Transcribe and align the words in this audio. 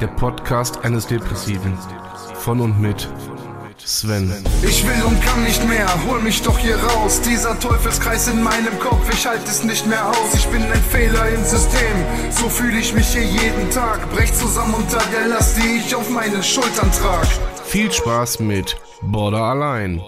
Der 0.00 0.06
Podcast 0.06 0.82
eines 0.82 1.06
Depressiven. 1.06 1.76
Von 2.34 2.60
und 2.60 2.80
mit 2.80 3.06
Sven. 3.84 4.32
Ich 4.62 4.86
will 4.86 5.02
und 5.04 5.20
kann 5.22 5.44
nicht 5.44 5.62
mehr, 5.68 5.86
hol 6.08 6.20
mich 6.20 6.40
doch 6.40 6.58
hier 6.58 6.76
raus. 6.76 7.20
Dieser 7.20 7.58
Teufelskreis 7.58 8.28
in 8.28 8.42
meinem 8.42 8.78
Kopf, 8.78 9.06
ich 9.12 9.26
halte 9.26 9.44
es 9.44 9.62
nicht 9.62 9.86
mehr 9.86 10.08
aus. 10.08 10.34
Ich 10.34 10.46
bin 10.46 10.62
ein 10.62 10.82
Fehler 10.84 11.28
im 11.28 11.44
System, 11.44 11.96
so 12.30 12.48
fühle 12.48 12.78
ich 12.78 12.94
mich 12.94 13.08
hier 13.08 13.24
jeden 13.24 13.68
Tag. 13.70 14.10
Brech 14.10 14.32
zusammen 14.32 14.72
unter 14.72 15.02
der 15.12 15.28
Last, 15.28 15.58
die 15.58 15.78
ich 15.78 15.94
auf 15.94 16.08
meinen 16.08 16.42
Schultern 16.42 16.90
trag. 16.92 17.26
Viel 17.64 17.92
Spaß 17.92 18.40
mit 18.40 18.76
Border 19.02 19.42
allein. 19.42 20.00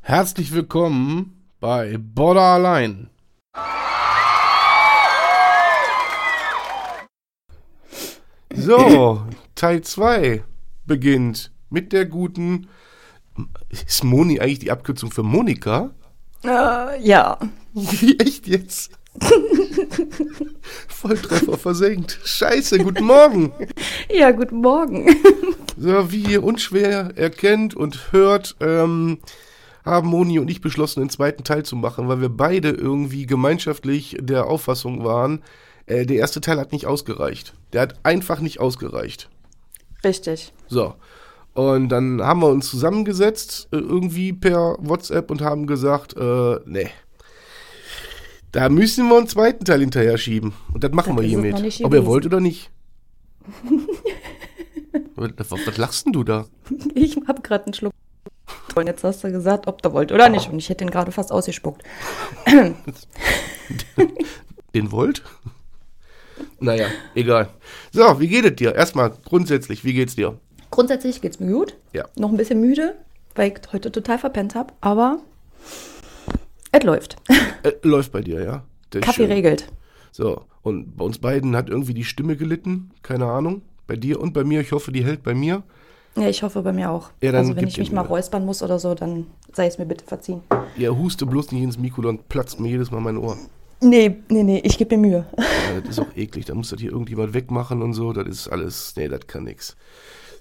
Herzlich 0.00 0.52
willkommen 0.52 1.46
bei 1.60 1.98
Border 1.98 2.54
allein. 2.54 3.10
So, 8.56 9.22
Teil 9.54 9.82
2 9.82 10.42
beginnt 10.86 11.52
mit 11.70 11.92
der 11.92 12.06
guten. 12.06 12.68
Ist 13.68 14.02
Moni 14.02 14.40
eigentlich 14.40 14.60
die 14.60 14.70
Abkürzung 14.70 15.10
für 15.10 15.22
Monika? 15.22 15.90
Äh, 16.42 17.02
ja. 17.02 17.38
Wie 17.74 18.18
echt 18.18 18.46
jetzt? 18.46 18.92
Volltreffer 20.88 21.58
versenkt. 21.58 22.18
Scheiße, 22.24 22.78
guten 22.78 23.04
Morgen. 23.04 23.52
Ja, 24.10 24.30
guten 24.30 24.60
Morgen. 24.62 25.14
So, 25.76 26.10
wie 26.10 26.22
ihr 26.22 26.42
unschwer 26.42 27.12
erkennt 27.16 27.74
und 27.74 28.12
hört, 28.12 28.56
ähm, 28.60 29.18
haben 29.84 30.08
Moni 30.08 30.38
und 30.38 30.50
ich 30.50 30.62
beschlossen, 30.62 31.00
den 31.00 31.10
zweiten 31.10 31.44
Teil 31.44 31.64
zu 31.64 31.76
machen, 31.76 32.08
weil 32.08 32.20
wir 32.20 32.30
beide 32.30 32.70
irgendwie 32.70 33.26
gemeinschaftlich 33.26 34.16
der 34.20 34.46
Auffassung 34.46 35.04
waren, 35.04 35.42
äh, 35.86 36.06
der 36.06 36.16
erste 36.16 36.40
Teil 36.40 36.58
hat 36.58 36.72
nicht 36.72 36.86
ausgereicht. 36.86 37.54
Der 37.76 37.82
hat 37.82 37.94
einfach 38.04 38.40
nicht 38.40 38.58
ausgereicht. 38.58 39.28
Richtig. 40.02 40.54
So. 40.66 40.94
Und 41.52 41.90
dann 41.90 42.22
haben 42.22 42.40
wir 42.40 42.48
uns 42.48 42.70
zusammengesetzt, 42.70 43.68
äh, 43.70 43.76
irgendwie 43.76 44.32
per 44.32 44.76
WhatsApp 44.78 45.30
und 45.30 45.42
haben 45.42 45.66
gesagt, 45.66 46.16
äh, 46.16 46.58
nee. 46.64 46.88
Da 48.50 48.70
müssen 48.70 49.10
wir 49.10 49.18
einen 49.18 49.28
zweiten 49.28 49.66
Teil 49.66 49.80
hinterher 49.80 50.16
schieben. 50.16 50.54
Und 50.72 50.84
das 50.84 50.92
machen 50.92 51.16
Das 51.16 51.22
wir 51.22 51.28
hiermit. 51.28 51.82
Ob 51.84 51.92
ihr 51.92 52.06
wollt 52.06 52.24
oder 52.24 52.40
nicht. 52.40 52.70
was, 55.14 55.50
was, 55.50 55.76
lachst 55.76 56.06
denn 56.06 56.14
du 56.14 56.24
da? 56.24 56.46
Ich 56.94 57.18
habe 57.28 57.42
gerade 57.42 57.66
einen 57.66 57.74
Schluck. 57.74 57.92
Und 58.74 58.86
jetzt 58.86 59.04
hast 59.04 59.22
du 59.22 59.30
gesagt, 59.30 59.66
ob 59.66 59.82
du 59.82 59.92
wollt 59.92 60.12
oder 60.12 60.30
nicht. 60.30 60.48
Und 60.48 60.56
ich 60.60 60.70
hätte 60.70 60.82
ihn 60.82 60.90
gerade 60.90 61.12
fast 61.12 61.30
ausgespuckt. 61.30 61.82
Den 64.74 64.90
wollt? 64.92 65.22
Naja, 66.58 66.86
egal. 67.14 67.48
So, 67.92 68.18
wie 68.20 68.28
geht 68.28 68.44
es 68.44 68.56
dir? 68.56 68.74
Erstmal 68.74 69.12
grundsätzlich, 69.24 69.84
wie 69.84 69.92
geht's 69.92 70.16
dir? 70.16 70.38
Grundsätzlich 70.70 71.20
geht's 71.20 71.38
mir 71.38 71.52
gut. 71.52 71.76
Ja. 71.92 72.06
Noch 72.16 72.30
ein 72.30 72.36
bisschen 72.36 72.60
müde, 72.60 72.94
weil 73.34 73.52
ich 73.52 73.72
heute 73.72 73.92
total 73.92 74.18
verpennt 74.18 74.54
habe. 74.54 74.72
Aber 74.80 75.18
es 76.72 76.82
läuft. 76.82 77.16
Äh, 77.62 77.72
läuft 77.82 78.12
bei 78.12 78.20
dir, 78.20 78.42
ja? 78.42 78.64
Das 78.90 79.02
Kaffee 79.02 79.22
schön. 79.22 79.32
regelt. 79.32 79.66
So, 80.12 80.44
und 80.62 80.96
bei 80.96 81.04
uns 81.04 81.18
beiden 81.18 81.56
hat 81.56 81.68
irgendwie 81.68 81.94
die 81.94 82.04
Stimme 82.04 82.36
gelitten. 82.36 82.90
Keine 83.02 83.26
Ahnung. 83.26 83.62
Bei 83.86 83.96
dir 83.96 84.20
und 84.20 84.32
bei 84.32 84.44
mir. 84.44 84.60
Ich 84.60 84.72
hoffe, 84.72 84.92
die 84.92 85.04
hält 85.04 85.22
bei 85.22 85.34
mir. 85.34 85.62
Ja, 86.16 86.28
ich 86.28 86.42
hoffe 86.42 86.62
bei 86.62 86.72
mir 86.72 86.90
auch. 86.90 87.10
Ja, 87.20 87.32
dann 87.32 87.40
also 87.40 87.56
wenn 87.56 87.68
ich 87.68 87.76
mich 87.76 87.92
mal 87.92 88.02
räuspern 88.02 88.46
muss 88.46 88.62
oder 88.62 88.78
so, 88.78 88.94
dann 88.94 89.26
sei 89.52 89.66
es 89.66 89.78
mir 89.78 89.84
bitte 89.84 90.04
verziehen. 90.04 90.40
Ja, 90.76 90.90
huste 90.90 91.26
bloß 91.26 91.52
nicht 91.52 91.62
ins 91.62 91.78
Mikro, 91.78 92.00
dann 92.02 92.18
platzt 92.18 92.58
mir 92.58 92.68
jedes 92.68 92.90
Mal 92.90 93.00
mein 93.00 93.18
Ohr. 93.18 93.36
Nee, 93.80 94.16
nee, 94.28 94.42
nee, 94.42 94.60
ich 94.64 94.78
gebe 94.78 94.96
mir 94.96 95.06
Mühe. 95.08 95.26
Ja, 95.36 95.80
das 95.80 95.90
ist 95.90 95.98
auch 96.00 96.06
eklig. 96.16 96.46
Da 96.46 96.54
muss 96.54 96.70
das 96.70 96.80
hier 96.80 96.90
irgendjemand 96.90 97.34
wegmachen 97.34 97.82
und 97.82 97.92
so. 97.92 98.12
Das 98.12 98.26
ist 98.26 98.48
alles. 98.48 98.94
Nee, 98.96 99.08
das 99.08 99.26
kann 99.26 99.44
nix. 99.44 99.76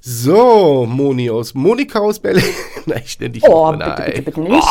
So, 0.02 0.86
Moni 0.88 1.30
aus 1.32 1.54
Monika 1.56 2.00
aus 2.00 2.20
Berlin. 2.20 2.44
Nein, 2.86 3.02
ich 3.04 3.20
nenne 3.20 3.32
dich 3.32 3.44
Oh, 3.48 3.72
bitte, 3.72 3.80
Nein. 3.86 4.06
bitte, 4.06 4.22
bitte 4.22 4.42
nicht. 4.42 4.68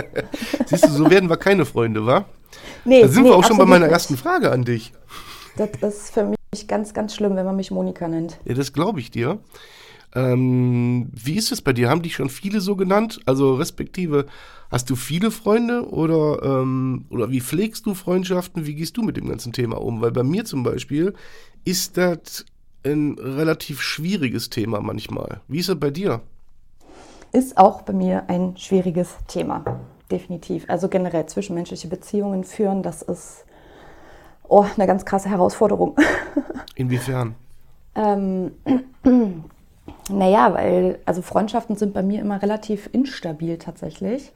Siehst 0.66 0.84
du, 0.86 0.88
so 0.90 1.10
werden 1.10 1.28
wir 1.28 1.36
keine 1.36 1.64
Freunde, 1.64 2.06
wa? 2.06 2.24
Nee, 2.84 3.02
Da 3.02 3.08
sind 3.08 3.24
nee, 3.24 3.30
wir 3.30 3.36
auch 3.36 3.44
schon 3.44 3.58
bei 3.58 3.64
meiner 3.66 3.86
nicht. 3.86 3.92
ersten 3.92 4.16
Frage 4.16 4.50
an 4.52 4.64
dich. 4.64 4.92
Das 5.56 5.70
ist 5.94 6.14
für 6.14 6.24
mich 6.52 6.68
ganz, 6.68 6.94
ganz 6.94 7.14
schlimm, 7.14 7.34
wenn 7.34 7.44
man 7.44 7.56
mich 7.56 7.72
Monika 7.72 8.06
nennt. 8.06 8.38
Ja, 8.44 8.54
das 8.54 8.72
glaube 8.72 9.00
ich 9.00 9.10
dir. 9.10 9.38
Ähm, 10.14 11.10
wie 11.12 11.36
ist 11.36 11.52
es 11.52 11.60
bei 11.60 11.72
dir? 11.72 11.90
Haben 11.90 12.02
dich 12.02 12.14
schon 12.14 12.30
viele 12.30 12.60
so 12.60 12.76
genannt? 12.76 13.20
Also 13.26 13.54
respektive, 13.54 14.26
hast 14.70 14.88
du 14.90 14.96
viele 14.96 15.30
Freunde 15.30 15.88
oder, 15.90 16.42
ähm, 16.42 17.04
oder 17.10 17.30
wie 17.30 17.40
pflegst 17.40 17.86
du 17.86 17.94
Freundschaften? 17.94 18.66
Wie 18.66 18.74
gehst 18.74 18.96
du 18.96 19.02
mit 19.02 19.16
dem 19.16 19.28
ganzen 19.28 19.52
Thema 19.52 19.80
um? 19.80 20.00
Weil 20.00 20.12
bei 20.12 20.22
mir 20.22 20.44
zum 20.44 20.62
Beispiel 20.62 21.14
ist 21.64 21.96
das 21.96 22.46
ein 22.84 23.16
relativ 23.18 23.82
schwieriges 23.82 24.50
Thema 24.50 24.80
manchmal. 24.80 25.40
Wie 25.48 25.58
ist 25.58 25.68
es 25.68 25.78
bei 25.78 25.90
dir? 25.90 26.20
Ist 27.32 27.58
auch 27.58 27.82
bei 27.82 27.92
mir 27.92 28.28
ein 28.30 28.56
schwieriges 28.56 29.16
Thema. 29.26 29.64
Definitiv. 30.10 30.64
Also 30.68 30.88
generell 30.88 31.26
zwischenmenschliche 31.26 31.88
Beziehungen 31.88 32.44
führen, 32.44 32.82
das 32.82 33.02
ist 33.02 33.44
oh, 34.48 34.64
eine 34.76 34.86
ganz 34.86 35.04
krasse 35.04 35.28
Herausforderung. 35.28 35.96
Inwiefern? 36.76 37.34
ähm, 37.98 38.52
naja, 40.10 40.54
weil 40.54 40.98
also 41.04 41.22
Freundschaften 41.22 41.76
sind 41.76 41.94
bei 41.94 42.02
mir 42.02 42.20
immer 42.20 42.40
relativ 42.42 42.88
instabil 42.92 43.58
tatsächlich. 43.58 44.32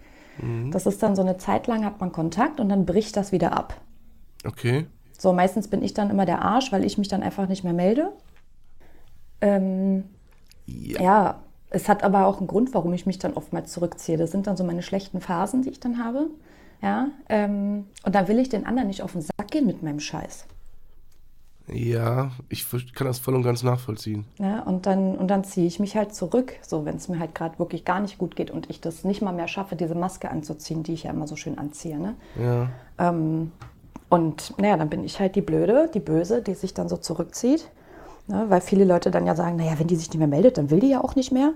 Das 0.71 0.87
ist 0.87 1.03
dann 1.03 1.15
so 1.15 1.23
eine 1.23 1.37
Zeit 1.37 1.67
lang 1.67 1.85
hat 1.85 2.01
man 2.01 2.11
Kontakt 2.11 2.59
und 2.59 2.71
dann 2.71 2.87
bricht 2.87 3.17
das 3.17 3.33
wieder 3.33 3.53
ab. 3.53 3.75
Okay. 4.47 4.87
So, 5.19 5.33
meistens 5.33 5.69
bin 5.69 5.83
ich 5.83 5.93
dann 5.95 6.11
immer 6.11 6.25
der 6.25 6.43
Arsch, 6.43 6.73
weil 6.73 6.85
ich 6.85 6.97
mich 6.99 7.09
dann 7.09 7.23
einfach 7.23 7.49
nicht 7.49 7.65
mehr 7.65 7.75
melde. 7.75 8.13
Ähm, 9.41 10.05
Ja. 10.67 11.03
ja, 11.03 11.41
es 11.71 11.89
hat 11.89 12.03
aber 12.03 12.27
auch 12.27 12.39
einen 12.39 12.47
Grund, 12.47 12.73
warum 12.75 12.93
ich 12.95 13.07
mich 13.07 13.19
dann 13.19 13.35
oftmals 13.35 13.73
zurückziehe. 13.73 14.17
Das 14.17 14.31
sind 14.31 14.47
dann 14.47 14.57
so 14.57 14.65
meine 14.65 14.83
schlechten 14.83 15.21
Phasen, 15.21 15.63
die 15.63 15.71
ich 15.71 15.81
dann 15.81 16.03
habe. 16.03 16.29
Ja, 16.81 17.09
ähm, 17.29 17.87
und 18.05 18.15
dann 18.15 18.27
will 18.27 18.39
ich 18.39 18.49
den 18.49 18.67
anderen 18.67 18.89
nicht 18.89 19.03
auf 19.03 19.13
den 19.13 19.21
Sack 19.23 19.49
gehen 19.51 19.67
mit 19.67 19.83
meinem 19.83 20.01
Scheiß. 20.01 20.47
Ja, 21.69 22.33
ich 22.49 22.67
kann 22.95 23.07
das 23.07 23.19
voll 23.19 23.35
und 23.35 23.43
ganz 23.43 23.63
nachvollziehen. 23.63 24.25
Ja, 24.39 24.63
und 24.63 24.87
dann, 24.87 25.17
und 25.17 25.29
dann 25.29 25.45
ziehe 25.45 25.67
ich 25.67 25.79
mich 25.79 25.97
halt 25.97 26.15
zurück, 26.15 26.55
so 26.63 26.85
wenn 26.85 26.97
es 26.97 27.09
mir 27.09 27.19
halt 27.19 27.35
gerade 27.35 27.59
wirklich 27.59 27.85
gar 27.85 28.01
nicht 28.01 28.19
gut 28.19 28.35
geht 28.37 28.51
und 28.51 28.69
ich 28.69 28.81
das 28.81 29.05
nicht 29.05 29.23
mal 29.23 29.33
mehr 29.33 29.49
schaffe, 29.49 29.77
diese 29.77 29.95
Maske 29.95 30.31
anzuziehen, 30.31 30.83
die 30.83 30.95
ich 30.95 31.05
ja 31.05 31.11
immer 31.11 31.27
so 31.27 31.37
schön 31.37 31.59
anziehe. 31.59 31.99
Ne? 31.99 32.15
Ja. 32.41 32.69
Ähm, 32.99 33.53
und 34.09 34.59
naja, 34.59 34.77
dann 34.77 34.91
bin 34.91 35.05
ich 35.05 35.21
halt 35.21 35.37
die 35.37 35.41
Blöde, 35.41 35.89
die 35.95 36.01
Böse, 36.01 36.43
die 36.43 36.55
sich 36.55 36.75
dann 36.75 36.89
so 36.89 36.97
zurückzieht. 36.97 37.71
Ne? 38.27 38.45
Weil 38.49 38.61
viele 38.61 38.85
Leute 38.85 39.11
dann 39.11 39.27
ja 39.27 39.35
sagen, 39.35 39.57
naja, 39.57 39.79
wenn 39.79 39.87
die 39.87 39.97
sich 39.97 40.09
nicht 40.09 40.19
mehr 40.19 40.29
meldet, 40.29 40.59
dann 40.59 40.71
will 40.71 40.81
die 40.81 40.91
ja 40.91 41.03
auch 41.03 41.15
nicht 41.15 41.33
mehr. 41.33 41.53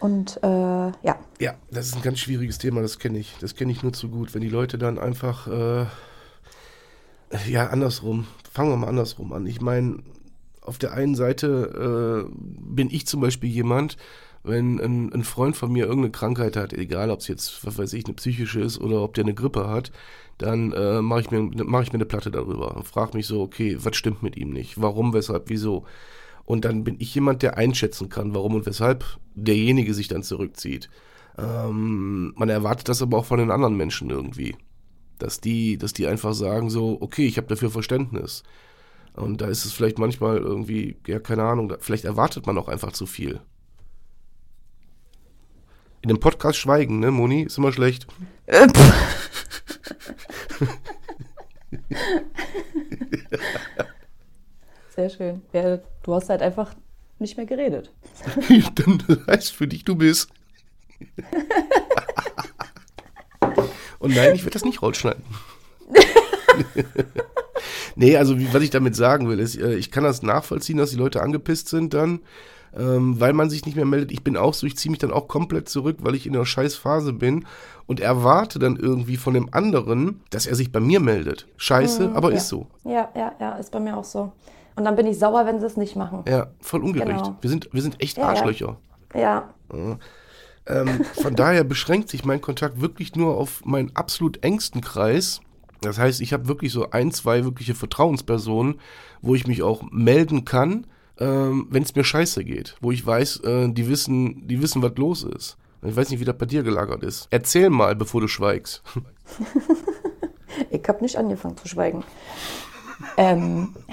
Und 0.00 0.38
äh, 0.42 0.46
ja, 0.46 1.16
Ja, 1.40 1.54
das 1.70 1.86
ist 1.86 1.96
ein 1.96 2.02
ganz 2.02 2.18
schwieriges 2.20 2.58
Thema, 2.58 2.80
das 2.80 2.98
kenne 2.98 3.18
ich. 3.18 3.36
Das 3.40 3.54
kenne 3.54 3.70
ich 3.72 3.82
nur 3.82 3.92
zu 3.92 4.08
gut. 4.08 4.34
Wenn 4.34 4.40
die 4.40 4.48
Leute 4.48 4.78
dann 4.78 4.98
einfach, 4.98 5.46
äh, 5.46 5.86
ja, 7.48 7.68
andersrum. 7.68 8.26
Fangen 8.52 8.70
wir 8.70 8.76
mal 8.76 8.88
andersrum 8.88 9.32
an. 9.32 9.46
Ich 9.46 9.60
meine, 9.60 9.98
auf 10.60 10.78
der 10.78 10.92
einen 10.92 11.14
Seite 11.14 12.26
äh, 12.28 12.34
bin 12.34 12.88
ich 12.90 13.06
zum 13.06 13.20
Beispiel 13.20 13.50
jemand, 13.50 13.96
wenn 14.42 14.80
ein, 14.80 15.12
ein 15.12 15.24
Freund 15.24 15.56
von 15.56 15.70
mir 15.70 15.84
irgendeine 15.84 16.12
Krankheit 16.12 16.56
hat, 16.56 16.72
egal 16.72 17.10
ob 17.10 17.20
es 17.20 17.28
jetzt, 17.28 17.64
was 17.64 17.78
weiß 17.78 17.92
ich, 17.92 18.06
eine 18.06 18.14
psychische 18.14 18.60
ist 18.60 18.80
oder 18.80 19.02
ob 19.02 19.14
der 19.14 19.24
eine 19.24 19.34
Grippe 19.34 19.68
hat, 19.68 19.92
dann 20.38 20.72
äh, 20.72 21.02
mache 21.02 21.20
ich, 21.20 21.30
mir- 21.30 21.42
mach 21.64 21.82
ich 21.82 21.92
mir 21.92 21.98
eine 21.98 22.06
Platte 22.06 22.30
darüber 22.30 22.76
und 22.76 22.86
frage 22.86 23.16
mich 23.16 23.26
so, 23.26 23.42
okay, 23.42 23.76
was 23.80 23.96
stimmt 23.96 24.22
mit 24.22 24.36
ihm 24.36 24.50
nicht? 24.50 24.80
Warum, 24.80 25.12
weshalb, 25.12 25.50
wieso? 25.50 25.84
Und 26.46 26.64
dann 26.64 26.84
bin 26.84 26.96
ich 26.98 27.14
jemand, 27.14 27.42
der 27.42 27.58
einschätzen 27.58 28.08
kann, 28.08 28.34
warum 28.34 28.54
und 28.54 28.66
weshalb 28.66 29.04
derjenige 29.34 29.94
sich 29.94 30.08
dann 30.08 30.22
zurückzieht. 30.22 30.88
Ähm, 31.38 32.32
man 32.36 32.48
erwartet 32.48 32.88
das 32.88 33.02
aber 33.02 33.18
auch 33.18 33.24
von 33.26 33.38
den 33.38 33.50
anderen 33.50 33.76
Menschen 33.76 34.10
irgendwie. 34.10 34.56
Dass 35.22 35.40
die, 35.40 35.78
dass 35.78 35.92
die 35.92 36.06
einfach 36.06 36.34
sagen 36.34 36.70
so, 36.70 36.98
okay, 37.00 37.26
ich 37.26 37.36
habe 37.36 37.46
dafür 37.46 37.70
Verständnis. 37.70 38.42
Und 39.14 39.40
da 39.40 39.46
ist 39.46 39.64
es 39.64 39.72
vielleicht 39.72 39.98
manchmal 39.98 40.38
irgendwie, 40.38 40.96
ja, 41.06 41.18
keine 41.18 41.42
Ahnung, 41.44 41.72
vielleicht 41.80 42.04
erwartet 42.04 42.46
man 42.46 42.58
auch 42.58 42.68
einfach 42.68 42.92
zu 42.92 43.06
viel. 43.06 43.40
In 46.02 46.08
dem 46.08 46.20
Podcast 46.20 46.58
schweigen, 46.58 46.98
ne, 47.00 47.10
Moni? 47.10 47.42
Ist 47.42 47.58
immer 47.58 47.72
schlecht. 47.72 48.06
Äh, 48.46 48.66
Sehr 54.94 55.10
schön. 55.10 55.42
Ja, 55.52 55.78
du 56.02 56.14
hast 56.14 56.30
halt 56.30 56.40
einfach 56.42 56.74
nicht 57.18 57.36
mehr 57.36 57.46
geredet. 57.46 57.92
Dann 58.74 59.02
heißt 59.26 59.52
für 59.52 59.68
dich, 59.68 59.84
du 59.84 59.94
bist. 59.96 60.30
Und 64.00 64.16
nein, 64.16 64.34
ich 64.34 64.42
werde 64.42 64.54
das 64.54 64.64
nicht 64.64 64.82
rausschneiden. 64.82 65.22
nee, 67.96 68.16
also 68.16 68.36
was 68.52 68.62
ich 68.62 68.70
damit 68.70 68.96
sagen 68.96 69.28
will, 69.28 69.38
ist, 69.38 69.56
äh, 69.56 69.74
ich 69.74 69.90
kann 69.90 70.04
das 70.04 70.22
nachvollziehen, 70.22 70.78
dass 70.78 70.90
die 70.90 70.96
Leute 70.96 71.22
angepisst 71.22 71.68
sind 71.68 71.94
dann, 71.94 72.20
ähm, 72.76 73.18
weil 73.20 73.32
man 73.32 73.50
sich 73.50 73.66
nicht 73.66 73.76
mehr 73.76 73.84
meldet. 73.84 74.12
Ich 74.12 74.22
bin 74.24 74.36
auch 74.36 74.54
so, 74.54 74.66
ich 74.66 74.76
ziehe 74.76 74.90
mich 74.90 74.98
dann 75.00 75.12
auch 75.12 75.28
komplett 75.28 75.68
zurück, 75.68 75.98
weil 76.00 76.14
ich 76.14 76.26
in 76.26 76.34
einer 76.34 76.46
scheiß 76.46 76.76
Phase 76.76 77.12
bin 77.12 77.46
und 77.86 78.00
erwarte 78.00 78.58
dann 78.58 78.76
irgendwie 78.76 79.16
von 79.16 79.34
dem 79.34 79.48
anderen, 79.52 80.20
dass 80.30 80.46
er 80.46 80.54
sich 80.54 80.72
bei 80.72 80.80
mir 80.80 81.00
meldet. 81.00 81.46
Scheiße, 81.56 82.08
Mhm, 82.08 82.16
aber 82.16 82.30
ja. 82.30 82.36
ist 82.36 82.48
so. 82.48 82.66
Ja, 82.84 83.08
ja, 83.14 83.32
ja, 83.40 83.56
ist 83.56 83.72
bei 83.72 83.80
mir 83.80 83.96
auch 83.96 84.04
so. 84.04 84.32
Und 84.76 84.84
dann 84.84 84.96
bin 84.96 85.06
ich 85.06 85.18
sauer, 85.18 85.44
wenn 85.46 85.58
sie 85.60 85.66
es 85.66 85.76
nicht 85.76 85.96
machen. 85.96 86.22
Ja, 86.28 86.46
voll 86.60 86.82
ungerecht. 86.82 87.24
Genau. 87.24 87.36
Wir, 87.40 87.50
sind, 87.50 87.68
wir 87.72 87.82
sind 87.82 88.00
echt 88.00 88.16
Ja, 88.16 88.22
ja. 88.22 88.28
Arschlöcher. 88.30 88.76
Ja, 89.14 89.50
Ähm, 90.66 91.04
von 91.04 91.34
daher 91.34 91.64
beschränkt 91.64 92.08
sich 92.08 92.24
mein 92.24 92.40
Kontakt 92.40 92.80
wirklich 92.80 93.16
nur 93.16 93.36
auf 93.36 93.64
meinen 93.64 93.94
absolut 93.96 94.42
engsten 94.44 94.80
Kreis. 94.80 95.40
Das 95.80 95.98
heißt, 95.98 96.20
ich 96.20 96.32
habe 96.32 96.48
wirklich 96.48 96.72
so 96.72 96.90
ein, 96.90 97.10
zwei 97.12 97.44
wirkliche 97.44 97.74
Vertrauenspersonen, 97.74 98.80
wo 99.22 99.34
ich 99.34 99.46
mich 99.46 99.62
auch 99.62 99.82
melden 99.90 100.44
kann, 100.44 100.86
ähm, 101.18 101.66
wenn 101.70 101.82
es 101.82 101.94
mir 101.94 102.04
scheiße 102.04 102.44
geht. 102.44 102.76
Wo 102.80 102.92
ich 102.92 103.04
weiß, 103.04 103.40
äh, 103.44 103.68
die 103.70 103.88
wissen, 103.88 104.46
die 104.46 104.62
wissen, 104.62 104.82
was 104.82 104.96
los 104.96 105.22
ist. 105.24 105.56
Ich 105.82 105.96
weiß 105.96 106.10
nicht, 106.10 106.20
wie 106.20 106.26
das 106.26 106.36
bei 106.36 106.46
dir 106.46 106.62
gelagert 106.62 107.02
ist. 107.02 107.26
Erzähl 107.30 107.70
mal, 107.70 107.96
bevor 107.96 108.20
du 108.20 108.28
schweigst. 108.28 108.82
ich 110.70 110.82
habe 110.86 111.02
nicht 111.02 111.16
angefangen 111.16 111.56
zu 111.56 111.68
schweigen. 111.68 112.04
ähm, 113.16 113.74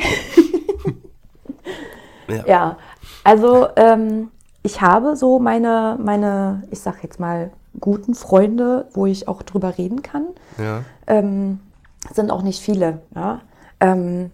Ja. 2.27 2.45
ja, 2.45 2.77
also 3.23 3.67
ähm, 3.77 4.31
ich 4.63 4.81
habe 4.81 5.15
so 5.15 5.39
meine, 5.39 5.97
meine, 6.01 6.63
ich 6.71 6.79
sag 6.79 7.03
jetzt 7.03 7.19
mal, 7.19 7.51
guten 7.79 8.15
Freunde, 8.15 8.87
wo 8.93 9.05
ich 9.05 9.27
auch 9.27 9.43
drüber 9.43 9.77
reden 9.77 10.01
kann. 10.01 10.27
Ja. 10.57 10.83
ähm, 11.05 11.59
sind 12.13 12.31
auch 12.31 12.41
nicht 12.41 12.61
viele. 12.61 13.01
Ja? 13.15 13.41
Ähm, 13.79 14.31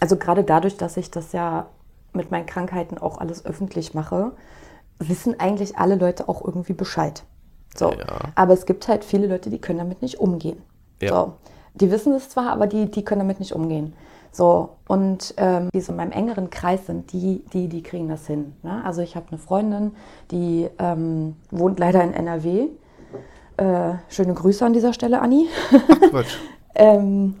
also 0.00 0.16
gerade 0.16 0.44
dadurch, 0.44 0.76
dass 0.76 0.96
ich 0.96 1.10
das 1.10 1.32
ja 1.32 1.66
mit 2.12 2.30
meinen 2.30 2.46
Krankheiten 2.46 2.98
auch 2.98 3.18
alles 3.18 3.44
öffentlich 3.44 3.94
mache, 3.94 4.32
wissen 4.98 5.38
eigentlich 5.38 5.78
alle 5.78 5.96
Leute 5.96 6.28
auch 6.28 6.44
irgendwie 6.44 6.72
Bescheid. 6.72 7.24
So. 7.76 7.92
Ja. 7.92 8.18
Aber 8.34 8.54
es 8.54 8.66
gibt 8.66 8.88
halt 8.88 9.04
viele 9.04 9.26
Leute, 9.26 9.50
die 9.50 9.60
können 9.60 9.78
damit 9.78 10.02
nicht 10.02 10.18
umgehen. 10.18 10.62
Ja. 11.00 11.10
So. 11.10 11.32
Die 11.74 11.90
wissen 11.90 12.14
es 12.14 12.30
zwar, 12.30 12.50
aber 12.50 12.66
die, 12.66 12.90
die 12.90 13.04
können 13.04 13.20
damit 13.20 13.38
nicht 13.38 13.52
umgehen. 13.52 13.92
So, 14.36 14.76
und 14.86 15.32
ähm, 15.38 15.70
die 15.72 15.80
so 15.80 15.92
in 15.92 15.96
meinem 15.96 16.12
engeren 16.12 16.50
Kreis 16.50 16.84
sind, 16.84 17.10
die, 17.14 17.42
die, 17.54 17.68
die 17.68 17.82
kriegen 17.82 18.06
das 18.06 18.26
hin. 18.26 18.52
Ne? 18.62 18.84
Also 18.84 19.00
ich 19.00 19.16
habe 19.16 19.28
eine 19.30 19.38
Freundin, 19.38 19.92
die 20.30 20.68
ähm, 20.78 21.36
wohnt 21.50 21.78
leider 21.78 22.04
in 22.04 22.12
NRW. 22.12 22.68
Äh, 23.56 23.94
schöne 24.10 24.34
Grüße 24.34 24.62
an 24.66 24.74
dieser 24.74 24.92
Stelle, 24.92 25.22
Anni. 25.22 25.48
Ach. 26.12 26.24
Ähm, 26.78 27.36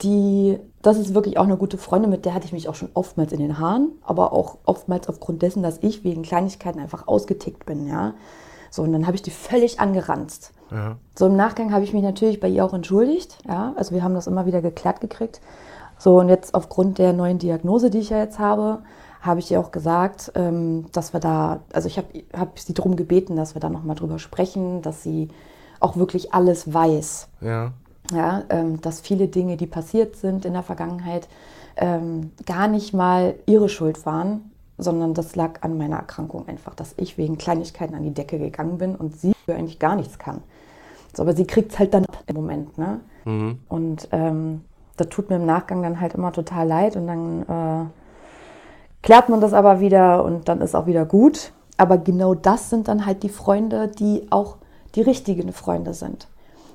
die, 0.00 0.60
das 0.80 0.96
ist 0.96 1.12
wirklich 1.12 1.38
auch 1.38 1.44
eine 1.44 1.56
gute 1.56 1.76
Freundin, 1.76 2.08
mit 2.08 2.24
der 2.24 2.34
hatte 2.34 2.46
ich 2.46 2.52
mich 2.52 2.68
auch 2.68 2.76
schon 2.76 2.90
oftmals 2.94 3.32
in 3.32 3.40
den 3.40 3.58
Haaren, 3.58 3.90
aber 4.04 4.32
auch 4.32 4.58
oftmals 4.64 5.08
aufgrund 5.08 5.42
dessen, 5.42 5.64
dass 5.64 5.78
ich 5.82 6.04
wegen 6.04 6.22
Kleinigkeiten 6.22 6.78
einfach 6.78 7.08
ausgetickt 7.08 7.66
bin, 7.66 7.88
ja. 7.88 8.14
So, 8.70 8.82
und 8.82 8.92
dann 8.92 9.08
habe 9.08 9.16
ich 9.16 9.22
die 9.22 9.32
völlig 9.32 9.80
angeranzt. 9.80 10.52
Ja. 10.70 10.98
So 11.18 11.26
im 11.26 11.34
Nachgang 11.34 11.72
habe 11.72 11.82
ich 11.82 11.92
mich 11.92 12.04
natürlich 12.04 12.38
bei 12.38 12.46
ihr 12.46 12.64
auch 12.64 12.72
entschuldigt, 12.72 13.38
ja. 13.48 13.72
Also 13.74 13.92
wir 13.92 14.04
haben 14.04 14.14
das 14.14 14.28
immer 14.28 14.46
wieder 14.46 14.62
geklärt 14.62 15.00
gekriegt. 15.00 15.40
So, 16.00 16.18
und 16.18 16.30
jetzt 16.30 16.54
aufgrund 16.54 16.96
der 16.96 17.12
neuen 17.12 17.38
Diagnose, 17.38 17.90
die 17.90 17.98
ich 17.98 18.08
ja 18.08 18.18
jetzt 18.20 18.38
habe, 18.38 18.78
habe 19.20 19.38
ich 19.38 19.50
ihr 19.50 19.60
auch 19.60 19.70
gesagt, 19.70 20.32
ähm, 20.34 20.86
dass 20.92 21.12
wir 21.12 21.20
da, 21.20 21.60
also 21.74 21.88
ich 21.88 21.98
habe 21.98 22.08
hab 22.34 22.58
sie 22.58 22.72
darum 22.72 22.96
gebeten, 22.96 23.36
dass 23.36 23.54
wir 23.54 23.60
da 23.60 23.68
nochmal 23.68 23.96
drüber 23.96 24.18
sprechen, 24.18 24.80
dass 24.80 25.02
sie 25.02 25.28
auch 25.78 25.98
wirklich 25.98 26.32
alles 26.32 26.72
weiß 26.72 27.28
Ja. 27.42 27.72
ja, 28.12 28.44
ähm, 28.48 28.80
dass 28.80 29.02
viele 29.02 29.28
Dinge, 29.28 29.58
die 29.58 29.66
passiert 29.66 30.16
sind 30.16 30.46
in 30.46 30.54
der 30.54 30.62
Vergangenheit, 30.62 31.28
ähm, 31.76 32.30
gar 32.46 32.66
nicht 32.66 32.94
mal 32.94 33.34
ihre 33.44 33.68
Schuld 33.68 34.06
waren, 34.06 34.50
sondern 34.78 35.12
das 35.12 35.36
lag 35.36 35.60
an 35.60 35.76
meiner 35.76 35.96
Erkrankung 35.96 36.48
einfach, 36.48 36.74
dass 36.74 36.94
ich 36.96 37.18
wegen 37.18 37.36
Kleinigkeiten 37.36 37.94
an 37.94 38.04
die 38.04 38.14
Decke 38.14 38.38
gegangen 38.38 38.78
bin 38.78 38.96
und 38.96 39.20
sie 39.20 39.34
für 39.44 39.54
eigentlich 39.54 39.78
gar 39.78 39.96
nichts 39.96 40.18
kann. 40.18 40.40
So, 41.14 41.24
aber 41.24 41.36
sie 41.36 41.46
kriegt 41.46 41.72
es 41.72 41.78
halt 41.78 41.92
dann 41.92 42.06
im 42.26 42.36
Moment, 42.36 42.78
ne? 42.78 43.00
Mhm. 43.26 43.58
Und 43.68 44.08
ähm, 44.12 44.62
das 45.00 45.08
tut 45.08 45.30
mir 45.30 45.36
im 45.36 45.46
Nachgang 45.46 45.82
dann 45.82 46.00
halt 46.00 46.14
immer 46.14 46.32
total 46.32 46.68
leid 46.68 46.96
und 46.96 47.06
dann 47.06 47.42
äh, 47.42 47.86
klärt 49.02 49.28
man 49.28 49.40
das 49.40 49.52
aber 49.52 49.80
wieder 49.80 50.24
und 50.24 50.48
dann 50.48 50.60
ist 50.60 50.74
auch 50.74 50.86
wieder 50.86 51.06
gut. 51.06 51.52
Aber 51.76 51.96
genau 51.96 52.34
das 52.34 52.68
sind 52.68 52.88
dann 52.88 53.06
halt 53.06 53.22
die 53.22 53.30
Freunde, 53.30 53.88
die 53.88 54.26
auch 54.30 54.58
die 54.94 55.00
richtigen 55.00 55.52
Freunde 55.52 55.94
sind. 55.94 56.28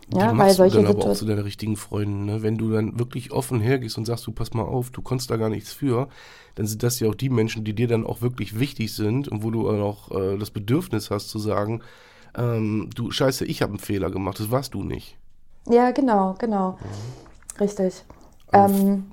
Die 0.08 0.18
Ja, 0.18 0.28
weil 0.30 0.36
machst 0.36 0.58
solche 0.58 0.78
du 0.78 0.84
dann 0.84 0.96
aber 0.98 1.12
auch 1.12 1.14
zu 1.14 1.26
deinen 1.26 1.40
richtigen 1.40 1.78
Freunden, 1.78 2.26
ne? 2.26 2.42
Wenn 2.42 2.58
du 2.58 2.72
dann 2.72 2.98
wirklich 3.00 3.32
offen 3.32 3.60
hergehst 3.60 3.98
und 3.98 4.06
sagst, 4.06 4.26
du 4.28 4.32
pass 4.32 4.54
mal 4.54 4.64
auf, 4.64 4.90
du 4.90 5.02
konntest 5.02 5.30
da 5.30 5.38
gar 5.38 5.50
nichts 5.50 5.74
für, 5.74 6.08
dann 6.56 6.68
sind 6.68 6.84
das 6.84 7.00
ja 7.00 7.10
auch 7.10 7.16
die 7.16 7.30
Menschen, 7.30 7.64
die 7.64 7.74
dir 7.74 7.88
dann 7.88 8.06
auch 8.06 8.22
wirklich 8.22 8.60
wichtig 8.60 8.94
sind 8.94 9.28
und 9.28 9.44
wo 9.44 9.52
du 9.52 9.70
auch 9.70 10.12
äh, 10.12 10.38
das 10.38 10.52
Bedürfnis 10.52 11.12
hast 11.12 11.30
zu 11.30 11.40
sagen, 11.40 11.82
ähm, 12.38 12.90
du 12.96 13.12
Scheiße, 13.12 13.46
ich 13.46 13.62
habe 13.62 13.72
einen 13.72 13.80
Fehler 13.80 14.10
gemacht, 14.12 14.40
das 14.40 14.52
warst 14.52 14.74
du 14.74 14.84
nicht. 14.84 15.18
Ja, 15.68 15.92
genau, 15.92 16.36
genau. 16.38 16.78
Richtig. 17.60 18.04
Ähm, 18.54 19.12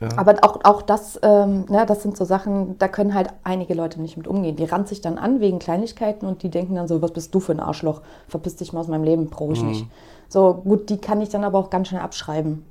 Ja. 0.00 0.08
Aber 0.16 0.34
auch, 0.42 0.58
auch 0.64 0.82
das, 0.82 1.20
ähm, 1.22 1.66
ne, 1.68 1.86
das 1.86 2.02
sind 2.02 2.16
so 2.16 2.24
Sachen, 2.24 2.76
da 2.78 2.88
können 2.88 3.14
halt 3.14 3.28
einige 3.44 3.74
Leute 3.74 4.02
nicht 4.02 4.16
mit 4.16 4.26
umgehen. 4.26 4.56
Die 4.56 4.64
rannt 4.64 4.88
sich 4.88 5.00
dann 5.00 5.18
an 5.18 5.38
wegen 5.38 5.60
Kleinigkeiten 5.60 6.26
und 6.26 6.42
die 6.42 6.50
denken 6.50 6.74
dann 6.74 6.88
so, 6.88 7.00
was 7.00 7.12
bist 7.12 7.32
du 7.32 7.38
für 7.38 7.52
ein 7.52 7.60
Arschloch? 7.60 8.02
Verpiss 8.26 8.56
dich 8.56 8.72
mal 8.72 8.80
aus 8.80 8.88
meinem 8.88 9.04
Leben, 9.04 9.30
brauche 9.30 9.52
ich 9.52 9.62
Mhm. 9.62 9.68
nicht. 9.68 9.86
So, 10.28 10.52
gut, 10.54 10.90
die 10.90 10.98
kann 10.98 11.20
ich 11.20 11.28
dann 11.28 11.44
aber 11.44 11.60
auch 11.60 11.70
ganz 11.70 11.88
schnell 11.88 12.00
abschreiben. 12.00 12.64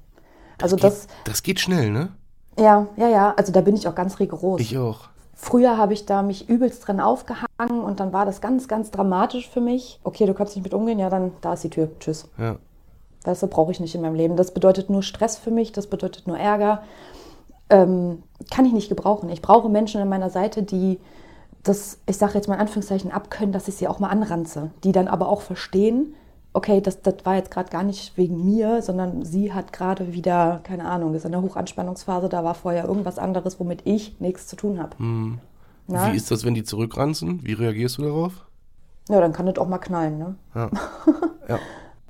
Also 0.61 0.75
das, 0.75 1.07
Geht, 1.07 1.15
das 1.27 1.43
geht 1.43 1.59
schnell, 1.61 1.91
ne? 1.91 2.09
ja, 2.59 2.88
ja, 2.98 3.07
ja, 3.07 3.33
also 3.38 3.53
da 3.53 3.62
bin 3.62 3.75
ich 3.77 3.88
auch 3.88 3.95
ganz 3.95 4.19
rigoros. 4.19 4.59
Ich 4.59 4.77
auch. 4.77 5.07
Früher 5.33 5.77
habe 5.77 5.93
ich 5.93 6.05
da 6.05 6.24
mich 6.24 6.50
übelst 6.50 6.86
drin 6.88 7.00
aufgehangen 7.00 7.81
und 7.83 8.01
dann 8.01 8.12
war 8.12 8.25
das 8.25 8.41
ganz, 8.41 8.67
ganz 8.67 8.91
dramatisch 8.91 9.50
für 9.50 9.62
mich. 9.62 10.00
Okay, 10.03 10.25
du 10.25 10.33
kannst 10.33 10.55
nicht 10.57 10.63
mit 10.65 10.74
umgehen, 10.74 11.00
ja, 11.00 11.09
dann 11.09 11.31
da 11.39 11.53
ist 11.53 11.63
die 11.63 11.69
Tür. 11.69 11.89
Tschüss. 12.01 12.27
Ja. 12.38 12.57
Weißt 13.25 13.44
du, 13.44 13.48
brauche 13.48 13.72
ich 13.72 13.80
nicht 13.80 13.96
in 13.96 14.01
meinem 14.01 14.15
Leben. 14.15 14.36
Das 14.36 14.53
bedeutet 14.53 14.89
nur 14.89 15.03
Stress 15.03 15.38
für 15.38 15.51
mich, 15.51 15.72
das 15.72 15.88
bedeutet 15.88 16.27
nur 16.27 16.38
Ärger. 16.38 16.84
Ähm, 17.70 18.24
kann 18.51 18.65
ich 18.65 18.74
nicht 18.74 18.89
gebrauchen. 18.89 19.30
Ich 19.30 19.42
brauche 19.42 19.70
Menschen 19.70 20.01
an 20.01 20.10
meiner 20.10 20.30
Seite, 20.30 20.63
die 20.63 21.00
das, 21.63 22.00
ich 22.06 22.18
sage 22.18 22.34
jetzt 22.34 22.48
mal 22.48 22.56
in 22.56 22.62
Anführungszeichen, 22.62 23.12
abkönnen, 23.12 23.53
dass 23.53 23.68
ich 23.68 23.75
sie 23.75 23.88
auch 23.88 24.00
mal 24.00 24.10
anranze. 24.10 24.72
Die 24.84 24.92
dann 24.92 25.08
aber 25.08 25.30
auch 25.30 25.42
verstehen, 25.42 26.13
okay, 26.51 26.82
das, 26.82 27.01
das 27.01 27.15
war 27.24 27.36
jetzt 27.36 27.51
gerade 27.51 27.70
gar 27.70 27.84
nicht 27.84 28.18
wegen 28.18 28.46
mir, 28.46 28.82
sondern 28.82 29.24
sie 29.25 29.53
hat 29.53 29.74
gerade 29.74 30.13
wieder, 30.13 30.60
keine 30.63 30.86
Ahnung, 30.86 31.15
ist 31.15 31.25
in 31.25 31.32
der 31.32 31.42
Hochanspannungsphase, 31.42 32.30
da 32.30 32.44
war 32.44 32.53
vorher 32.53 32.86
irgendwas 32.86 33.18
anderes, 33.18 33.60
womit 33.60 33.82
ich 33.86 34.20
nichts 34.20 34.48
zu 34.48 34.56
tun 34.56 34.80
habe. 34.80 34.96
Na? 35.88 36.12
Wie 36.12 36.18
ist 36.18 36.30
das, 36.32 36.46
wenn 36.46 36.53
die 36.53 36.63
zurückranzen? 36.63 37.39
Wie 37.44 37.53
reagierst 37.53 37.98
du 37.98 38.03
darauf? 38.03 38.46
Ja, 39.10 39.20
dann 39.20 39.34
kann 39.34 39.46
das 39.46 39.58
auch 39.58 39.68
mal 39.68 39.80
knallen, 39.80 40.18
ne? 40.18 40.36
Ja. 40.56 40.70
ja. 41.50 41.60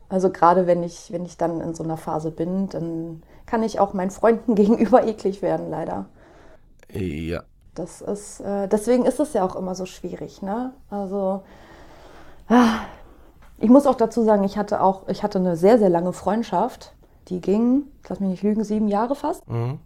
Also 0.09 0.29
gerade 0.29 0.67
wenn 0.67 0.83
ich, 0.83 1.11
wenn 1.11 1.25
ich 1.25 1.37
dann 1.37 1.61
in 1.61 1.73
so 1.73 1.83
einer 1.83 1.97
Phase 1.97 2.31
bin, 2.31 2.69
dann 2.69 3.23
kann 3.45 3.63
ich 3.63 3.79
auch 3.79 3.93
meinen 3.93 4.11
Freunden 4.11 4.55
gegenüber 4.55 5.05
eklig 5.05 5.41
werden, 5.41 5.69
leider. 5.69 6.05
Ja. 6.91 7.43
Das 7.75 8.01
ist, 8.01 8.39
äh, 8.41 8.67
deswegen 8.67 9.05
ist 9.05 9.19
es 9.19 9.33
ja 9.33 9.43
auch 9.43 9.55
immer 9.55 9.73
so 9.73 9.87
schwierig, 9.87 10.43
ne? 10.43 10.73
Also, 10.91 11.41
ah, 12.47 12.81
ich 13.57 13.69
muss 13.69 13.87
auch 13.87 13.95
dazu 13.95 14.23
sagen, 14.23 14.43
ich 14.43 14.57
hatte 14.57 14.81
auch, 14.81 15.07
ich 15.07 15.23
hatte 15.23 15.39
eine 15.39 15.55
sehr, 15.55 15.79
sehr 15.79 15.89
lange 15.89 16.13
Freundschaft, 16.13 16.93
die 17.29 17.41
ging, 17.41 17.83
lass 18.07 18.19
mich 18.19 18.29
nicht 18.29 18.43
lügen, 18.43 18.63
sieben 18.63 18.87
Jahre 18.87 19.15
fast. 19.15 19.49
Mhm. 19.49 19.79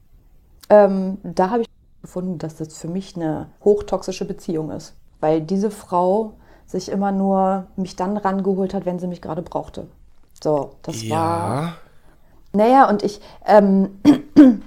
Ähm, 0.70 1.18
da 1.24 1.50
habe 1.50 1.62
ich 1.62 1.68
gefunden, 2.02 2.38
dass 2.38 2.56
das 2.56 2.78
für 2.78 2.88
mich 2.88 3.16
eine 3.16 3.50
hochtoxische 3.64 4.26
Beziehung 4.26 4.72
ist. 4.72 4.96
Weil 5.20 5.42
diese 5.42 5.72
Frau 5.72 6.34
sich 6.66 6.90
immer 6.90 7.12
nur 7.12 7.68
mich 7.76 7.96
dann 7.96 8.18
rangeholt 8.18 8.74
hat, 8.74 8.86
wenn 8.86 9.00
sie 9.00 9.08
mich 9.08 9.22
gerade 9.22 9.42
brauchte. 9.42 9.88
So, 10.44 10.72
das 10.84 11.10
war. 11.10 11.62
Ja. 11.64 11.74
Naja, 12.54 12.90
und 12.90 13.04
ich, 13.04 13.20
ähm, 13.46 14.00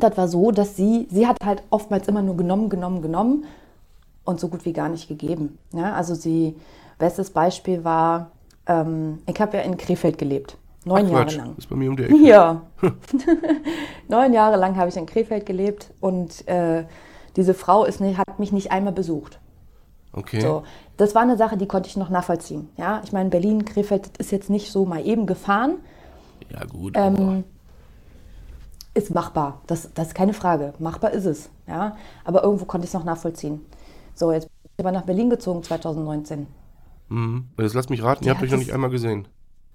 das 0.00 0.16
war 0.16 0.28
so, 0.28 0.50
dass 0.50 0.76
sie, 0.76 1.08
sie 1.10 1.26
hat 1.26 1.38
halt 1.44 1.62
oftmals 1.70 2.08
immer 2.08 2.22
nur 2.22 2.36
genommen, 2.36 2.68
genommen, 2.68 3.02
genommen 3.02 3.44
und 4.24 4.40
so 4.40 4.48
gut 4.48 4.64
wie 4.64 4.72
gar 4.72 4.88
nicht 4.88 5.08
gegeben. 5.08 5.58
Ja, 5.72 5.94
also 5.94 6.14
sie, 6.14 6.56
bestes 6.98 7.30
Beispiel 7.30 7.84
war, 7.84 8.30
ähm, 8.66 9.18
ich 9.26 9.40
habe 9.40 9.56
ja 9.56 9.62
in 9.62 9.76
Krefeld 9.76 10.18
gelebt. 10.18 10.56
Neun 10.84 11.06
Ach, 11.06 11.10
Jahre 11.10 11.24
Quatsch, 11.24 11.36
lang. 11.36 11.54
Ist 11.56 11.68
bei 11.68 11.76
mir 11.76 11.90
um 11.90 11.96
die 11.96 12.02
Ecke. 12.04 12.16
Ja. 12.16 12.62
Neun 14.08 14.32
Jahre 14.32 14.56
lang 14.56 14.76
habe 14.76 14.88
ich 14.88 14.96
in 14.96 15.06
Krefeld 15.06 15.46
gelebt 15.46 15.90
und 16.00 16.46
äh, 16.46 16.84
diese 17.36 17.54
Frau 17.54 17.84
ist, 17.84 18.00
hat 18.00 18.38
mich 18.38 18.52
nicht 18.52 18.70
einmal 18.70 18.92
besucht. 18.92 19.40
Okay. 20.14 20.40
So, 20.40 20.62
das 20.96 21.14
war 21.14 21.22
eine 21.22 21.36
Sache, 21.36 21.56
die 21.56 21.66
konnte 21.66 21.88
ich 21.88 21.96
noch 21.96 22.08
nachvollziehen. 22.08 22.68
Ja, 22.76 23.00
ich 23.04 23.12
meine, 23.12 23.30
Berlin, 23.30 23.64
Krefeld 23.64 24.16
ist 24.18 24.30
jetzt 24.30 24.48
nicht 24.48 24.70
so 24.70 24.84
mal 24.84 25.04
eben 25.04 25.26
gefahren. 25.26 25.76
Ja, 26.50 26.64
gut. 26.64 26.94
Ähm, 26.96 27.44
ist 28.94 29.12
machbar, 29.12 29.60
das, 29.66 29.90
das 29.94 30.08
ist 30.08 30.14
keine 30.14 30.32
Frage. 30.34 30.72
Machbar 30.78 31.10
ist 31.10 31.24
es. 31.24 31.50
Ja, 31.66 31.96
aber 32.24 32.44
irgendwo 32.44 32.64
konnte 32.64 32.84
ich 32.84 32.90
es 32.90 32.94
noch 32.94 33.04
nachvollziehen. 33.04 33.60
So, 34.14 34.30
jetzt 34.30 34.46
bin 34.46 34.70
ich 34.76 34.84
aber 34.84 34.92
nach 34.92 35.02
Berlin 35.02 35.30
gezogen 35.30 35.62
2019. 35.64 36.46
Mhm. 37.08 37.48
Jetzt 37.58 37.74
lasst 37.74 37.90
mich 37.90 38.04
raten, 38.04 38.22
Die 38.22 38.28
ihr 38.28 38.34
habt 38.34 38.42
euch 38.42 38.52
noch 38.52 38.58
nicht 38.58 38.72
einmal 38.72 38.90
gesehen. 38.90 39.26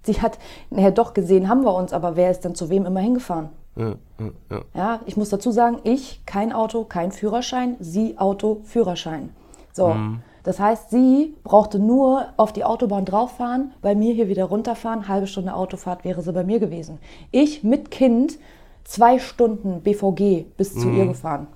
Sie 0.03 0.22
hat, 0.22 0.39
naja, 0.69 0.91
doch 0.91 1.13
gesehen 1.13 1.50
haben 1.50 1.63
wir 1.63 1.74
uns, 1.74 1.91
aber 1.91 2.15
wer 2.15 2.31
ist 2.31 2.46
dann 2.46 2.55
zu 2.55 2.69
wem 2.69 2.86
immer 2.86 3.01
hingefahren? 3.01 3.50
Ja, 3.75 3.96
ja, 4.19 4.29
ja. 4.50 4.62
Ja, 4.74 5.00
ich 5.05 5.17
muss 5.17 5.27
dazu 5.27 5.51
sagen, 5.51 5.79
ich 5.84 6.22
kein 6.25 6.53
Auto, 6.53 6.86
kein 6.86 7.12
Führerschein, 7.12 7.75
sie 7.81 8.17
Auto, 8.17 8.62
Führerschein. 8.63 9.29
So, 9.74 9.96
das 10.43 10.60
heißt, 10.60 10.89
sie 10.89 11.36
brauchte 11.43 11.79
nur 11.79 12.27
auf 12.38 12.53
die 12.53 12.63
Autobahn 12.63 13.05
drauffahren, 13.05 13.74
bei 13.81 13.96
mir 13.96 14.13
hier 14.13 14.27
wieder 14.29 14.46
runterfahren, 14.46 15.08
halbe 15.08 15.27
Stunde 15.27 15.53
Autofahrt 15.53 16.03
wäre 16.03 16.22
sie 16.22 16.34
bei 16.34 16.43
mir 16.43 16.60
gewesen. 16.60 17.00
Ich 17.31 17.63
mit 17.63 17.91
Kind 17.91 18.39
zwei 18.84 19.19
Stunden 19.19 19.81
BVG 19.81 20.46
bis 20.58 20.74
zu 20.74 20.89
ihr 20.89 21.05
gefahren. 21.08 21.48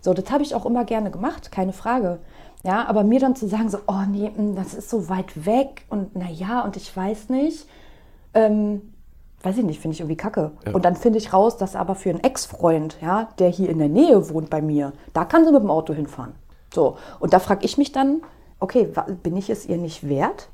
So, 0.00 0.12
das 0.14 0.30
habe 0.30 0.42
ich 0.42 0.54
auch 0.54 0.66
immer 0.66 0.84
gerne 0.84 1.10
gemacht, 1.10 1.50
keine 1.50 1.72
Frage. 1.72 2.18
Ja, 2.62 2.86
aber 2.86 3.04
mir 3.04 3.20
dann 3.20 3.36
zu 3.36 3.46
sagen, 3.48 3.68
so, 3.68 3.78
oh 3.86 4.02
nee, 4.10 4.30
mh, 4.34 4.54
das 4.54 4.74
ist 4.74 4.88
so 4.90 5.08
weit 5.08 5.46
weg 5.46 5.84
und 5.90 6.14
naja, 6.16 6.62
und 6.62 6.76
ich 6.76 6.94
weiß 6.96 7.28
nicht, 7.30 7.66
ähm, 8.34 8.80
weiß 9.42 9.58
ich 9.58 9.64
nicht, 9.64 9.80
finde 9.80 9.94
ich 9.94 10.00
irgendwie 10.00 10.16
kacke. 10.16 10.52
Und 10.72 10.84
dann 10.84 10.96
finde 10.96 11.18
ich 11.18 11.32
raus, 11.32 11.56
dass 11.58 11.76
aber 11.76 11.94
für 11.94 12.10
einen 12.10 12.20
Ex-Freund, 12.20 12.96
ja, 13.02 13.28
der 13.38 13.48
hier 13.50 13.68
in 13.68 13.78
der 13.78 13.88
Nähe 13.90 14.30
wohnt 14.30 14.48
bei 14.48 14.62
mir, 14.62 14.92
da 15.12 15.24
kann 15.26 15.44
sie 15.44 15.52
mit 15.52 15.62
dem 15.62 15.70
Auto 15.70 15.92
hinfahren. 15.92 16.32
So, 16.74 16.96
und 17.20 17.32
da 17.32 17.38
frage 17.38 17.64
ich 17.64 17.78
mich 17.78 17.92
dann, 17.92 18.22
okay, 18.60 18.88
bin 19.22 19.36
ich 19.36 19.48
es 19.48 19.64
ihr 19.66 19.76
nicht 19.78 20.08
wert, 20.08 20.48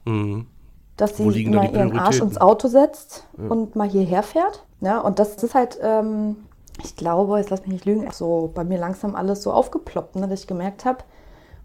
dass 0.97 1.19
Wo 1.19 1.31
sie 1.31 1.47
mal 1.47 1.73
ihren 1.75 1.99
Arsch 1.99 2.21
ins 2.21 2.39
Auto 2.39 2.69
setzt 2.69 3.27
und 3.37 3.75
mal 3.77 3.89
hierher 3.89 4.23
fährt? 4.23 4.65
Ja, 4.81 5.01
und 5.01 5.19
das 5.19 5.43
ist 5.43 5.55
halt, 5.55 5.79
ähm, 5.83 6.37
ich 6.85 6.97
glaube, 6.97 7.39
jetzt 7.39 7.51
lass 7.51 7.61
mich 7.63 7.71
nicht 7.73 7.85
lügen, 7.85 8.11
so 8.13 8.51
bei 8.55 8.65
mir 8.65 8.79
langsam 8.79 9.15
alles 9.15 9.43
so 9.43 9.53
aufgeploppt, 9.53 10.17
ne, 10.17 10.29
dass 10.29 10.41
ich 10.41 10.47
gemerkt 10.47 10.85
habe, 10.85 10.99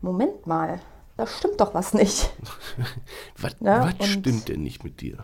Moment 0.01 0.45
mal, 0.47 0.79
da 1.17 1.25
stimmt 1.27 1.59
doch 1.62 1.74
was 1.74 1.93
nicht. 1.93 2.29
Was, 3.41 3.55
Ja, 3.62 3.85
was 3.85 3.93
und- 4.00 4.05
stimmt 4.05 4.47
denn 4.50 4.63
nicht 4.63 4.83
mit 4.83 5.01
dir? 5.01 5.17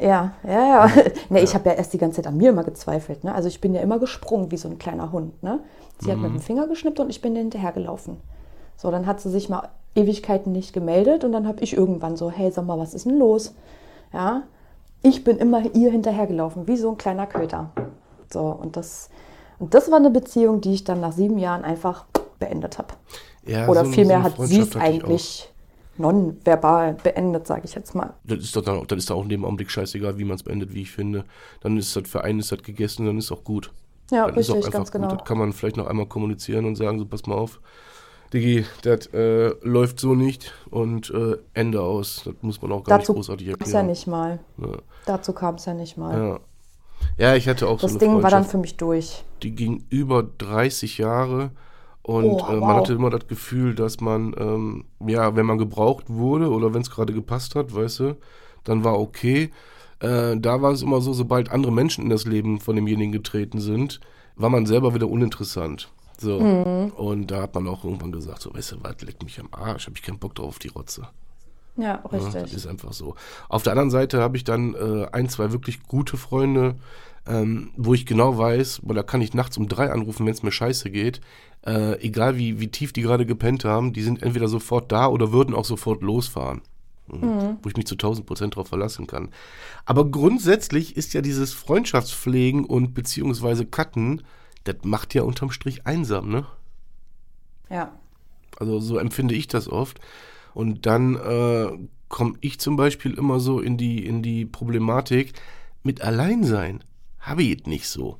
Ja, 0.00 0.32
ja, 0.44 0.86
ja. 0.86 0.90
Ne, 1.30 1.40
ich 1.40 1.54
habe 1.54 1.68
ja 1.68 1.76
erst 1.76 1.92
die 1.92 1.98
ganze 1.98 2.16
Zeit 2.16 2.26
an 2.26 2.36
mir 2.36 2.50
immer 2.50 2.64
gezweifelt. 2.64 3.22
Ne? 3.24 3.32
Also 3.34 3.46
ich 3.48 3.60
bin 3.60 3.74
ja 3.74 3.80
immer 3.80 3.98
gesprungen 4.00 4.50
wie 4.50 4.56
so 4.56 4.68
ein 4.68 4.78
kleiner 4.78 5.12
Hund. 5.12 5.40
Ne? 5.42 5.60
Sie 6.00 6.10
hat 6.10 6.18
mit 6.18 6.30
dem 6.32 6.40
Finger 6.40 6.66
geschnippt 6.66 6.98
und 6.98 7.10
ich 7.10 7.20
bin 7.20 7.36
hinterhergelaufen. 7.36 8.16
So, 8.76 8.90
dann 8.90 9.06
hat 9.06 9.20
sie 9.20 9.30
sich 9.30 9.48
mal 9.48 9.68
Ewigkeiten 9.94 10.52
nicht 10.52 10.72
gemeldet 10.72 11.24
und 11.24 11.32
dann 11.32 11.46
habe 11.46 11.62
ich 11.62 11.76
irgendwann 11.76 12.16
so, 12.16 12.30
hey, 12.30 12.50
sag 12.50 12.66
mal, 12.66 12.78
was 12.78 12.94
ist 12.94 13.06
denn 13.06 13.18
los? 13.18 13.54
Ja, 14.12 14.42
ich 15.02 15.24
bin 15.24 15.36
immer 15.38 15.62
ihr 15.74 15.90
hinterhergelaufen, 15.90 16.66
wie 16.66 16.76
so 16.76 16.90
ein 16.90 16.96
kleiner 16.96 17.26
Köter. 17.26 17.70
So, 18.32 18.40
und 18.40 18.76
das, 18.76 19.10
und 19.58 19.74
das 19.74 19.90
war 19.90 19.98
eine 19.98 20.10
Beziehung, 20.10 20.60
die 20.60 20.74
ich 20.74 20.84
dann 20.84 21.00
nach 21.00 21.12
sieben 21.12 21.38
Jahren 21.38 21.64
einfach 21.64 22.06
beendet 22.38 22.78
habe. 22.78 22.94
Ja, 23.46 23.68
Oder 23.68 23.84
so 23.84 23.92
vielmehr 23.92 24.18
so 24.18 24.24
hat 24.24 24.48
sie 24.48 24.60
es 24.60 24.76
eigentlich 24.76 25.50
nonverbal 25.96 26.94
beendet, 26.94 27.46
sage 27.46 27.62
ich 27.64 27.74
jetzt 27.74 27.94
mal. 27.94 28.14
Das 28.24 28.38
ist 28.38 28.56
doch 28.56 28.62
dann 28.62 28.78
auch, 28.78 28.86
dann 28.86 28.98
ist 28.98 29.10
doch 29.10 29.16
auch 29.16 29.22
in 29.22 29.28
dem 29.28 29.44
Augenblick 29.44 29.70
scheißegal, 29.70 30.18
wie 30.18 30.24
man 30.24 30.36
es 30.36 30.42
beendet, 30.42 30.74
wie 30.74 30.82
ich 30.82 30.90
finde. 30.90 31.24
Dann 31.60 31.76
ist 31.76 31.94
das 31.94 32.08
für 32.08 32.24
einen 32.24 32.40
ist 32.40 32.50
das 32.50 32.62
gegessen, 32.62 33.06
dann 33.06 33.18
ist 33.18 33.30
auch 33.30 33.44
gut. 33.44 33.72
Ja, 34.10 34.26
dann 34.26 34.34
richtig, 34.34 34.70
ganz 34.70 34.90
gut. 34.90 35.00
genau. 35.00 35.14
Das 35.14 35.24
kann 35.24 35.38
man 35.38 35.52
vielleicht 35.52 35.76
noch 35.76 35.86
einmal 35.86 36.06
kommunizieren 36.06 36.64
und 36.64 36.76
sagen, 36.76 36.98
so 36.98 37.06
pass 37.06 37.26
mal 37.26 37.36
auf, 37.36 37.60
Digi, 38.34 38.64
das 38.82 39.06
äh, 39.14 39.54
läuft 39.62 40.00
so 40.00 40.14
nicht 40.14 40.52
und 40.70 41.10
äh, 41.10 41.36
Ende 41.54 41.80
aus. 41.80 42.22
Das 42.24 42.34
muss 42.42 42.60
man 42.60 42.72
auch 42.72 42.84
gar 42.84 42.98
Dazu 42.98 43.12
nicht 43.12 43.18
großartig 43.18 43.46
kam 43.46 43.54
es 43.60 43.60
erklären. 43.68 43.86
ja 43.86 43.90
nicht 43.90 44.06
mal. 44.06 44.38
Ja. 44.58 44.78
Dazu 45.06 45.32
kam 45.32 45.54
es 45.54 45.64
ja 45.64 45.74
nicht 45.74 45.96
mal. 45.96 46.18
Ja. 46.18 46.40
ja, 47.30 47.36
ich 47.36 47.48
hatte 47.48 47.66
auch 47.68 47.78
so 47.80 47.86
Das 47.86 47.92
eine 47.92 47.98
Ding 48.00 48.22
war 48.22 48.30
dann 48.30 48.44
für 48.44 48.58
mich 48.58 48.76
durch. 48.76 49.24
die 49.42 49.52
ging 49.54 49.84
über 49.88 50.22
30 50.22 50.98
Jahre 50.98 51.52
und 52.02 52.24
Oh, 52.26 52.38
äh, 52.48 52.56
man 52.56 52.60
wow. 52.60 52.76
hatte 52.76 52.92
immer 52.94 53.10
das 53.10 53.26
Gefühl, 53.28 53.74
dass 53.74 54.00
man, 54.00 54.34
ähm, 54.38 54.84
ja, 55.06 55.36
wenn 55.36 55.46
man 55.46 55.56
gebraucht 55.58 56.04
wurde 56.08 56.50
oder 56.50 56.74
wenn 56.74 56.82
es 56.82 56.90
gerade 56.90 57.12
gepasst 57.14 57.54
hat, 57.54 57.74
weißt 57.74 58.00
du, 58.00 58.16
dann 58.64 58.84
war 58.84 58.98
okay. 59.00 59.50
Äh, 60.00 60.36
da 60.38 60.60
war 60.60 60.72
es 60.72 60.82
immer 60.82 61.00
so, 61.00 61.12
sobald 61.12 61.50
andere 61.50 61.72
Menschen 61.72 62.04
in 62.04 62.10
das 62.10 62.26
Leben 62.26 62.60
von 62.60 62.74
demjenigen 62.76 63.12
getreten 63.12 63.58
sind, 63.60 64.00
war 64.36 64.50
man 64.50 64.66
selber 64.66 64.92
wieder 64.94 65.08
uninteressant. 65.08 65.88
So. 66.18 66.40
Mhm. 66.40 66.90
Und 66.90 67.30
da 67.30 67.42
hat 67.42 67.54
man 67.54 67.66
auch 67.68 67.84
irgendwann 67.84 68.12
gesagt, 68.12 68.42
so, 68.42 68.54
weißt 68.54 68.72
du 68.72 68.76
was, 68.82 69.00
leck 69.02 69.22
mich 69.22 69.40
am 69.40 69.48
Arsch, 69.52 69.86
hab 69.86 69.96
ich 69.96 70.02
keinen 70.02 70.18
Bock 70.18 70.34
drauf 70.34 70.48
auf 70.48 70.58
die 70.58 70.68
Rotze. 70.68 71.08
Ja, 71.76 71.84
Ja, 71.84 72.02
das 72.10 72.34
richtig. 72.34 72.54
ist 72.54 72.66
einfach 72.66 72.92
so. 72.92 73.16
Auf 73.48 73.62
der 73.62 73.72
anderen 73.72 73.90
Seite 73.90 74.20
habe 74.20 74.36
ich 74.36 74.44
dann 74.44 74.74
äh, 74.74 75.06
ein, 75.12 75.28
zwei 75.28 75.52
wirklich 75.52 75.82
gute 75.82 76.16
Freunde, 76.16 76.76
ähm, 77.26 77.70
wo 77.76 77.94
ich 77.94 78.06
genau 78.06 78.38
weiß, 78.38 78.80
weil 78.84 78.94
da 78.94 79.02
kann 79.02 79.20
ich 79.20 79.34
nachts 79.34 79.56
um 79.56 79.68
drei 79.68 79.90
anrufen, 79.90 80.26
wenn 80.26 80.32
es 80.34 80.42
mir 80.42 80.52
scheiße 80.52 80.90
geht. 80.90 81.20
Äh, 81.66 82.00
egal 82.00 82.36
wie, 82.36 82.60
wie 82.60 82.68
tief 82.68 82.92
die 82.92 83.02
gerade 83.02 83.26
gepennt 83.26 83.64
haben, 83.64 83.92
die 83.92 84.02
sind 84.02 84.22
entweder 84.22 84.48
sofort 84.48 84.92
da 84.92 85.08
oder 85.08 85.32
würden 85.32 85.54
auch 85.54 85.64
sofort 85.64 86.02
losfahren. 86.02 86.60
Mhm. 87.08 87.58
Wo 87.62 87.68
ich 87.68 87.76
mich 87.76 87.86
zu 87.86 87.94
1000 87.94 88.26
Prozent 88.26 88.56
drauf 88.56 88.68
verlassen 88.68 89.06
kann. 89.06 89.30
Aber 89.84 90.10
grundsätzlich 90.10 90.96
ist 90.96 91.12
ja 91.12 91.22
dieses 91.22 91.52
Freundschaftspflegen 91.52 92.64
und 92.64 92.94
beziehungsweise 92.94 93.66
Cutten, 93.66 94.22
das 94.64 94.76
macht 94.82 95.14
ja 95.14 95.22
unterm 95.22 95.50
Strich 95.50 95.86
einsam, 95.86 96.28
ne? 96.28 96.46
Ja. 97.70 97.92
Also 98.58 98.80
so 98.80 98.98
empfinde 98.98 99.34
ich 99.34 99.48
das 99.48 99.68
oft. 99.68 100.00
Und 100.54 100.86
dann 100.86 101.16
äh, 101.16 101.78
komme 102.08 102.34
ich 102.40 102.60
zum 102.60 102.76
Beispiel 102.76 103.14
immer 103.14 103.40
so 103.40 103.60
in 103.60 103.76
die, 103.76 104.06
in 104.06 104.22
die 104.22 104.46
Problematik, 104.46 105.32
mit 105.82 106.00
Alleinsein 106.02 106.82
habe 107.18 107.42
ich 107.42 107.60
es 107.60 107.66
nicht 107.66 107.88
so. 107.88 108.18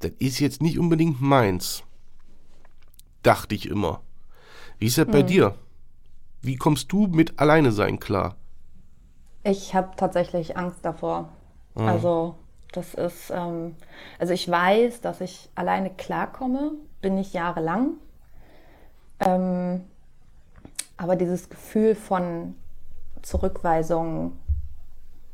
Das 0.00 0.12
ist 0.18 0.38
jetzt 0.38 0.62
nicht 0.62 0.78
unbedingt 0.78 1.20
meins. 1.20 1.82
Dachte 3.22 3.54
ich 3.54 3.68
immer. 3.68 4.00
Wie 4.78 4.86
ist 4.86 4.98
das 4.98 5.06
bei 5.06 5.22
dir? 5.22 5.56
Wie 6.40 6.56
kommst 6.56 6.92
du 6.92 7.08
mit 7.08 7.38
Alleine 7.40 7.72
sein 7.72 7.98
klar? 7.98 8.36
Ich 9.42 9.74
habe 9.74 9.90
tatsächlich 9.96 10.56
Angst 10.56 10.78
davor. 10.84 11.32
Ah. 11.74 11.88
Also, 11.88 12.36
das 12.72 12.94
ist, 12.94 13.30
ähm, 13.30 13.76
also 14.18 14.32
ich 14.32 14.48
weiß, 14.50 15.00
dass 15.00 15.20
ich 15.20 15.48
alleine 15.54 15.90
klarkomme, 15.90 16.72
bin 17.00 17.16
ich 17.18 17.32
jahrelang. 17.32 17.92
Ähm, 19.20 19.84
aber 20.96 21.16
dieses 21.16 21.48
Gefühl 21.48 21.94
von 21.94 22.54
Zurückweisung 23.22 24.32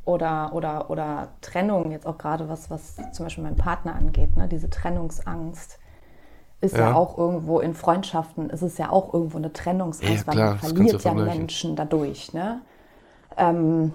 oder, 0.04 0.52
oder, 0.52 0.90
oder 0.90 1.28
Trennung, 1.40 1.90
jetzt 1.90 2.06
auch 2.06 2.18
gerade 2.18 2.48
was, 2.48 2.70
was 2.70 2.96
zum 3.12 3.26
Beispiel 3.26 3.44
meinen 3.44 3.56
Partner 3.56 3.94
angeht, 3.94 4.36
ne, 4.36 4.48
diese 4.48 4.70
Trennungsangst, 4.70 5.78
ist 6.60 6.76
ja. 6.76 6.90
Ja. 6.90 6.94
auch 6.94 7.18
irgendwo 7.18 7.60
in 7.60 7.74
Freundschaften, 7.74 8.50
ist 8.50 8.62
es 8.62 8.78
ja 8.78 8.90
auch 8.90 9.12
irgendwo 9.12 9.38
eine 9.38 9.52
Trennungsangst, 9.52 10.26
Ja, 10.26 10.32
weil 10.32 10.36
man 10.36 10.58
verliert 10.58 11.04
ja. 11.04 11.14
Menschen 11.14 11.76
dadurch. 11.76 12.32
Ne? 12.32 12.62
Ähm, 13.36 13.92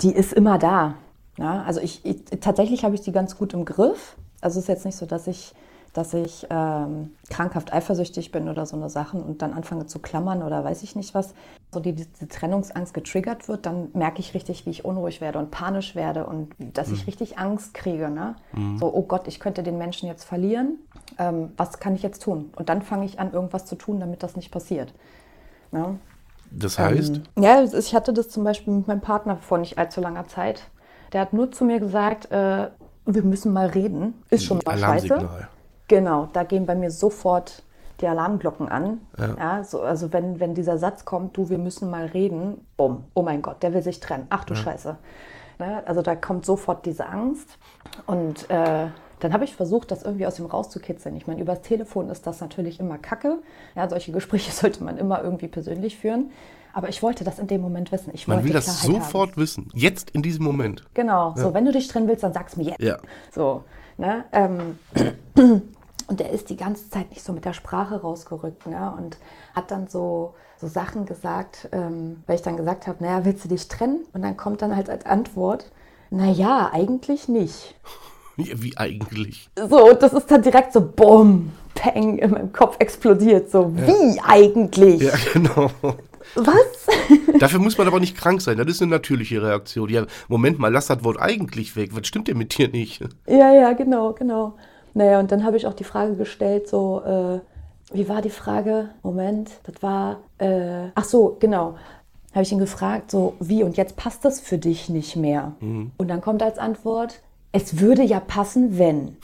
die 0.00 0.12
ist 0.12 0.32
immer 0.32 0.58
da. 0.58 0.94
Ja? 1.38 1.62
Also 1.62 1.80
ich, 1.80 2.04
ich 2.04 2.24
tatsächlich 2.40 2.84
habe 2.84 2.94
ich 2.94 3.00
die 3.00 3.12
ganz 3.12 3.36
gut 3.36 3.54
im 3.54 3.64
Griff. 3.64 4.16
Also 4.40 4.58
es 4.58 4.64
ist 4.64 4.68
jetzt 4.68 4.84
nicht 4.84 4.96
so, 4.96 5.06
dass 5.06 5.26
ich, 5.26 5.52
dass 5.92 6.14
ich 6.14 6.46
ähm, 6.50 7.12
krankhaft 7.30 7.72
eifersüchtig 7.72 8.30
bin 8.30 8.48
oder 8.48 8.66
so 8.66 8.76
eine 8.76 8.90
Sachen 8.90 9.22
und 9.22 9.42
dann 9.42 9.52
anfange 9.52 9.86
zu 9.86 9.98
klammern 9.98 10.42
oder 10.42 10.62
weiß 10.62 10.82
ich 10.82 10.94
nicht 10.94 11.14
was. 11.14 11.34
So 11.72 11.80
die, 11.80 11.92
diese 11.92 12.28
Trennungsangst 12.28 12.94
getriggert 12.94 13.48
wird, 13.48 13.66
dann 13.66 13.88
merke 13.94 14.20
ich 14.20 14.32
richtig, 14.34 14.64
wie 14.64 14.70
ich 14.70 14.84
unruhig 14.84 15.20
werde 15.20 15.38
und 15.38 15.50
panisch 15.50 15.94
werde 15.94 16.24
und 16.26 16.54
dass 16.58 16.90
ich 16.90 17.06
richtig 17.06 17.38
Angst 17.38 17.74
kriege. 17.74 18.08
Ne? 18.10 18.36
So, 18.78 18.92
oh 18.94 19.02
Gott, 19.02 19.28
ich 19.28 19.38
könnte 19.40 19.62
den 19.62 19.76
Menschen 19.76 20.06
jetzt 20.06 20.24
verlieren. 20.24 20.78
Ähm, 21.18 21.52
was 21.56 21.78
kann 21.78 21.94
ich 21.94 22.02
jetzt 22.02 22.22
tun? 22.22 22.50
Und 22.56 22.68
dann 22.68 22.82
fange 22.82 23.04
ich 23.04 23.18
an, 23.18 23.32
irgendwas 23.32 23.66
zu 23.66 23.74
tun, 23.74 24.00
damit 24.00 24.22
das 24.22 24.36
nicht 24.36 24.50
passiert. 24.50 24.94
Ne? 25.72 25.98
Das 26.50 26.78
heißt, 26.78 27.20
Ähm, 27.36 27.42
ja, 27.42 27.62
ich 27.62 27.94
hatte 27.94 28.12
das 28.12 28.28
zum 28.28 28.44
Beispiel 28.44 28.72
mit 28.72 28.86
meinem 28.86 29.00
Partner 29.02 29.36
vor 29.36 29.58
nicht 29.58 29.76
allzu 29.76 30.00
langer 30.00 30.26
Zeit. 30.28 30.62
Der 31.12 31.20
hat 31.20 31.32
nur 31.32 31.50
zu 31.52 31.64
mir 31.64 31.80
gesagt, 31.80 32.30
äh, 32.30 32.68
wir 33.06 33.22
müssen 33.22 33.52
mal 33.52 33.66
reden. 33.66 34.22
Ist 34.30 34.44
schon 34.44 34.60
mal 34.64 34.78
scheiße. 34.78 35.28
Genau, 35.88 36.28
da 36.32 36.44
gehen 36.44 36.66
bei 36.66 36.74
mir 36.74 36.90
sofort 36.90 37.62
die 38.00 38.06
Alarmglocken 38.06 38.68
an. 38.68 39.00
Ja. 39.18 39.34
Ja. 39.38 39.64
so, 39.64 39.80
also 39.82 40.12
wenn, 40.12 40.38
wenn 40.38 40.54
dieser 40.54 40.78
Satz 40.78 41.04
kommt, 41.04 41.36
du, 41.36 41.48
wir 41.48 41.58
müssen 41.58 41.90
mal 41.90 42.06
reden, 42.06 42.66
bumm, 42.76 43.04
oh 43.14 43.22
mein 43.22 43.42
Gott, 43.42 43.62
der 43.62 43.74
will 43.74 43.82
sich 43.82 44.00
trennen. 44.00 44.26
Ach 44.30 44.44
du 44.44 44.54
Scheiße. 44.54 44.96
Ne? 45.58 45.82
Also 45.86 46.02
da 46.02 46.14
kommt 46.14 46.44
sofort 46.44 46.86
diese 46.86 47.06
Angst. 47.06 47.58
Und 48.06 48.48
äh, 48.50 48.88
dann 49.20 49.32
habe 49.32 49.44
ich 49.44 49.56
versucht, 49.56 49.90
das 49.90 50.02
irgendwie 50.02 50.26
aus 50.26 50.38
ihm 50.38 50.46
rauszukitzeln. 50.46 51.16
Ich 51.16 51.26
meine, 51.26 51.40
übers 51.40 51.62
Telefon 51.62 52.08
ist 52.08 52.26
das 52.26 52.40
natürlich 52.40 52.78
immer 52.78 52.98
Kacke. 52.98 53.38
Ja, 53.74 53.88
solche 53.88 54.12
Gespräche 54.12 54.52
sollte 54.52 54.84
man 54.84 54.96
immer 54.96 55.22
irgendwie 55.22 55.48
persönlich 55.48 55.98
führen. 55.98 56.30
Aber 56.78 56.88
ich 56.88 57.02
wollte 57.02 57.24
das 57.24 57.40
in 57.40 57.48
dem 57.48 57.60
Moment 57.60 57.90
wissen. 57.90 58.10
Ich 58.12 58.28
Man 58.28 58.44
will 58.44 58.52
das 58.52 58.82
Klarheit 58.82 59.02
sofort 59.02 59.32
Haben. 59.32 59.42
wissen. 59.42 59.68
Jetzt 59.74 60.10
in 60.10 60.22
diesem 60.22 60.44
Moment. 60.44 60.84
Genau, 60.94 61.34
so, 61.36 61.52
wenn 61.52 61.64
du 61.64 61.72
dich 61.72 61.88
trennen 61.88 62.06
willst, 62.06 62.22
dann 62.22 62.32
sag's 62.32 62.56
mir 62.56 62.66
jetzt. 62.66 62.80
Ja. 62.80 62.98
So, 63.34 63.64
ne? 63.96 64.24
Ähm, 64.30 64.78
und 65.34 66.20
er 66.20 66.30
ist 66.30 66.50
die 66.50 66.56
ganze 66.56 66.88
Zeit 66.88 67.10
nicht 67.10 67.24
so 67.24 67.32
mit 67.32 67.44
der 67.44 67.52
Sprache 67.52 68.00
rausgerückt, 68.00 68.68
ne? 68.68 68.94
Und 68.96 69.18
hat 69.56 69.72
dann 69.72 69.88
so, 69.88 70.34
so 70.56 70.68
Sachen 70.68 71.04
gesagt, 71.04 71.68
ähm, 71.72 72.22
weil 72.28 72.36
ich 72.36 72.42
dann 72.42 72.56
gesagt 72.56 72.86
habe, 72.86 73.02
naja, 73.02 73.24
willst 73.24 73.44
du 73.44 73.48
dich 73.48 73.66
trennen? 73.66 74.06
Und 74.12 74.22
dann 74.22 74.36
kommt 74.36 74.62
dann 74.62 74.76
halt 74.76 74.88
als 74.88 75.04
Antwort, 75.04 75.72
naja, 76.10 76.70
eigentlich 76.72 77.26
nicht. 77.26 77.74
Ja, 78.40 78.54
Wie 78.54 78.76
eigentlich. 78.76 79.50
So, 79.68 79.90
und 79.90 80.00
das 80.00 80.12
ist 80.12 80.30
dann 80.30 80.42
direkt 80.42 80.72
so, 80.72 80.80
bumm, 80.80 81.50
peng, 81.74 82.18
in 82.18 82.30
meinem 82.30 82.52
Kopf 82.52 82.76
explodiert. 82.78 83.50
So, 83.50 83.74
wie 83.76 84.20
eigentlich? 84.20 85.02
Ja, 85.02 85.14
genau. 85.32 85.72
Was? 86.34 86.86
Dafür 87.38 87.60
muss 87.60 87.78
man 87.78 87.86
aber 87.86 88.00
nicht 88.00 88.16
krank 88.16 88.40
sein. 88.40 88.58
Das 88.58 88.66
ist 88.66 88.82
eine 88.82 88.90
natürliche 88.90 89.42
Reaktion. 89.42 89.88
Ja, 89.88 90.06
Moment 90.28 90.58
mal, 90.58 90.72
lass 90.72 90.86
das 90.86 91.04
Wort 91.04 91.20
eigentlich 91.20 91.76
weg. 91.76 91.90
Was 91.92 92.06
stimmt 92.06 92.28
denn 92.28 92.38
mit 92.38 92.56
dir 92.56 92.68
nicht? 92.68 93.00
Ja, 93.26 93.52
ja, 93.52 93.72
genau, 93.72 94.12
genau. 94.12 94.54
Naja, 94.94 95.20
und 95.20 95.30
dann 95.30 95.44
habe 95.44 95.56
ich 95.56 95.66
auch 95.66 95.74
die 95.74 95.84
Frage 95.84 96.16
gestellt, 96.16 96.68
so, 96.68 97.02
äh, 97.04 97.40
wie 97.94 98.08
war 98.08 98.22
die 98.22 98.30
Frage? 98.30 98.90
Moment, 99.02 99.50
das 99.64 99.82
war, 99.82 100.20
äh, 100.38 100.88
ach 100.94 101.04
so, 101.04 101.36
genau. 101.40 101.76
Habe 102.32 102.42
ich 102.42 102.52
ihn 102.52 102.58
gefragt, 102.58 103.10
so, 103.10 103.34
wie 103.40 103.62
und 103.62 103.76
jetzt 103.76 103.96
passt 103.96 104.24
das 104.24 104.40
für 104.40 104.58
dich 104.58 104.88
nicht 104.88 105.16
mehr? 105.16 105.54
Und 105.96 106.08
dann 106.08 106.20
kommt 106.20 106.42
als 106.42 106.58
Antwort, 106.58 107.20
es 107.52 107.80
würde 107.80 108.02
ja 108.02 108.20
passen, 108.20 108.78
wenn. 108.78 109.16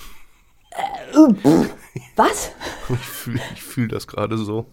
Äh, 0.71 1.17
äh, 1.19 1.67
was? 2.17 2.53
Ich 2.89 2.99
fühle 2.99 3.41
fühl 3.57 3.89
das 3.89 4.07
gerade 4.07 4.39
so. 4.39 4.67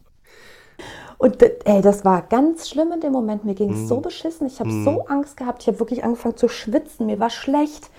Und 1.21 1.39
ey, 1.43 1.83
das 1.83 2.03
war 2.03 2.23
ganz 2.23 2.67
schlimm 2.67 2.91
in 2.93 2.99
dem 2.99 3.11
Moment. 3.11 3.45
Mir 3.45 3.53
ging 3.53 3.71
es 3.71 3.87
so 3.87 3.99
beschissen. 3.99 4.47
Ich 4.47 4.59
habe 4.59 4.71
so 4.71 5.05
Angst 5.05 5.37
gehabt. 5.37 5.61
Ich 5.61 5.67
habe 5.67 5.79
wirklich 5.79 6.03
angefangen 6.03 6.35
zu 6.35 6.47
schwitzen. 6.47 7.05
Mir 7.05 7.19
war 7.19 7.29
schlecht. 7.29 7.91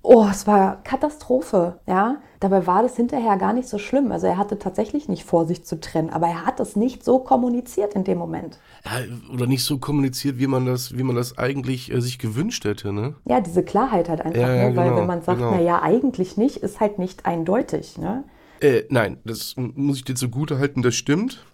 Oh, 0.00 0.26
es 0.30 0.46
war 0.46 0.82
Katastrophe, 0.82 1.78
ja. 1.86 2.16
Dabei 2.40 2.66
war 2.66 2.82
das 2.82 2.96
hinterher 2.96 3.36
gar 3.36 3.52
nicht 3.52 3.68
so 3.68 3.76
schlimm. 3.76 4.10
Also 4.10 4.26
er 4.26 4.38
hatte 4.38 4.58
tatsächlich 4.58 5.06
nicht 5.06 5.24
vor, 5.24 5.44
sich 5.44 5.66
zu 5.66 5.78
trennen, 5.78 6.08
aber 6.08 6.28
er 6.28 6.46
hat 6.46 6.58
es 6.60 6.76
nicht 6.76 7.04
so 7.04 7.18
kommuniziert 7.18 7.92
in 7.92 8.04
dem 8.04 8.16
Moment. 8.16 8.58
Ja, 8.86 9.02
oder 9.34 9.46
nicht 9.46 9.62
so 9.62 9.76
kommuniziert, 9.76 10.38
wie 10.38 10.46
man 10.46 10.64
das, 10.64 10.96
wie 10.96 11.02
man 11.02 11.16
das 11.16 11.36
eigentlich 11.36 11.92
äh, 11.92 12.00
sich 12.00 12.18
gewünscht 12.18 12.64
hätte, 12.64 12.94
ne? 12.94 13.16
Ja, 13.26 13.42
diese 13.42 13.62
Klarheit 13.62 14.08
halt 14.08 14.22
einfach, 14.22 14.40
Ja, 14.40 14.54
ja, 14.54 14.70
ne? 14.70 14.76
weil 14.76 14.88
genau, 14.88 15.00
wenn 15.02 15.06
man 15.06 15.20
sagt, 15.20 15.40
genau. 15.40 15.50
na 15.50 15.60
ja, 15.60 15.82
eigentlich 15.82 16.38
nicht, 16.38 16.56
ist 16.56 16.80
halt 16.80 16.98
nicht 16.98 17.26
eindeutig, 17.26 17.98
ne? 17.98 18.24
Äh, 18.60 18.84
nein, 18.90 19.18
das 19.24 19.54
muss 19.56 19.98
ich 19.98 20.04
dir 20.04 20.14
zugute 20.14 20.58
halten, 20.58 20.82
das 20.82 20.94
stimmt. 20.94 21.44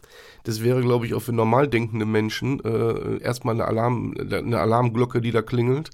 Das 0.46 0.62
wäre, 0.62 0.80
glaube 0.80 1.06
ich, 1.06 1.14
auch 1.14 1.20
für 1.22 1.32
normal 1.32 1.66
denkende 1.66 2.06
Menschen 2.06 2.60
äh, 2.64 3.18
erstmal 3.20 3.54
eine, 3.54 3.64
Alarm, 3.64 4.14
eine 4.16 4.60
Alarmglocke, 4.60 5.20
die 5.20 5.32
da 5.32 5.42
klingelt. 5.42 5.90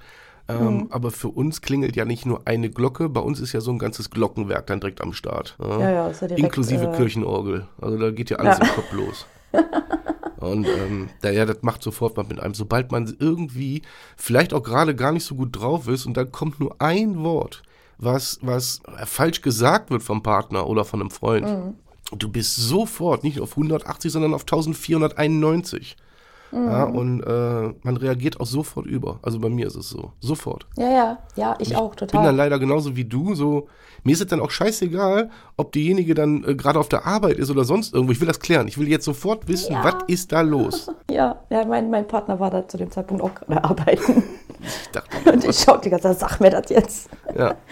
Ähm, 0.48 0.88
Aber 0.90 1.10
für 1.10 1.28
uns 1.28 1.62
klingelt 1.62 1.96
ja 1.96 2.04
nicht 2.04 2.26
nur 2.26 2.42
eine 2.46 2.68
Glocke, 2.68 3.08
bei 3.08 3.20
uns 3.20 3.40
ist 3.40 3.52
ja 3.52 3.60
so 3.60 3.70
ein 3.70 3.78
ganzes 3.78 4.10
Glockenwerk 4.10 4.66
dann 4.66 4.80
direkt 4.80 5.00
am 5.00 5.12
Start. 5.12 5.56
Ja, 5.58 5.80
ja, 5.80 5.90
ja 5.90 6.08
direkt, 6.10 6.38
Inklusive 6.38 6.84
äh, 6.92 6.96
Kirchenorgel. 6.96 7.66
Also 7.80 7.96
da 7.96 8.10
geht 8.10 8.28
ja 8.28 8.38
alles 8.38 8.58
Ja. 8.58 8.64
im 8.66 8.70
Kopf 8.72 8.92
los. 8.92 9.26
Und 10.40 10.66
ähm, 10.66 11.08
da, 11.20 11.30
ja, 11.30 11.46
das 11.46 11.58
macht 11.62 11.82
sofort 11.82 12.16
was 12.16 12.28
mit 12.28 12.40
einem. 12.40 12.54
Sobald 12.54 12.90
man 12.90 13.14
irgendwie 13.20 13.82
vielleicht 14.16 14.52
auch 14.52 14.62
gerade 14.62 14.94
gar 14.96 15.12
nicht 15.12 15.24
so 15.24 15.36
gut 15.36 15.56
drauf 15.58 15.86
ist 15.88 16.04
und 16.04 16.16
dann 16.16 16.32
kommt 16.32 16.58
nur 16.58 16.74
ein 16.80 17.22
Wort, 17.22 17.62
was, 17.98 18.40
was 18.42 18.82
falsch 19.06 19.40
gesagt 19.40 19.90
wird 19.90 20.02
vom 20.02 20.22
Partner 20.22 20.66
oder 20.66 20.84
von 20.84 21.00
einem 21.00 21.10
Freund. 21.10 21.46
Mhm. 21.46 21.74
Du 22.16 22.28
bist 22.28 22.56
sofort 22.56 23.24
nicht 23.24 23.40
auf 23.40 23.52
180, 23.56 24.12
sondern 24.12 24.34
auf 24.34 24.42
1491. 24.42 25.96
Ja, 26.54 26.86
Mhm. 26.86 26.96
und 26.96 27.22
äh, 27.22 27.72
man 27.82 27.96
reagiert 27.96 28.38
auch 28.38 28.44
sofort 28.44 28.84
über. 28.84 29.18
Also 29.22 29.38
bei 29.40 29.48
mir 29.48 29.66
ist 29.66 29.74
es 29.74 29.88
so. 29.88 30.12
Sofort. 30.20 30.66
Ja, 30.76 30.90
ja, 30.90 31.18
ja, 31.34 31.56
ich, 31.58 31.74
auch, 31.76 31.92
Ich 31.94 31.98
bin 32.00 32.08
total. 32.08 32.26
dann 32.26 32.36
leider 32.36 32.58
genauso 32.58 32.94
wie 32.94 33.06
du, 33.06 33.34
so, 33.34 33.68
mir 34.04 34.12
ist 34.12 34.20
es 34.20 34.26
dann 34.26 34.38
auch 34.40 34.50
scheißegal, 34.50 35.30
ob 35.56 35.72
diejenige 35.72 36.12
dann 36.12 36.44
äh, 36.44 36.54
gerade 36.54 36.78
auf 36.78 36.90
der 36.90 37.06
Arbeit 37.06 37.38
ist 37.38 37.50
oder 37.50 37.64
sonst 37.64 37.94
irgendwo. 37.94 38.12
Ich 38.12 38.20
will 38.20 38.28
das 38.28 38.38
klären. 38.38 38.68
Ich 38.68 38.76
will 38.76 38.86
jetzt 38.86 39.06
sofort 39.06 39.48
wissen, 39.48 39.72
Ja. 39.72 39.82
was 39.82 39.94
ist 40.08 40.30
da 40.32 40.42
los? 40.42 40.90
Ja, 41.10 41.36
ja 41.48 41.64
mein, 41.64 41.88
mein 41.88 42.06
Partner 42.06 42.38
war 42.38 42.50
da 42.50 42.68
zu 42.68 42.76
dem 42.76 42.90
Zeitpunkt 42.90 43.22
auch 43.22 43.34
gerade 43.34 43.64
arbeiten. 43.64 44.22
Ich 44.60 44.90
dachte, 44.92 45.32
Und 45.32 45.44
ich 45.46 45.58
schaute 45.58 45.84
die 45.84 45.90
ganze 45.90 46.08
Zeit, 46.08 46.18
sag 46.18 46.38
mir 46.40 46.50
das 46.50 46.68
jetzt. 46.68 47.08
ja. 47.34 47.54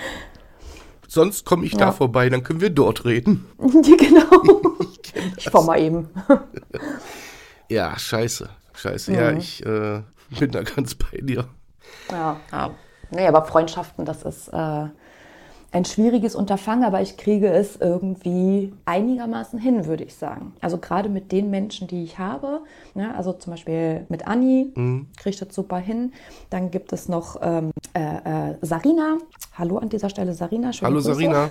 Sonst 1.13 1.45
komme 1.45 1.67
ich 1.67 1.73
da 1.73 1.87
Ja. 1.87 1.93
vorbei, 1.93 2.29
dann 2.29 2.45
können 2.45 2.61
wir 2.61 2.71
dort 2.71 3.05
reden. 3.05 3.45
Ja, 3.61 3.97
genau. 3.97 4.63
Ich 5.37 5.51
fahr 5.51 5.65
mal 5.65 5.81
eben. 5.81 6.09
Ja, 7.69 7.99
scheiße. 7.99 8.49
Scheiße. 8.75 9.11
Mhm. 9.11 9.17
Ja, 9.17 9.33
ich 9.33 9.65
äh, 9.67 10.03
bin 10.39 10.51
da 10.53 10.63
ganz 10.63 10.95
bei 10.95 11.19
dir. 11.21 11.47
Ja, 12.11 12.37
ja. 12.53 12.71
Nee, 13.11 13.27
aber 13.27 13.45
Freundschaften, 13.45 14.05
das 14.05 14.23
ist 14.23 14.49
äh, 14.49 14.87
ein 15.73 15.85
schwieriges 15.85 16.35
Unterfangen, 16.35 16.85
aber 16.85 17.01
ich 17.01 17.17
kriege 17.17 17.49
es 17.49 17.77
irgendwie 17.77 18.73
einigermaßen 18.87 19.59
hin, 19.59 19.87
würde 19.87 20.03
ich 20.03 20.15
sagen. 20.17 20.53
Also 20.61 20.79
gerade 20.79 21.09
mit 21.09 21.31
den 21.31 21.49
Menschen, 21.49 21.87
die 21.87 22.03
ich 22.03 22.19
habe, 22.19 22.63
ne, 22.95 23.15
also 23.15 23.33
zum 23.33 23.53
Beispiel 23.53 24.05
mit 24.09 24.27
Anni, 24.27 24.73
kriege 25.17 25.31
ich 25.31 25.39
das 25.39 25.55
super 25.55 25.79
hin. 25.79 26.13
Dann 26.51 26.73
gibt 26.73 26.93
es 26.93 27.09
noch 27.09 27.39
ähm, 27.41 27.71
äh, 27.95 28.51
äh, 28.51 28.57
Sarina. 28.63 29.19
Hallo 29.57 29.79
an 29.79 29.89
dieser 29.89 30.11
Stelle, 30.11 30.35
Sarina. 30.35 30.73
Schöne 30.73 30.89
Hallo 30.89 30.97
Grüße. 30.97 31.15
Sarina. 31.15 31.51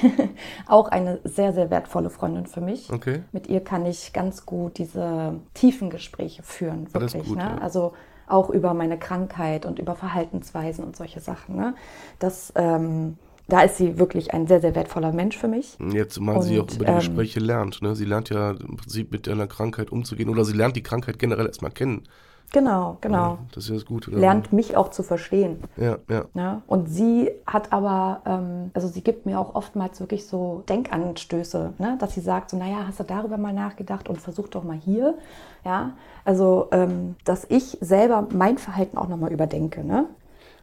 Auch 0.66 0.88
eine 0.88 1.20
sehr, 1.24 1.52
sehr 1.52 1.70
wertvolle 1.70 2.08
Freundin 2.08 2.46
für 2.46 2.62
mich. 2.62 2.90
Okay. 2.90 3.22
Mit 3.32 3.48
ihr 3.48 3.60
kann 3.60 3.84
ich 3.84 4.14
ganz 4.14 4.46
gut 4.46 4.78
diese 4.78 5.40
tiefen 5.52 5.90
Gespräche 5.90 6.42
führen, 6.42 6.92
wirklich. 6.94 7.28
gut, 7.28 7.36
ne? 7.36 7.42
ja. 7.42 7.58
Also 7.58 7.92
auch 8.26 8.48
über 8.48 8.72
meine 8.72 8.98
Krankheit 8.98 9.66
und 9.66 9.78
über 9.78 9.94
Verhaltensweisen 9.94 10.84
und 10.84 10.96
solche 10.96 11.20
Sachen. 11.20 11.56
Ne? 11.56 11.74
Das, 12.18 12.52
ähm, 12.56 13.18
da 13.48 13.62
ist 13.62 13.76
sie 13.76 13.98
wirklich 13.98 14.32
ein 14.32 14.46
sehr, 14.46 14.60
sehr 14.60 14.74
wertvoller 14.74 15.12
Mensch 15.12 15.36
für 15.36 15.48
mich. 15.48 15.76
Jetzt 15.92 16.20
man 16.20 16.42
sie 16.42 16.60
auch 16.60 16.70
über 16.74 16.84
die 16.84 16.90
ähm, 16.90 16.98
Gespräche 16.98 17.40
lernt. 17.40 17.82
Ne? 17.82 17.94
Sie 17.94 18.04
lernt 18.04 18.30
ja 18.30 18.52
im 18.52 18.76
Prinzip 18.76 19.12
mit 19.12 19.28
einer 19.28 19.46
Krankheit 19.46 19.90
umzugehen 19.90 20.28
oder 20.28 20.44
sie 20.44 20.54
lernt 20.54 20.76
die 20.76 20.82
Krankheit 20.82 21.18
generell 21.18 21.46
erstmal 21.46 21.70
kennen. 21.70 22.02
Genau, 22.52 22.98
genau. 23.00 23.38
Das 23.54 23.64
ist 23.64 23.70
ja 23.70 23.76
das 23.76 23.86
Gute. 23.86 24.10
Lernt 24.10 24.52
mich 24.52 24.76
auch 24.76 24.90
zu 24.90 25.02
verstehen. 25.02 25.62
Ja, 25.78 25.96
ja. 26.10 26.24
Ja, 26.34 26.62
und 26.66 26.86
sie 26.86 27.30
hat 27.46 27.72
aber, 27.72 28.20
ähm, 28.26 28.70
also 28.74 28.88
sie 28.88 29.02
gibt 29.02 29.24
mir 29.24 29.40
auch 29.40 29.54
oftmals 29.54 30.00
wirklich 30.00 30.26
so 30.26 30.62
Denkanstöße, 30.68 31.72
ne? 31.78 31.96
dass 31.98 32.14
sie 32.14 32.20
sagt, 32.20 32.50
so, 32.50 32.58
naja, 32.58 32.84
hast 32.86 33.00
du 33.00 33.04
darüber 33.04 33.38
mal 33.38 33.54
nachgedacht 33.54 34.08
und 34.08 34.20
versuch 34.20 34.48
doch 34.48 34.64
mal 34.64 34.76
hier. 34.76 35.14
Ja, 35.64 35.94
also, 36.26 36.68
ähm, 36.72 37.16
dass 37.24 37.46
ich 37.48 37.78
selber 37.80 38.28
mein 38.32 38.58
Verhalten 38.58 38.98
auch 38.98 39.08
nochmal 39.08 39.32
überdenke. 39.32 39.82
Ne? 39.82 40.06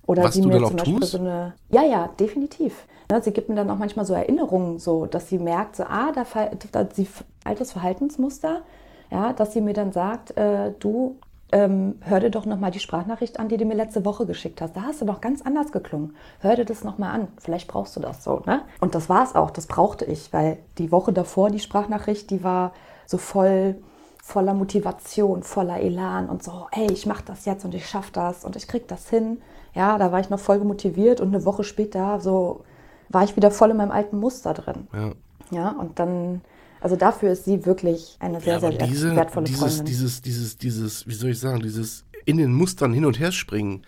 Oder 0.09 0.23
Was 0.23 0.33
sie 0.33 0.41
du 0.41 0.47
mir 0.47 0.57
zum 0.57 0.75
Beispiel 0.75 0.99
tust? 0.99 1.11
so 1.11 1.19
eine, 1.19 1.53
ja, 1.69 1.83
ja, 1.83 2.09
definitiv. 2.19 2.87
Ne? 3.11 3.21
Sie 3.21 3.31
gibt 3.31 3.47
mir 3.47 3.53
dann 3.53 3.69
auch 3.69 3.77
manchmal 3.77 4.05
so 4.05 4.15
Erinnerungen, 4.15 4.79
so, 4.79 5.05
dass 5.05 5.29
sie 5.29 5.37
merkt, 5.37 5.75
so, 5.75 5.83
ah, 5.83 6.11
da, 6.11 6.25
da 6.71 6.87
sie 6.91 7.07
altes 7.43 7.73
Verhaltensmuster, 7.73 8.63
ja, 9.11 9.33
dass 9.33 9.53
sie 9.53 9.61
mir 9.61 9.75
dann 9.75 9.91
sagt, 9.91 10.35
äh, 10.35 10.71
du, 10.79 11.17
ähm, 11.51 11.99
hör 12.01 12.19
dir 12.19 12.31
doch 12.31 12.47
nochmal 12.47 12.71
die 12.71 12.79
Sprachnachricht 12.79 13.39
an, 13.39 13.49
die 13.49 13.57
du 13.57 13.65
mir 13.65 13.75
letzte 13.75 14.03
Woche 14.03 14.25
geschickt 14.25 14.61
hast. 14.61 14.75
Da 14.75 14.81
hast 14.81 14.99
du 14.99 15.05
doch 15.05 15.21
ganz 15.21 15.43
anders 15.43 15.71
geklungen. 15.71 16.15
Hör 16.39 16.55
dir 16.55 16.65
das 16.65 16.83
nochmal 16.83 17.13
an. 17.13 17.27
Vielleicht 17.39 17.67
brauchst 17.67 17.95
du 17.95 17.99
das 17.99 18.23
so. 18.23 18.41
Ne? 18.47 18.61
Und 18.79 18.95
das 18.95 19.09
war 19.09 19.23
es 19.23 19.35
auch. 19.35 19.51
Das 19.51 19.67
brauchte 19.67 20.05
ich, 20.05 20.33
weil 20.33 20.57
die 20.79 20.91
Woche 20.91 21.13
davor, 21.13 21.51
die 21.51 21.59
Sprachnachricht, 21.59 22.31
die 22.31 22.43
war 22.43 22.73
so 23.05 23.19
voll 23.19 23.75
voller 24.29 24.53
Motivation, 24.53 25.43
voller 25.43 25.79
Elan 25.81 26.29
und 26.29 26.43
so, 26.43 26.67
ey, 26.71 26.87
ich 26.91 27.05
mach 27.05 27.21
das 27.21 27.45
jetzt 27.45 27.65
und 27.65 27.73
ich 27.75 27.87
schaff 27.87 28.11
das 28.11 28.45
und 28.45 28.55
ich 28.55 28.67
krieg 28.67 28.87
das 28.87 29.09
hin. 29.09 29.39
Ja, 29.73 29.97
da 29.97 30.11
war 30.11 30.19
ich 30.19 30.29
noch 30.29 30.39
voll 30.39 30.59
motiviert 30.59 31.19
und 31.21 31.29
eine 31.29 31.45
Woche 31.45 31.63
später 31.63 32.19
so 32.19 32.63
war 33.09 33.23
ich 33.23 33.35
wieder 33.35 33.49
voll 33.51 33.71
in 33.71 33.77
meinem 33.77 33.91
alten 33.91 34.17
Muster 34.19 34.53
drin. 34.53 34.87
ja. 34.93 35.11
Ja, 35.51 35.71
und 35.71 35.97
dann, 35.97 36.41
also 36.79 36.95
dafür 36.95 37.31
ist 37.31 37.45
sie 37.45 37.65
wirklich 37.65 38.17
eine 38.19 38.39
sehr, 38.39 38.53
Ja, 38.53 38.59
sehr 38.59 38.71
diese, 38.87 39.15
wertvolle 39.15 39.45
dieses, 39.47 39.59
Freundin. 39.77 39.85
dieses, 39.85 40.21
dieses, 40.21 40.57
dieses, 40.59 41.07
wie 41.07 41.13
soll 41.15 41.31
ich 41.31 41.39
sagen, 41.39 41.59
dieses 41.61 42.05
in 42.25 42.37
den 42.37 42.53
Mustern 42.53 42.93
hin 42.93 43.03
und 43.03 43.19
her 43.19 43.31
springen, 43.31 43.81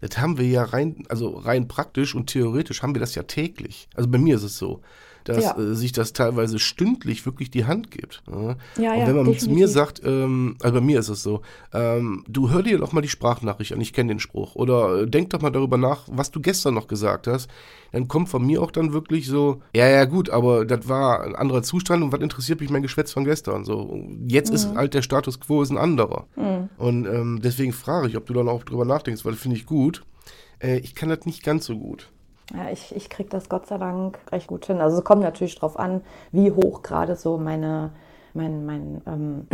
das 0.00 0.18
haben 0.18 0.38
wir 0.38 0.46
ja 0.48 0.64
rein, 0.64 1.04
also 1.08 1.28
rein 1.36 1.68
praktisch 1.68 2.16
und 2.16 2.26
theoretisch 2.30 2.82
haben 2.82 2.96
wir 2.96 3.00
das 3.00 3.14
ja 3.14 3.22
täglich. 3.22 3.88
Also 3.94 4.10
bei 4.10 4.18
mir 4.18 4.34
ist 4.34 4.42
es 4.42 4.58
so, 4.58 4.80
dass 5.24 5.42
Ja. 5.44 5.58
äh, 5.58 5.74
sich 5.74 5.92
das 5.92 6.12
teilweise 6.12 6.58
stündlich 6.58 7.24
wirklich 7.26 7.50
die 7.50 7.64
Hand 7.64 7.90
gibt. 7.90 8.22
Ja, 8.30 8.56
Ja, 8.82 8.94
und 8.94 9.06
wenn 9.06 9.16
man 9.16 9.38
zu 9.38 9.50
mir 9.50 9.68
sagt, 9.68 10.02
ähm, 10.04 10.56
also 10.62 10.74
bei 10.74 10.80
mir 10.80 11.00
ist 11.00 11.08
es 11.08 11.22
so, 11.22 11.42
ähm, 11.72 12.24
du 12.28 12.50
hör 12.50 12.62
dir 12.62 12.78
doch 12.78 12.92
mal 12.92 13.00
die 13.00 13.08
Sprachnachricht 13.08 13.72
an, 13.72 13.80
ich 13.80 13.92
kenne 13.92 14.08
den 14.08 14.20
Spruch. 14.20 14.54
Oder 14.54 15.02
äh, 15.02 15.06
denk 15.06 15.30
doch 15.30 15.40
mal 15.40 15.50
darüber 15.50 15.76
nach, 15.76 16.02
was 16.10 16.30
du 16.30 16.40
gestern 16.40 16.74
noch 16.74 16.86
gesagt 16.88 17.26
hast. 17.26 17.48
Dann 17.92 18.08
kommt 18.08 18.28
von 18.28 18.44
mir 18.44 18.60
auch 18.60 18.70
dann 18.72 18.92
wirklich 18.92 19.26
so, 19.26 19.62
ja, 19.74 19.88
ja, 19.88 20.04
gut, 20.04 20.28
aber 20.30 20.64
das 20.64 20.88
war 20.88 21.22
ein 21.22 21.36
anderer 21.36 21.62
Zustand 21.62 22.02
und 22.02 22.12
was 22.12 22.20
interessiert 22.20 22.60
mich 22.60 22.70
mein 22.70 22.82
Geschwätz 22.82 23.12
von 23.12 23.24
gestern? 23.24 23.64
So, 23.64 23.98
jetzt 24.26 24.50
Mhm. 24.50 24.56
ist 24.56 24.74
halt 24.74 24.94
der 24.94 25.02
Status 25.02 25.38
quo 25.40 25.62
ist 25.62 25.70
ein 25.70 25.78
anderer. 25.78 26.26
Und 26.76 27.06
ähm, 27.06 27.40
deswegen 27.42 27.72
frage 27.72 28.08
ich, 28.08 28.16
ob 28.16 28.26
du 28.26 28.34
dann 28.34 28.48
auch 28.48 28.64
drüber 28.64 28.84
nachdenkst, 28.84 29.24
weil 29.24 29.32
das 29.32 29.40
finde 29.42 29.56
ich 29.56 29.64
gut. 29.66 30.04
Äh, 30.58 30.78
ich 30.78 30.94
kann 30.94 31.08
das 31.08 31.24
nicht 31.24 31.42
ganz 31.44 31.66
so 31.66 31.76
gut. 31.78 32.10
Ja, 32.52 32.70
ich, 32.70 32.94
ich 32.94 33.08
kriege 33.08 33.30
das 33.30 33.48
Gott 33.48 33.66
sei 33.66 33.78
Dank 33.78 34.18
recht 34.30 34.48
gut 34.48 34.66
hin. 34.66 34.80
Also 34.80 34.98
es 34.98 35.04
kommt 35.04 35.22
natürlich 35.22 35.58
drauf 35.58 35.78
an, 35.78 36.02
wie 36.30 36.52
hoch 36.52 36.82
gerade 36.82 37.16
so 37.16 37.38
meine, 37.38 37.90
mein, 38.34 38.66
mein, 38.66 39.00
ähm, 39.06 39.46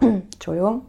Entschuldigung, 0.32 0.82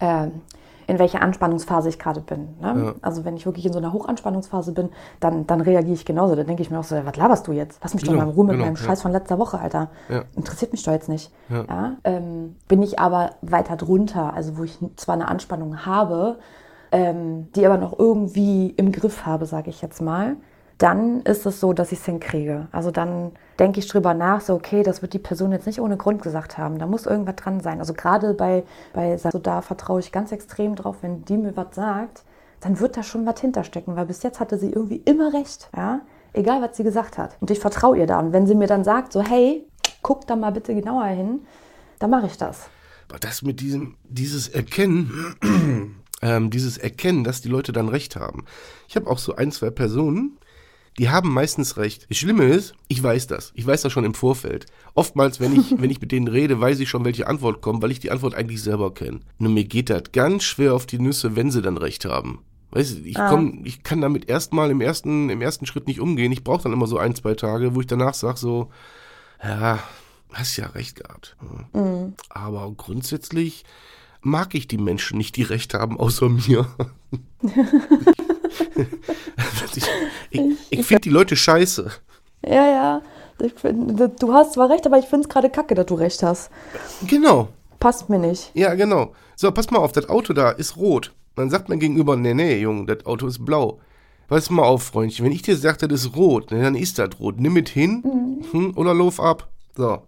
ähm, 0.00 0.42
in 0.86 0.98
welcher 0.98 1.22
Anspannungsphase 1.22 1.88
ich 1.88 1.98
gerade 1.98 2.20
bin. 2.20 2.48
Ne? 2.60 2.94
Also 3.00 3.24
wenn 3.24 3.36
ich 3.36 3.46
wirklich 3.46 3.64
in 3.64 3.72
so 3.72 3.78
einer 3.78 3.94
Hochanspannungsphase 3.94 4.72
bin, 4.72 4.90
dann, 5.20 5.46
dann 5.46 5.62
reagiere 5.62 5.94
ich 5.94 6.04
genauso. 6.04 6.34
Dann 6.36 6.46
denke 6.46 6.60
ich 6.60 6.70
mir 6.70 6.78
auch 6.78 6.84
so, 6.84 6.96
was 7.04 7.16
laberst 7.16 7.46
du 7.48 7.52
jetzt? 7.52 7.80
Lass 7.82 7.94
mich 7.94 8.02
doch 8.02 8.12
Genau, 8.12 8.24
mal 8.24 8.30
in 8.30 8.34
Ruhe 8.34 8.44
mit 8.44 8.52
genau, 8.52 8.66
meinem 8.66 8.76
ja. 8.76 8.82
Scheiß 8.82 9.00
von 9.00 9.12
letzter 9.12 9.38
Woche, 9.38 9.58
Alter. 9.58 9.88
Ja. 10.10 10.24
Interessiert 10.36 10.72
mich 10.72 10.82
doch 10.82 10.92
jetzt 10.92 11.08
nicht. 11.08 11.32
Ja. 11.48 11.96
Ähm, 12.04 12.56
bin 12.68 12.82
ich 12.82 12.98
aber 12.98 13.30
weiter 13.40 13.76
drunter, 13.76 14.34
also 14.34 14.58
wo 14.58 14.64
ich 14.64 14.78
zwar 14.96 15.14
eine 15.14 15.28
Anspannung 15.28 15.86
habe, 15.86 16.38
ähm, 16.92 17.50
die 17.54 17.64
aber 17.64 17.78
noch 17.78 17.98
irgendwie 17.98 18.74
im 18.76 18.92
Griff 18.92 19.24
habe, 19.24 19.46
sage 19.46 19.70
ich 19.70 19.80
jetzt 19.80 20.02
mal, 20.02 20.36
dann 20.78 21.22
ist 21.22 21.46
es 21.46 21.60
so, 21.60 21.72
dass 21.72 21.92
ich 21.92 22.00
es 22.00 22.04
hinkriege. 22.04 22.68
Also 22.72 22.90
dann 22.90 23.32
denke 23.58 23.78
ich 23.78 23.86
drüber 23.86 24.14
nach, 24.14 24.40
so 24.40 24.54
okay, 24.54 24.82
das 24.82 25.02
wird 25.02 25.12
die 25.12 25.18
Person 25.18 25.52
jetzt 25.52 25.66
nicht 25.66 25.80
ohne 25.80 25.96
Grund 25.96 26.22
gesagt 26.22 26.58
haben. 26.58 26.78
Da 26.78 26.86
muss 26.86 27.06
irgendwas 27.06 27.36
dran 27.36 27.60
sein. 27.60 27.78
Also 27.78 27.94
gerade 27.94 28.34
bei, 28.34 28.64
bei 28.92 29.16
so 29.16 29.38
da 29.38 29.62
vertraue 29.62 30.00
ich 30.00 30.12
ganz 30.12 30.32
extrem 30.32 30.74
drauf, 30.74 30.96
wenn 31.02 31.24
die 31.24 31.36
mir 31.36 31.56
was 31.56 31.74
sagt, 31.74 32.24
dann 32.60 32.80
wird 32.80 32.96
da 32.96 33.02
schon 33.02 33.26
was 33.26 33.40
hinterstecken, 33.40 33.94
weil 33.94 34.06
bis 34.06 34.22
jetzt 34.22 34.40
hatte 34.40 34.58
sie 34.58 34.70
irgendwie 34.70 35.02
immer 35.04 35.32
recht, 35.32 35.68
ja, 35.76 36.00
egal 36.32 36.62
was 36.62 36.76
sie 36.76 36.82
gesagt 36.82 37.18
hat. 37.18 37.36
Und 37.40 37.50
ich 37.50 37.60
vertraue 37.60 37.98
ihr 37.98 38.06
da. 38.06 38.18
Und 38.18 38.32
wenn 38.32 38.46
sie 38.46 38.54
mir 38.54 38.66
dann 38.66 38.84
sagt, 38.84 39.12
so 39.12 39.22
hey, 39.22 39.66
guck 40.02 40.26
da 40.26 40.34
mal 40.34 40.50
bitte 40.50 40.74
genauer 40.74 41.06
hin, 41.06 41.40
dann 41.98 42.10
mache 42.10 42.26
ich 42.26 42.36
das. 42.36 42.68
Aber 43.08 43.18
das 43.18 43.42
mit 43.42 43.60
diesem, 43.60 43.96
dieses 44.04 44.48
Erkennen, 44.48 45.36
ähm, 46.22 46.50
dieses 46.50 46.78
Erkennen, 46.78 47.22
dass 47.22 47.42
die 47.42 47.48
Leute 47.48 47.72
dann 47.72 47.88
recht 47.88 48.16
haben. 48.16 48.44
Ich 48.88 48.96
habe 48.96 49.08
auch 49.08 49.18
so 49.18 49.36
ein, 49.36 49.52
zwei 49.52 49.70
Personen, 49.70 50.38
die 50.98 51.10
haben 51.10 51.32
meistens 51.32 51.76
recht. 51.76 52.06
Das 52.08 52.18
Schlimme 52.18 52.44
ist, 52.44 52.74
ich 52.88 53.02
weiß 53.02 53.26
das. 53.26 53.52
Ich 53.54 53.66
weiß 53.66 53.82
das 53.82 53.92
schon 53.92 54.04
im 54.04 54.14
Vorfeld. 54.14 54.66
Oftmals, 54.94 55.40
wenn 55.40 55.58
ich, 55.58 55.74
wenn 55.78 55.90
ich 55.90 56.00
mit 56.00 56.12
denen 56.12 56.28
rede, 56.28 56.60
weiß 56.60 56.78
ich 56.80 56.88
schon, 56.88 57.04
welche 57.04 57.26
Antwort 57.26 57.60
kommt, 57.60 57.82
weil 57.82 57.90
ich 57.90 58.00
die 58.00 58.10
Antwort 58.10 58.34
eigentlich 58.34 58.62
selber 58.62 58.94
kenne. 58.94 59.20
Nur 59.38 59.50
mir 59.50 59.64
geht 59.64 59.90
das 59.90 60.12
ganz 60.12 60.44
schwer 60.44 60.74
auf 60.74 60.86
die 60.86 61.00
Nüsse, 61.00 61.36
wenn 61.36 61.50
sie 61.50 61.62
dann 61.62 61.76
recht 61.76 62.04
haben. 62.04 62.40
Weißt 62.70 62.98
du, 62.98 63.02
ich 63.04 63.14
komm, 63.14 63.60
ich 63.64 63.84
kann 63.84 64.00
damit 64.00 64.28
erstmal 64.28 64.70
im 64.70 64.80
ersten, 64.80 65.30
im 65.30 65.40
ersten 65.40 65.64
Schritt 65.64 65.86
nicht 65.86 66.00
umgehen. 66.00 66.32
Ich 66.32 66.42
brauche 66.42 66.64
dann 66.64 66.72
immer 66.72 66.88
so 66.88 66.98
ein, 66.98 67.14
zwei 67.14 67.34
Tage, 67.34 67.74
wo 67.74 67.80
ich 67.80 67.86
danach 67.86 68.14
sage 68.14 68.38
so, 68.38 68.70
ja, 69.42 69.78
hast 70.32 70.56
ja 70.56 70.66
recht 70.66 70.96
gehabt. 70.96 71.36
Ja. 71.72 72.12
Aber 72.30 72.72
grundsätzlich 72.76 73.64
mag 74.22 74.56
ich 74.56 74.66
die 74.66 74.78
Menschen 74.78 75.18
nicht, 75.18 75.36
die 75.36 75.42
recht 75.42 75.74
haben, 75.74 76.00
außer 76.00 76.28
mir. 76.28 76.66
ich 79.74 79.84
ich, 80.30 80.40
ich 80.70 80.86
finde 80.86 81.02
die 81.02 81.10
Leute 81.10 81.36
scheiße. 81.36 81.90
Ja, 82.46 82.66
ja. 82.66 83.02
Find, 83.56 84.00
du 84.20 84.32
hast 84.32 84.54
zwar 84.54 84.70
recht, 84.70 84.86
aber 84.86 84.98
ich 84.98 85.06
finde 85.06 85.26
es 85.26 85.28
gerade 85.28 85.50
kacke, 85.50 85.74
dass 85.74 85.86
du 85.86 85.94
recht 85.94 86.22
hast. 86.22 86.50
Genau. 87.06 87.48
Passt 87.80 88.08
mir 88.08 88.18
nicht. 88.18 88.50
Ja, 88.54 88.74
genau. 88.74 89.12
So, 89.36 89.50
pass 89.50 89.70
mal 89.70 89.78
auf, 89.78 89.92
das 89.92 90.08
Auto 90.08 90.32
da 90.32 90.50
ist 90.50 90.76
rot. 90.76 91.12
Dann 91.34 91.50
sagt 91.50 91.68
mein 91.68 91.80
Gegenüber, 91.80 92.16
nee, 92.16 92.34
nee, 92.34 92.58
Junge, 92.60 92.86
das 92.86 93.04
Auto 93.06 93.26
ist 93.26 93.44
blau. 93.44 93.80
Pass 94.28 94.50
mal 94.50 94.62
auf, 94.62 94.84
Freundchen, 94.84 95.24
wenn 95.24 95.32
ich 95.32 95.42
dir 95.42 95.56
sage, 95.56 95.88
das 95.88 96.04
ist 96.04 96.16
rot, 96.16 96.50
ne, 96.50 96.62
dann 96.62 96.76
ist 96.76 96.98
das 96.98 97.10
rot. 97.18 97.38
Nimm 97.38 97.52
mit 97.52 97.68
hin 97.68 98.42
hm, 98.52 98.76
oder 98.76 98.94
lauf 98.94 99.20
ab. 99.20 99.48
So. 99.76 100.02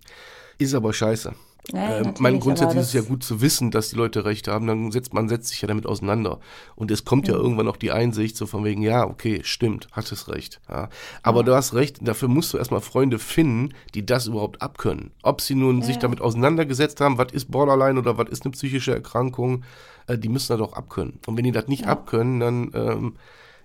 Ist 0.59 0.75
aber 0.75 0.93
scheiße. 0.93 1.35
Nee, 1.73 2.01
äh, 2.01 2.15
mein 2.19 2.39
grundsätzlich 2.39 2.77
aber 2.77 2.81
ist 2.81 2.89
es 2.89 2.93
ja 2.93 3.01
gut 3.03 3.25
zu 3.25 3.41
wissen, 3.41 3.71
dass 3.71 3.91
die 3.91 3.97
Leute 3.97 4.25
recht 4.25 4.47
haben, 4.47 4.67
dann 4.67 4.93
setzt 4.93 5.13
man 5.13 5.29
setzt 5.29 5.49
sich 5.49 5.63
ja 5.63 5.69
damit 5.69 5.87
auseinander. 5.87 6.39
Und 6.77 6.91
es 6.91 7.05
kommt 7.05 7.27
ja 7.27 7.35
irgendwann 7.35 7.69
auch 7.69 7.77
die 7.77 7.91
Einsicht, 7.91 8.37
so 8.37 8.47
von 8.47 8.65
wegen, 8.65 8.83
ja, 8.83 9.05
okay, 9.05 9.41
stimmt, 9.43 9.89
hat 9.93 10.11
es 10.13 10.29
recht. 10.29 10.61
Ja. 10.69 10.89
Aber 11.23 11.43
du 11.43 11.55
hast 11.55 11.75
recht, 11.75 11.99
dafür 12.07 12.29
musst 12.29 12.53
du 12.53 12.59
erstmal 12.59 12.81
Freunde 12.81 13.19
finden, 13.19 13.75
die 13.95 14.07
das 14.07 14.27
überhaupt 14.27 14.63
abkönnen. 14.63 15.11
Ob 15.23 15.41
sie 15.41 15.55
nun 15.55 15.83
sich 15.83 15.99
damit 15.99 16.21
auseinandergesetzt 16.21 17.01
haben, 17.01 17.19
was 17.19 17.33
ist 17.33 17.51
Borderline 17.51 17.99
oder 17.99 18.17
was 18.17 18.29
ist 18.31 18.45
eine 18.45 18.53
psychische 18.53 18.95
Erkrankung, 18.95 19.65
äh, 20.07 20.17
die 20.17 20.29
müssen 20.29 20.57
das 20.57 20.61
auch 20.61 20.75
abkönnen. 20.75 21.19
Und 21.27 21.37
wenn 21.37 21.45
die 21.45 21.53
das 21.53 21.67
nicht 21.67 21.87
abkönnen, 21.87 22.41
dann, 22.41 22.71
ähm, 22.75 23.15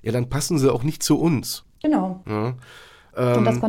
ja, 0.02 0.12
dann 0.12 0.30
passen 0.30 0.58
sie 0.58 0.74
auch 0.74 0.84
nicht 0.84 1.04
zu 1.04 1.20
uns. 1.20 1.66
Genau. 1.84 2.24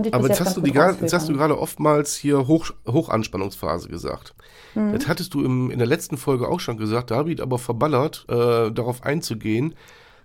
Ich 0.09 0.15
Aber 0.15 0.29
jetzt 0.29 0.39
jetzt 0.39 0.47
hast, 0.49 0.57
du 0.57 0.61
die, 0.61 0.71
gar- 0.73 1.01
jetzt 1.01 1.13
hast 1.13 1.29
du 1.29 1.33
gerade 1.33 1.59
oftmals 1.59 2.15
hier 2.15 2.47
Hoch, 2.47 2.71
Hochanspannungsphase 2.87 3.89
gesagt. 3.89 4.35
Mhm. 4.75 4.93
Das 4.93 5.09
hattest 5.09 5.35
du 5.35 5.45
im, 5.45 5.71
in 5.71 5.79
der 5.79 5.89
letzten 5.89 6.17
Folge 6.17 6.49
auch 6.49 6.61
schon 6.61 6.77
gesagt, 6.77 7.11
da 7.11 7.17
habe 7.17 7.33
ich 7.33 7.43
aber 7.43 7.59
verballert, 7.59 8.25
äh, 8.29 8.71
darauf 8.71 9.03
einzugehen. 9.03 9.75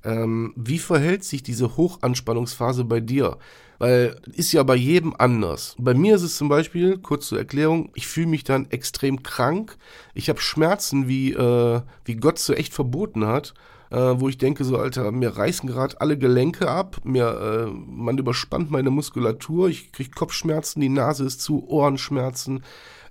Ähm, 0.03 0.53
wie 0.55 0.77
verhält 0.77 1.23
sich 1.23 1.41
diese 1.41 1.77
Hochanspannungsphase 1.77 2.83
bei 2.85 2.99
dir? 2.99 3.37
Weil 3.79 4.19
ist 4.33 4.51
ja 4.53 4.63
bei 4.63 4.75
jedem 4.75 5.15
anders. 5.17 5.75
Bei 5.79 5.93
mir 5.93 6.15
ist 6.15 6.23
es 6.23 6.37
zum 6.37 6.49
Beispiel, 6.49 6.97
kurz 6.97 7.27
zur 7.27 7.37
Erklärung, 7.39 7.91
ich 7.95 8.07
fühle 8.07 8.27
mich 8.27 8.43
dann 8.43 8.69
extrem 8.71 9.21
krank. 9.23 9.77
Ich 10.13 10.29
habe 10.29 10.39
Schmerzen, 10.41 11.07
wie, 11.07 11.33
äh, 11.33 11.81
wie 12.05 12.15
Gott 12.15 12.39
so 12.39 12.53
echt 12.53 12.73
verboten 12.73 13.25
hat 13.27 13.53
äh, 13.89 13.95
wo 14.17 14.29
ich 14.29 14.37
denke, 14.37 14.63
so, 14.63 14.77
Alter, 14.77 15.11
mir 15.11 15.37
reißen 15.37 15.67
gerade 15.67 15.99
alle 16.01 16.17
Gelenke 16.17 16.69
ab, 16.69 16.97
mir, 17.03 17.67
äh, 17.67 17.71
man 17.71 18.17
überspannt 18.17 18.71
meine 18.71 18.89
Muskulatur, 18.89 19.69
ich 19.69 19.91
krieg 19.91 20.15
Kopfschmerzen, 20.15 20.81
die 20.81 20.89
Nase 20.89 21.25
ist 21.25 21.41
zu, 21.41 21.67
Ohrenschmerzen. 21.67 22.63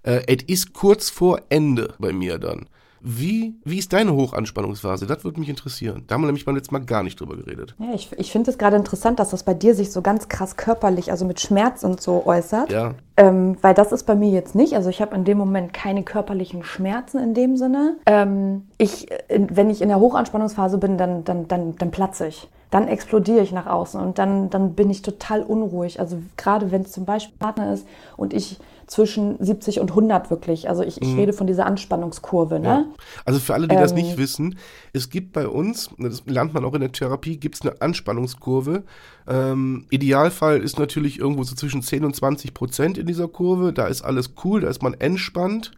Äh, 0.02 0.22
es 0.26 0.44
ist 0.46 0.72
kurz 0.72 1.10
vor 1.10 1.42
Ende 1.48 1.94
bei 1.98 2.12
mir 2.12 2.38
dann. 2.38 2.68
Wie, 3.08 3.54
wie 3.64 3.78
ist 3.78 3.92
deine 3.92 4.12
Hochanspannungsphase? 4.14 5.06
Das 5.06 5.22
würde 5.22 5.38
mich 5.38 5.48
interessieren. 5.48 6.02
Da 6.08 6.14
haben 6.14 6.22
wir 6.22 6.26
nämlich 6.26 6.44
beim 6.44 6.56
letzten 6.56 6.74
Mal 6.74 6.84
gar 6.84 7.04
nicht 7.04 7.20
drüber 7.20 7.36
geredet. 7.36 7.76
Ja, 7.78 7.94
ich 7.94 8.10
ich 8.16 8.32
finde 8.32 8.50
es 8.50 8.58
gerade 8.58 8.74
interessant, 8.74 9.20
dass 9.20 9.30
das 9.30 9.44
bei 9.44 9.54
dir 9.54 9.76
sich 9.76 9.92
so 9.92 10.02
ganz 10.02 10.26
krass 10.26 10.56
körperlich, 10.56 11.12
also 11.12 11.24
mit 11.24 11.38
Schmerz 11.38 11.84
und 11.84 12.00
so 12.00 12.26
äußert. 12.26 12.72
Ja. 12.72 12.94
Ähm, 13.16 13.58
weil 13.62 13.74
das 13.74 13.92
ist 13.92 14.06
bei 14.06 14.16
mir 14.16 14.30
jetzt 14.30 14.56
nicht. 14.56 14.74
Also 14.74 14.90
ich 14.90 15.00
habe 15.00 15.14
in 15.14 15.24
dem 15.24 15.38
Moment 15.38 15.72
keine 15.72 16.02
körperlichen 16.02 16.64
Schmerzen 16.64 17.22
in 17.22 17.32
dem 17.32 17.56
Sinne. 17.56 17.96
Ähm, 18.06 18.66
ich, 18.76 19.06
wenn 19.28 19.70
ich 19.70 19.82
in 19.82 19.88
der 19.88 20.00
Hochanspannungsphase 20.00 20.78
bin, 20.78 20.98
dann, 20.98 21.22
dann, 21.22 21.46
dann, 21.46 21.76
dann 21.76 21.92
platze 21.92 22.26
ich. 22.26 22.48
Dann 22.72 22.88
explodiere 22.88 23.40
ich 23.40 23.52
nach 23.52 23.66
außen 23.66 24.00
und 24.00 24.18
dann, 24.18 24.50
dann 24.50 24.74
bin 24.74 24.90
ich 24.90 25.02
total 25.02 25.44
unruhig. 25.44 26.00
Also 26.00 26.18
gerade 26.36 26.72
wenn 26.72 26.82
es 26.82 26.90
zum 26.90 27.04
Beispiel 27.04 27.36
Partner 27.38 27.72
ist 27.72 27.86
und 28.16 28.34
ich 28.34 28.58
zwischen 28.86 29.42
70 29.44 29.80
und 29.80 29.90
100 29.90 30.30
wirklich. 30.30 30.68
Also 30.68 30.82
ich, 30.82 31.02
ich 31.02 31.16
rede 31.16 31.32
von 31.32 31.46
dieser 31.46 31.66
Anspannungskurve. 31.66 32.60
Ne? 32.60 32.66
Ja. 32.68 32.84
Also 33.24 33.40
für 33.40 33.54
alle, 33.54 33.66
die 33.66 33.74
das 33.74 33.92
Ähm. 33.92 33.98
nicht 33.98 34.16
wissen, 34.16 34.58
es 34.92 35.10
gibt 35.10 35.32
bei 35.32 35.48
uns, 35.48 35.90
das 35.98 36.22
lernt 36.26 36.54
man 36.54 36.64
auch 36.64 36.74
in 36.74 36.80
der 36.80 36.92
Therapie, 36.92 37.36
gibt 37.36 37.56
es 37.56 37.62
eine 37.62 37.80
Anspannungskurve. 37.80 38.84
Ähm, 39.26 39.86
Idealfall 39.90 40.60
ist 40.60 40.78
natürlich 40.78 41.18
irgendwo 41.18 41.42
so 41.42 41.54
zwischen 41.56 41.82
10 41.82 42.04
und 42.04 42.14
20 42.14 42.54
Prozent 42.54 42.98
in 42.98 43.06
dieser 43.06 43.28
Kurve. 43.28 43.72
Da 43.72 43.86
ist 43.86 44.02
alles 44.02 44.34
cool, 44.44 44.60
da 44.60 44.68
ist 44.68 44.82
man 44.82 44.94
entspannt. 44.94 45.72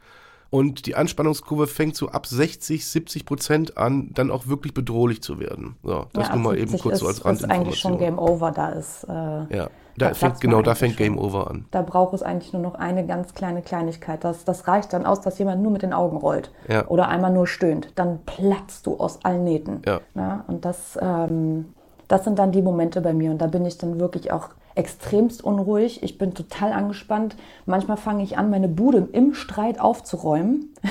Und 0.50 0.86
die 0.86 0.94
Anspannungskurve 0.96 1.66
fängt 1.66 1.94
so 1.94 2.08
ab 2.08 2.26
60, 2.26 2.86
70 2.86 3.26
Prozent 3.26 3.76
an, 3.76 4.10
dann 4.14 4.30
auch 4.30 4.46
wirklich 4.46 4.72
bedrohlich 4.72 5.22
zu 5.22 5.38
werden. 5.38 5.76
So, 5.82 6.06
das 6.14 6.28
Ja, 6.28 6.34
nur 6.36 6.44
mal 6.44 6.54
eben 6.56 6.68
70 6.70 6.82
kurz 6.82 6.98
so 7.00 7.08
ist, 7.08 7.26
als 7.26 7.40
ist 7.40 7.50
eigentlich 7.50 7.78
schon 7.78 7.92
Randinformation. 7.94 7.98
Game 7.98 8.18
Over. 8.18 8.50
Da 8.52 8.68
ist. 8.70 9.04
Äh, 9.04 9.12
Ja, 9.56 9.68
da 9.98 10.08
Da 10.08 10.14
fängt, 10.14 10.40
genau, 10.40 10.62
da 10.62 10.74
fängt 10.74 10.96
Game 10.96 11.16
schon. 11.16 11.22
Over 11.24 11.50
an. 11.50 11.66
Da 11.70 11.82
braucht 11.82 12.14
es 12.14 12.22
eigentlich 12.22 12.52
nur 12.54 12.62
noch 12.62 12.76
eine 12.76 13.04
ganz 13.06 13.34
kleine 13.34 13.60
Kleinigkeit. 13.60 14.24
Das, 14.24 14.44
das 14.44 14.66
reicht 14.68 14.92
dann 14.94 15.04
aus, 15.04 15.20
dass 15.20 15.38
jemand 15.38 15.62
nur 15.62 15.70
mit 15.72 15.82
den 15.82 15.92
Augen 15.92 16.16
rollt 16.16 16.50
Ja. 16.66 16.86
oder 16.86 17.08
einmal 17.08 17.32
nur 17.32 17.46
stöhnt. 17.46 17.90
Dann 17.96 18.20
platzt 18.24 18.86
du 18.86 18.96
aus 18.96 19.18
allen 19.24 19.44
Nähten. 19.44 19.82
Ja. 19.84 20.00
Ja, 20.14 20.44
und 20.46 20.64
das, 20.64 20.98
ähm, 21.02 21.74
das 22.06 22.24
sind 22.24 22.38
dann 22.38 22.52
die 22.52 22.62
Momente 22.62 23.02
bei 23.02 23.12
mir. 23.12 23.30
Und 23.32 23.38
da 23.42 23.48
bin 23.48 23.66
ich 23.66 23.76
dann 23.76 24.00
wirklich 24.00 24.32
auch 24.32 24.48
extremst 24.78 25.42
unruhig. 25.42 26.02
Ich 26.02 26.18
bin 26.18 26.34
total 26.34 26.72
angespannt. 26.72 27.36
Manchmal 27.66 27.96
fange 27.96 28.22
ich 28.22 28.38
an, 28.38 28.48
meine 28.48 28.68
Bude 28.68 29.08
im 29.12 29.34
Streit 29.34 29.80
aufzuräumen. 29.80 30.74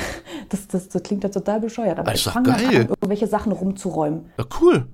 Das, 0.49 0.65
das, 0.65 0.87
das 0.87 1.03
klingt 1.03 1.25
ja 1.25 1.29
total 1.29 1.59
bescheuert, 1.59 1.99
aber 1.99 2.11
Das 2.11 2.21
ich 2.21 2.31
fange 2.31 2.53
an, 2.53 2.71
irgendwelche 2.71 3.27
Sachen 3.27 3.51
rumzuräumen. 3.51 4.29
Ja, 4.37 4.45
cool. 4.61 4.87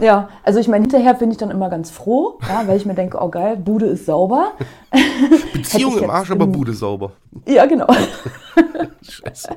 Ja, 0.00 0.28
also 0.42 0.58
ich 0.58 0.68
meine, 0.68 0.82
hinterher 0.82 1.14
bin 1.14 1.30
ich 1.30 1.38
dann 1.38 1.50
immer 1.50 1.70
ganz 1.70 1.90
froh, 1.90 2.38
ja, 2.46 2.66
weil 2.66 2.76
ich 2.76 2.84
mir 2.84 2.94
denke, 2.94 3.18
oh 3.18 3.30
geil, 3.30 3.56
Bude 3.56 3.86
ist 3.86 4.04
sauber. 4.04 4.52
Beziehung 5.54 5.96
im 5.96 6.10
Arsch, 6.10 6.30
aber 6.30 6.46
Bude 6.46 6.74
sauber. 6.74 7.12
Ja, 7.46 7.64
genau. 7.64 7.86
Scheiße. 9.02 9.56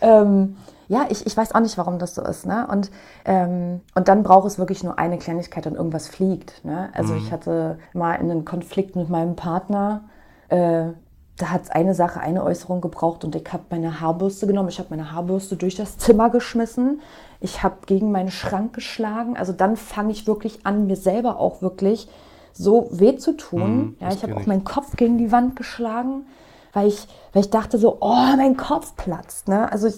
ähm, 0.00 0.56
ja, 0.88 1.06
ich, 1.08 1.26
ich 1.26 1.36
weiß 1.36 1.54
auch 1.54 1.60
nicht, 1.60 1.76
warum 1.78 1.98
das 1.98 2.14
so 2.14 2.22
ist. 2.22 2.46
Ne? 2.46 2.66
Und, 2.70 2.90
ähm, 3.24 3.80
und 3.94 4.08
dann 4.08 4.22
braucht 4.22 4.46
es 4.46 4.58
wirklich 4.58 4.84
nur 4.84 4.98
eine 4.98 5.18
Kleinigkeit, 5.18 5.66
dann 5.66 5.74
irgendwas 5.74 6.08
fliegt. 6.08 6.64
Ne? 6.64 6.90
Also 6.94 7.14
ich 7.14 7.32
hatte 7.32 7.78
mal 7.92 8.16
einen 8.16 8.44
Konflikt 8.44 8.94
mit 8.96 9.08
meinem 9.08 9.36
Partner. 9.36 10.04
Äh, 10.48 10.90
da 11.36 11.50
hat 11.50 11.64
es 11.64 11.70
eine 11.70 11.94
Sache, 11.94 12.20
eine 12.20 12.42
Äußerung 12.42 12.80
gebraucht 12.80 13.24
und 13.24 13.34
ich 13.34 13.52
habe 13.52 13.64
meine 13.70 14.00
Haarbürste 14.00 14.46
genommen. 14.46 14.70
Ich 14.70 14.78
habe 14.78 14.88
meine 14.90 15.12
Haarbürste 15.12 15.56
durch 15.56 15.74
das 15.74 15.98
Zimmer 15.98 16.30
geschmissen. 16.30 17.00
Ich 17.40 17.62
habe 17.62 17.76
gegen 17.84 18.10
meinen 18.10 18.30
Schrank 18.30 18.72
geschlagen. 18.72 19.36
Also 19.36 19.52
dann 19.52 19.76
fange 19.76 20.12
ich 20.12 20.26
wirklich 20.26 20.64
an, 20.64 20.86
mir 20.86 20.96
selber 20.96 21.38
auch 21.38 21.60
wirklich 21.60 22.08
so 22.54 22.88
weh 22.90 23.16
zu 23.16 23.36
tun. 23.36 23.96
ja, 24.00 24.06
das 24.06 24.16
ich 24.16 24.22
habe 24.22 24.36
auch 24.36 24.46
meinen 24.46 24.64
Kopf 24.64 24.96
gegen 24.96 25.18
die 25.18 25.30
Wand 25.30 25.56
geschlagen, 25.56 26.26
weil 26.72 26.88
ich, 26.88 27.06
weil 27.34 27.42
ich 27.42 27.50
dachte 27.50 27.76
so, 27.76 27.98
oh, 28.00 28.36
mein 28.36 28.56
Kopf 28.56 28.96
platzt. 28.96 29.48
Ne? 29.48 29.70
Also 29.70 29.88
ich, 29.88 29.96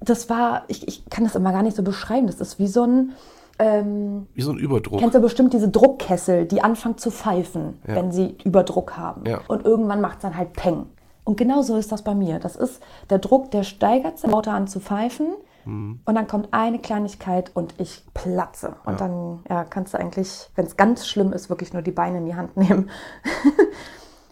das 0.00 0.30
war, 0.30 0.64
ich, 0.68 0.86
ich 0.88 1.04
kann 1.10 1.24
das 1.24 1.34
immer 1.34 1.52
gar 1.52 1.62
nicht 1.62 1.76
so 1.76 1.82
beschreiben. 1.82 2.26
Das 2.26 2.40
ist 2.40 2.58
wie 2.58 2.66
so 2.66 2.84
ein, 2.84 3.12
ähm, 3.58 4.26
Wie 4.34 4.42
so 4.42 4.52
ein 4.52 4.58
Überdruck. 4.58 5.00
kennst 5.00 5.14
du 5.14 5.20
bestimmt 5.20 5.52
diese 5.52 5.68
Druckkessel, 5.68 6.46
die 6.46 6.62
anfangen 6.62 6.98
zu 6.98 7.10
pfeifen, 7.10 7.78
wenn 7.84 8.10
sie 8.10 8.36
Überdruck 8.44 8.96
haben. 8.96 9.26
Ja. 9.26 9.40
Und 9.48 9.64
irgendwann 9.64 10.00
macht 10.00 10.16
es 10.16 10.22
dann 10.22 10.36
halt 10.36 10.52
Peng. 10.54 10.86
Und 11.24 11.36
genau 11.36 11.62
so 11.62 11.76
ist 11.76 11.90
das 11.92 12.02
bei 12.02 12.14
mir. 12.14 12.38
Das 12.38 12.56
ist 12.56 12.82
der 13.10 13.18
Druck, 13.18 13.50
der 13.50 13.62
steigert 13.62 14.18
sich, 14.18 14.30
lauter 14.30 14.52
an 14.52 14.66
zu 14.66 14.80
pfeifen. 14.80 15.34
Und 15.66 16.02
dann 16.04 16.26
kommt 16.26 16.48
eine 16.50 16.78
Kleinigkeit 16.78 17.50
und 17.54 17.74
ich 17.78 18.04
platze. 18.12 18.76
Und 18.84 19.00
dann 19.00 19.40
ja, 19.48 19.64
kannst 19.64 19.94
du 19.94 19.98
eigentlich, 19.98 20.50
wenn 20.56 20.66
es 20.66 20.76
ganz 20.76 21.06
schlimm 21.06 21.32
ist, 21.32 21.48
wirklich 21.48 21.72
nur 21.72 21.80
die 21.80 21.90
Beine 21.90 22.18
in 22.18 22.26
die 22.26 22.34
Hand 22.34 22.54
nehmen. 22.58 22.90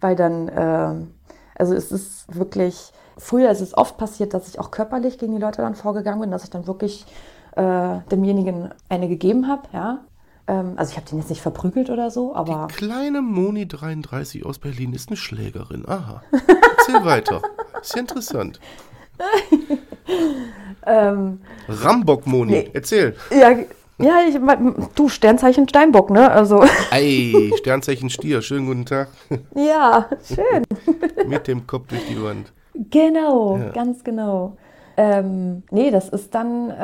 Weil 0.03 0.15
dann, 0.15 0.49
äh, 0.49 0.95
also 1.63 1.75
es 1.77 1.93
ist 1.93 2.25
wirklich, 2.35 2.93
früher 3.17 3.49
ist 3.49 3.61
es 3.61 3.77
oft 3.79 3.97
passiert, 3.97 4.35
dass 4.35 4.49
ich 4.49 4.59
auch 4.59 4.73
körperlich 4.73 5.17
gegen 5.17 5.33
die 5.37 5.41
Leute 5.41 5.63
dann 5.63 5.77
vorgegangen 5.77 6.21
bin, 6.21 6.33
dass 6.33 6.43
ich 6.43 6.51
dann 6.51 6.67
wirklich 6.67 7.07
äh, 7.55 7.99
demjenigen 8.11 8.71
eine 8.89 9.07
gegeben 9.07 9.47
habe, 9.47 9.63
ja. 9.73 10.01
Ähm, 10.49 10.73
also 10.75 10.91
ich 10.91 10.97
habe 10.97 11.09
den 11.09 11.19
jetzt 11.19 11.31
nicht 11.31 11.41
verprügelt 11.41 11.89
oder 11.89 12.11
so, 12.11 12.35
aber 12.35 12.67
Kleine 12.67 13.23
Moni 13.23 13.69
33 13.69 14.45
aus 14.45 14.59
Berlin 14.59 14.93
ist 14.93 15.09
eine 15.09 15.17
Schlägerin. 15.17 15.89
Aha. 15.89 16.21
Erzähl 16.33 17.05
weiter. 17.05 17.41
Ist 17.81 17.95
ja 17.95 18.01
interessant. 18.01 18.59
ähm, 20.85 21.41
Rambock 21.69 22.27
Moni, 22.27 22.51
Nee. 22.53 22.71
erzähl. 22.73 23.15
ja, 23.31 23.51
ja, 24.03 24.17
ich, 24.29 24.39
du 24.95 25.09
Sternzeichen 25.09 25.69
Steinbock, 25.69 26.11
ne? 26.11 26.31
Also 26.31 26.65
Ei, 26.91 27.51
Sternzeichen 27.59 28.11
Stier, 28.11 28.43
schönen 28.43 28.67
guten 28.67 28.85
Tag. 28.87 29.09
ja, 29.55 30.07
schön. 30.23 30.65
Mit 31.29 31.49
dem 31.49 31.67
Kopf 31.67 31.87
durch 31.89 32.07
die 32.09 32.23
Wand. 32.23 32.53
Genau, 32.91 33.59
Ja. 33.59 33.69
ganz 33.71 34.03
genau. 34.05 34.57
Ähm, 34.97 35.63
nee, 35.71 35.91
das 35.91 36.09
ist 36.11 36.35
dann, 36.35 36.69
äh, 36.71 36.75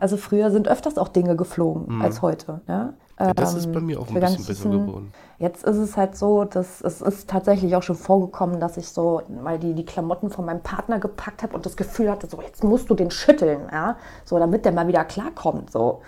also 0.00 0.16
früher 0.16 0.50
sind 0.50 0.66
öfters 0.68 0.96
auch 0.96 1.08
Dinge 1.08 1.36
geflogen 1.36 2.00
als 2.00 2.22
heute. 2.22 2.60
Ja? 2.66 2.84
Mhm. 2.84 2.92
Ja, 3.18 3.34
das 3.34 3.54
ist 3.54 3.66
Ähm, 3.66 3.72
bei 3.72 3.80
mir 3.80 4.00
auch 4.00 4.08
ein 4.08 4.14
bisschen 4.14 4.46
besser 4.46 4.70
geworden. 4.70 5.12
Jetzt 5.38 5.64
ist 5.64 5.76
es 5.76 5.96
halt 5.96 6.16
so, 6.16 6.44
dass 6.44 6.80
es 6.80 7.02
ist 7.02 7.28
tatsächlich 7.28 7.76
auch 7.76 7.82
schon 7.82 7.96
vorgekommen, 7.96 8.60
dass 8.60 8.78
ich 8.78 8.88
so 8.88 9.20
mal 9.42 9.58
die, 9.58 9.74
die 9.74 9.84
Klamotten 9.84 10.30
von 10.30 10.46
meinem 10.46 10.62
Partner 10.62 10.98
gepackt 10.98 11.42
habe 11.42 11.54
und 11.54 11.66
das 11.66 11.76
Gefühl 11.76 12.10
hatte, 12.10 12.26
so 12.28 12.40
jetzt 12.40 12.64
musst 12.64 12.88
du 12.88 12.94
den 12.94 13.10
schütteln, 13.10 13.60
ja, 13.70 13.96
so 14.24 14.38
damit 14.38 14.64
der 14.64 14.72
mal 14.72 14.88
wieder 14.88 15.04
klarkommt. 15.04 15.70
So. 15.70 16.00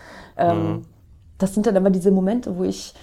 Ähm, 0.51 0.85
Das 1.39 1.55
sind 1.55 1.67
dann 1.67 1.75
immer 1.77 1.91
diese 1.91 2.11
Momente, 2.11 2.57
wo 2.57 2.63
ich 2.63 2.95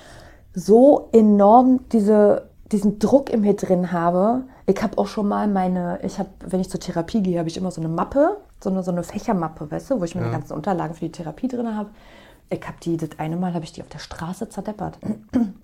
so 0.54 1.10
enorm 1.12 1.82
diese, 1.92 2.50
diesen 2.72 2.98
Druck 2.98 3.30
in 3.30 3.42
mir 3.42 3.56
drin 3.56 3.92
habe. 3.92 4.44
Ich 4.66 4.82
habe 4.82 4.98
auch 4.98 5.08
schon 5.08 5.28
mal 5.28 5.48
meine, 5.48 6.00
ich 6.04 6.20
habe, 6.20 6.30
wenn 6.46 6.62
ich 6.62 6.70
zur 6.70 6.80
Therapie 6.80 7.22
gehe, 7.22 7.38
habe 7.40 7.50
ich 7.50 7.58
immer 7.58 7.72
so 7.72 7.82
eine 7.82 7.90
Mappe, 7.90 8.38
so 8.64 8.70
eine, 8.70 8.82
so 8.84 8.92
eine 8.92 9.04
Fächermappe, 9.04 9.70
weißt 9.70 9.90
du, 9.92 10.00
wo 10.00 10.04
ich 10.06 10.16
meine 10.16 10.32
ganzen 10.32 10.54
Unterlagen 10.54 10.94
für 10.94 11.06
die 11.06 11.12
Therapie 11.12 11.48
drin 11.48 11.76
habe. 11.76 11.90
Ich 12.50 12.62
habe 12.66 12.78
die, 12.82 12.98
das 12.98 13.10
eine 13.18 13.36
Mal 13.36 13.54
habe 13.54 13.64
ich 13.66 13.74
die 13.74 13.82
auf 13.82 13.90
der 13.90 14.00
Straße 14.00 14.50
zerdeppert. 14.50 14.98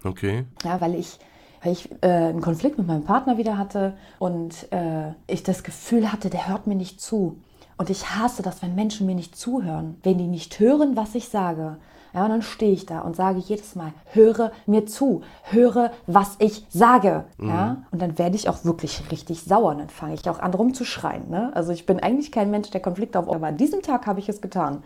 Okay. 0.03 0.45
Ja, 0.63 0.81
weil 0.81 0.95
ich, 0.95 1.17
weil 1.63 1.71
ich 1.71 1.89
äh, 2.01 2.07
einen 2.07 2.41
Konflikt 2.41 2.77
mit 2.77 2.87
meinem 2.87 3.03
Partner 3.05 3.37
wieder 3.37 3.57
hatte 3.57 3.93
und 4.19 4.71
äh, 4.71 5.13
ich 5.27 5.43
das 5.43 5.63
Gefühl 5.63 6.11
hatte, 6.11 6.29
der 6.29 6.47
hört 6.49 6.67
mir 6.67 6.75
nicht 6.75 6.99
zu. 7.01 7.37
Und 7.77 7.89
ich 7.89 8.09
hasse 8.11 8.41
das, 8.41 8.61
wenn 8.61 8.75
Menschen 8.75 9.05
mir 9.05 9.15
nicht 9.15 9.35
zuhören, 9.35 9.97
wenn 10.03 10.17
die 10.17 10.27
nicht 10.27 10.59
hören, 10.59 10.95
was 10.95 11.15
ich 11.15 11.29
sage. 11.29 11.77
Ja, 12.13 12.23
und 12.23 12.29
dann 12.29 12.41
stehe 12.41 12.71
ich 12.71 12.85
da 12.85 13.01
und 13.01 13.17
sage 13.17 13.39
jedes 13.39 13.75
Mal, 13.75 13.91
höre 14.13 14.53
mir 14.65 14.85
zu, 14.85 15.21
höre, 15.43 15.91
was 16.07 16.37
ich 16.39 16.65
sage. 16.69 17.25
Ja, 17.41 17.83
und 17.91 18.01
dann 18.01 18.17
werde 18.17 18.37
ich 18.37 18.47
auch 18.47 18.63
wirklich 18.63 19.03
richtig 19.11 19.43
sauer. 19.43 19.71
Und 19.71 19.79
dann 19.79 19.89
fange 19.89 20.13
ich 20.13 20.29
auch 20.29 20.39
an 20.39 20.53
rumzuschreien. 20.53 21.29
Ne? 21.29 21.51
Also 21.53 21.73
ich 21.73 21.85
bin 21.85 21.99
eigentlich 21.99 22.31
kein 22.31 22.51
Mensch, 22.51 22.69
der 22.69 22.81
Konflikte 22.81 23.19
auf, 23.19 23.27
aber 23.29 23.47
an 23.47 23.57
diesem 23.57 23.81
Tag 23.81 24.07
habe 24.07 24.21
ich 24.21 24.29
es 24.29 24.39
getan. 24.39 24.81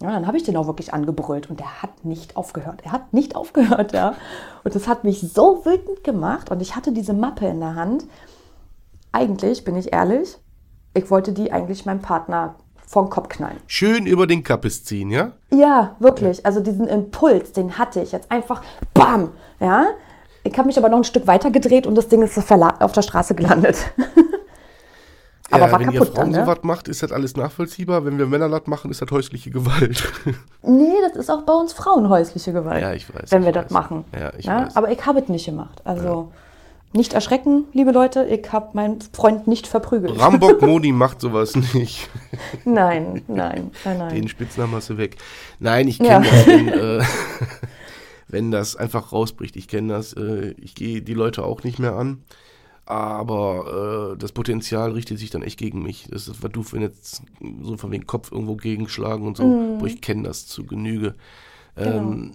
Ja, 0.00 0.10
dann 0.10 0.26
habe 0.26 0.38
ich 0.38 0.44
den 0.44 0.56
auch 0.56 0.66
wirklich 0.66 0.94
angebrüllt 0.94 1.50
und 1.50 1.60
der 1.60 1.82
hat 1.82 2.06
nicht 2.06 2.38
aufgehört. 2.38 2.80
Er 2.82 2.92
hat 2.92 3.12
nicht 3.12 3.36
aufgehört, 3.36 3.92
ja. 3.92 4.14
Und 4.64 4.74
das 4.74 4.88
hat 4.88 5.04
mich 5.04 5.20
so 5.20 5.66
wütend 5.66 6.02
gemacht 6.02 6.50
und 6.50 6.62
ich 6.62 6.76
hatte 6.76 6.92
diese 6.92 7.12
Mappe 7.12 7.46
in 7.46 7.60
der 7.60 7.74
Hand. 7.74 8.06
Eigentlich, 9.12 9.64
bin 9.64 9.76
ich 9.76 9.92
ehrlich, 9.92 10.38
ich 10.94 11.10
wollte 11.10 11.32
die 11.32 11.52
eigentlich 11.52 11.86
meinem 11.86 12.00
Partner 12.00 12.54
den 12.94 13.08
Kopf 13.08 13.28
knallen. 13.28 13.58
Schön 13.66 14.06
über 14.06 14.26
den 14.26 14.42
Kappes 14.42 14.84
ziehen, 14.84 15.10
ja? 15.10 15.32
Ja, 15.52 15.94
wirklich. 16.00 16.44
Also 16.44 16.60
diesen 16.60 16.88
Impuls, 16.88 17.52
den 17.52 17.78
hatte 17.78 18.00
ich 18.00 18.12
jetzt 18.12 18.30
einfach 18.30 18.62
BAM! 18.94 19.30
Ja. 19.60 19.86
Ich 20.42 20.56
habe 20.56 20.66
mich 20.66 20.78
aber 20.78 20.88
noch 20.88 20.96
ein 20.96 21.04
Stück 21.04 21.26
weiter 21.26 21.50
gedreht 21.50 21.86
und 21.86 21.94
das 21.94 22.08
Ding 22.08 22.22
ist 22.22 22.36
auf 22.36 22.92
der 22.92 23.02
Straße 23.02 23.34
gelandet. 23.34 23.76
aber 25.50 25.66
ja, 25.66 25.72
war 25.72 25.80
wenn 25.80 25.90
ihr 25.92 26.00
kaputt 26.00 26.16
Frauen 26.16 26.32
dann, 26.32 26.40
ne? 26.40 26.46
sowas 26.46 26.58
macht, 26.62 26.88
ist 26.88 27.02
das 27.02 27.12
alles 27.12 27.36
nachvollziehbar. 27.36 28.04
Wenn 28.04 28.18
wir 28.18 28.26
Männer 28.26 28.48
das 28.48 28.66
machen, 28.66 28.90
ist 28.90 29.02
das 29.02 29.10
häusliche 29.10 29.50
Gewalt. 29.50 30.02
Nee, 30.62 30.92
das 31.08 31.16
ist 31.16 31.30
auch 31.30 31.42
bei 31.42 31.54
uns 31.54 31.72
Frauen 31.72 32.10
häusliche 32.10 32.52
Gewalt. 32.52 32.82
Ja, 32.82 32.92
ich 32.92 33.08
weiß, 33.08 33.30
Wenn 33.32 33.40
ich 33.40 33.46
wir 33.46 33.52
das 33.52 33.64
weiß. 33.66 33.70
machen. 33.70 34.04
Ja, 34.18 34.30
ich 34.36 34.46
weiß. 34.46 34.76
Aber 34.76 34.90
ich 34.90 35.06
habe 35.06 35.20
es 35.20 35.28
nicht 35.28 35.46
gemacht. 35.46 35.80
Also 35.84 36.32
nicht 36.92 37.12
erschrecken, 37.12 37.64
liebe 37.72 37.92
Leute. 37.92 38.24
Ich 38.24 38.50
habe 38.52 38.70
meinen 38.74 38.98
Freund 39.12 39.46
nicht 39.46 39.66
verprügelt. 39.66 40.18
Rambock 40.18 40.60
Moni 40.66 40.92
macht 40.92 41.20
sowas 41.20 41.54
nicht. 41.54 42.08
Nein, 42.64 43.22
nein, 43.28 43.70
nein, 43.84 43.98
nein. 43.98 44.14
Den 44.14 44.28
Spitznamen 44.28 44.74
hast 44.74 44.90
du 44.90 44.96
weg. 44.98 45.16
Nein, 45.60 45.86
ich 45.88 45.98
Ja. 45.98 46.20
kenne 46.20 46.26
das, 46.30 46.46
wenn, 46.46 46.68
äh, 47.00 47.04
wenn 48.28 48.50
das 48.50 48.76
einfach 48.76 49.12
rausbricht. 49.12 49.56
Ich 49.56 49.68
kenne 49.68 49.92
das. 49.92 50.12
Äh, 50.14 50.54
ich 50.58 50.74
gehe 50.74 51.00
die 51.02 51.14
Leute 51.14 51.44
auch 51.44 51.62
nicht 51.62 51.78
mehr 51.78 51.94
an. 51.94 52.22
Aber 52.86 54.14
äh, 54.14 54.18
das 54.18 54.32
Potenzial 54.32 54.90
richtet 54.90 55.20
sich 55.20 55.30
dann 55.30 55.42
echt 55.42 55.58
gegen 55.60 55.82
mich. 55.82 56.08
Das 56.10 56.26
ist, 56.26 56.42
was 56.42 56.50
du 56.50 56.64
für 56.64 56.80
jetzt 56.80 57.22
so 57.62 57.76
von 57.76 57.92
wegen 57.92 58.06
Kopf 58.06 58.32
irgendwo 58.32 58.56
gegenschlagen 58.56 59.28
und 59.28 59.36
so. 59.36 59.44
Mhm. 59.44 59.80
Wo 59.80 59.86
ich 59.86 60.00
kenne 60.00 60.24
das 60.24 60.48
zu 60.48 60.66
Genüge. 60.66 61.14
Genau. 61.76 62.32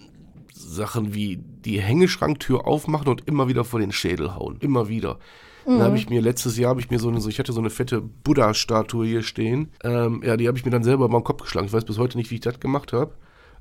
Sachen 0.57 1.13
wie 1.13 1.37
die 1.37 1.81
Hängeschranktür 1.81 2.65
aufmachen 2.65 3.07
und 3.09 3.27
immer 3.27 3.47
wieder 3.49 3.63
vor 3.65 3.79
den 3.81 3.91
Schädel 3.91 4.35
hauen. 4.35 4.57
Immer 4.61 4.87
wieder. 4.87 5.19
Dann 5.65 5.77
Mhm. 5.77 5.81
habe 5.81 5.97
ich 5.97 6.09
mir 6.09 6.21
letztes 6.21 6.57
Jahr 6.57 6.69
habe 6.69 6.79
ich 6.79 6.89
mir 6.89 6.99
so 6.99 7.09
eine, 7.09 7.19
so 7.19 7.27
ich 7.27 7.39
hatte 7.39 7.51
so 7.51 7.59
eine 7.59 7.69
fette 7.71 7.99
Buddha-Statue 8.01 9.05
hier 9.05 9.23
stehen. 9.23 9.69
Ähm, 9.83 10.21
ja, 10.23 10.37
die 10.37 10.47
habe 10.47 10.57
ich 10.57 10.63
mir 10.63 10.71
dann 10.71 10.83
selber 10.83 11.05
über 11.05 11.19
den 11.19 11.23
Kopf 11.23 11.41
geschlagen. 11.41 11.67
Ich 11.67 11.73
weiß 11.73 11.85
bis 11.85 11.97
heute 11.97 12.17
nicht, 12.17 12.29
wie 12.31 12.35
ich 12.35 12.41
das 12.41 12.59
gemacht 12.59 12.93
habe. 12.93 13.11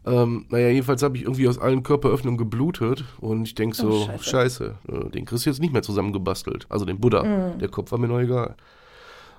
Ähm, 0.06 0.44
naja, 0.50 0.68
jedenfalls 0.68 1.02
habe 1.02 1.16
ich 1.16 1.22
irgendwie 1.22 1.48
aus 1.48 1.58
allen 1.58 1.82
Körperöffnungen 1.82 2.36
geblutet 2.36 3.04
und 3.20 3.44
ich 3.48 3.54
denke 3.54 3.74
so, 3.74 3.88
Oh, 3.88 4.06
scheiße, 4.06 4.24
scheiße. 4.30 4.74
äh, 5.06 5.10
den 5.10 5.24
kriegst 5.24 5.46
du 5.46 5.50
jetzt 5.50 5.60
nicht 5.60 5.72
mehr 5.72 5.82
zusammengebastelt. 5.82 6.66
Also 6.68 6.84
den 6.84 7.00
Buddha. 7.00 7.24
Mhm. 7.24 7.58
Der 7.58 7.68
Kopf 7.68 7.90
war 7.90 7.98
mir 7.98 8.08
noch 8.08 8.20
egal. 8.20 8.54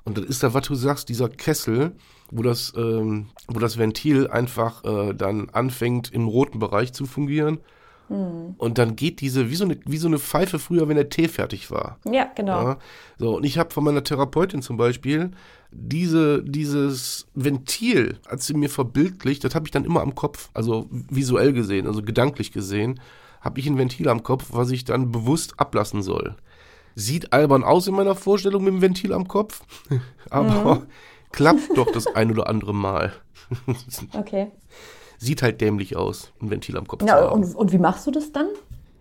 Und 0.03 0.17
das 0.17 0.25
ist 0.25 0.41
da, 0.43 0.53
was 0.55 0.67
du 0.67 0.73
sagst, 0.75 1.07
dieser 1.09 1.29
Kessel, 1.29 1.91
wo 2.31 2.43
das, 2.43 2.73
ähm, 2.75 3.27
wo 3.47 3.59
das 3.59 3.77
Ventil 3.77 4.27
einfach 4.27 4.83
äh, 4.83 5.13
dann 5.13 5.49
anfängt, 5.51 6.11
im 6.11 6.27
roten 6.27 6.59
Bereich 6.59 6.93
zu 6.93 7.05
fungieren. 7.05 7.59
Und 8.07 8.77
dann 8.77 8.95
geht 8.95 9.19
diese, 9.19 9.49
wie 9.49 9.55
so, 9.55 9.65
eine, 9.65 9.79
wie 9.85 9.97
so 9.97 10.07
eine 10.07 10.19
Pfeife 10.19 10.59
früher, 10.59 10.87
wenn 10.87 10.95
der 10.95 11.09
Tee 11.09 11.27
fertig 11.27 11.71
war. 11.71 11.97
Ja, 12.05 12.29
genau. 12.35 12.63
Ja, 12.63 12.77
so, 13.17 13.37
und 13.37 13.43
ich 13.43 13.57
habe 13.57 13.73
von 13.73 13.83
meiner 13.83 14.03
Therapeutin 14.03 14.61
zum 14.61 14.77
Beispiel 14.77 15.31
diese, 15.71 16.43
dieses 16.43 17.27
Ventil, 17.33 18.19
als 18.27 18.45
sie 18.45 18.53
mir 18.53 18.69
verbildlicht, 18.69 19.43
das 19.43 19.55
habe 19.55 19.65
ich 19.65 19.71
dann 19.71 19.85
immer 19.85 20.01
am 20.01 20.13
Kopf, 20.13 20.49
also 20.53 20.87
visuell 20.91 21.51
gesehen, 21.51 21.87
also 21.87 22.03
gedanklich 22.03 22.51
gesehen, 22.51 22.99
habe 23.41 23.59
ich 23.59 23.67
ein 23.67 23.77
Ventil 23.77 24.07
am 24.07 24.21
Kopf, 24.21 24.49
was 24.51 24.69
ich 24.69 24.85
dann 24.85 25.11
bewusst 25.11 25.59
ablassen 25.59 26.03
soll. 26.03 26.35
Sieht 26.93 27.33
albern 27.33 27.63
aus 27.63 27.87
in 27.87 27.95
meiner 27.95 28.15
Vorstellung 28.15 28.63
mit 28.63 28.73
dem 28.73 28.81
Ventil 28.81 29.13
am 29.13 29.27
Kopf, 29.27 29.63
aber 30.29 30.83
klappt 31.35 31.77
doch 31.77 31.91
das 31.91 32.07
ein 32.07 32.31
oder 32.31 32.47
andere 32.47 32.73
Mal. 32.73 33.13
Okay. 34.13 34.47
Sieht 35.19 35.41
halt 35.43 35.61
dämlich 35.61 35.95
aus, 35.95 36.31
ein 36.41 36.49
Ventil 36.49 36.77
am 36.77 36.87
Kopf 36.87 37.01
zu 37.01 37.07
Ja, 37.07 37.15
haben. 37.17 37.43
und, 37.43 37.55
und 37.55 37.71
wie 37.71 37.77
machst 37.77 38.07
du 38.07 38.11
das 38.11 38.31
dann? 38.31 38.47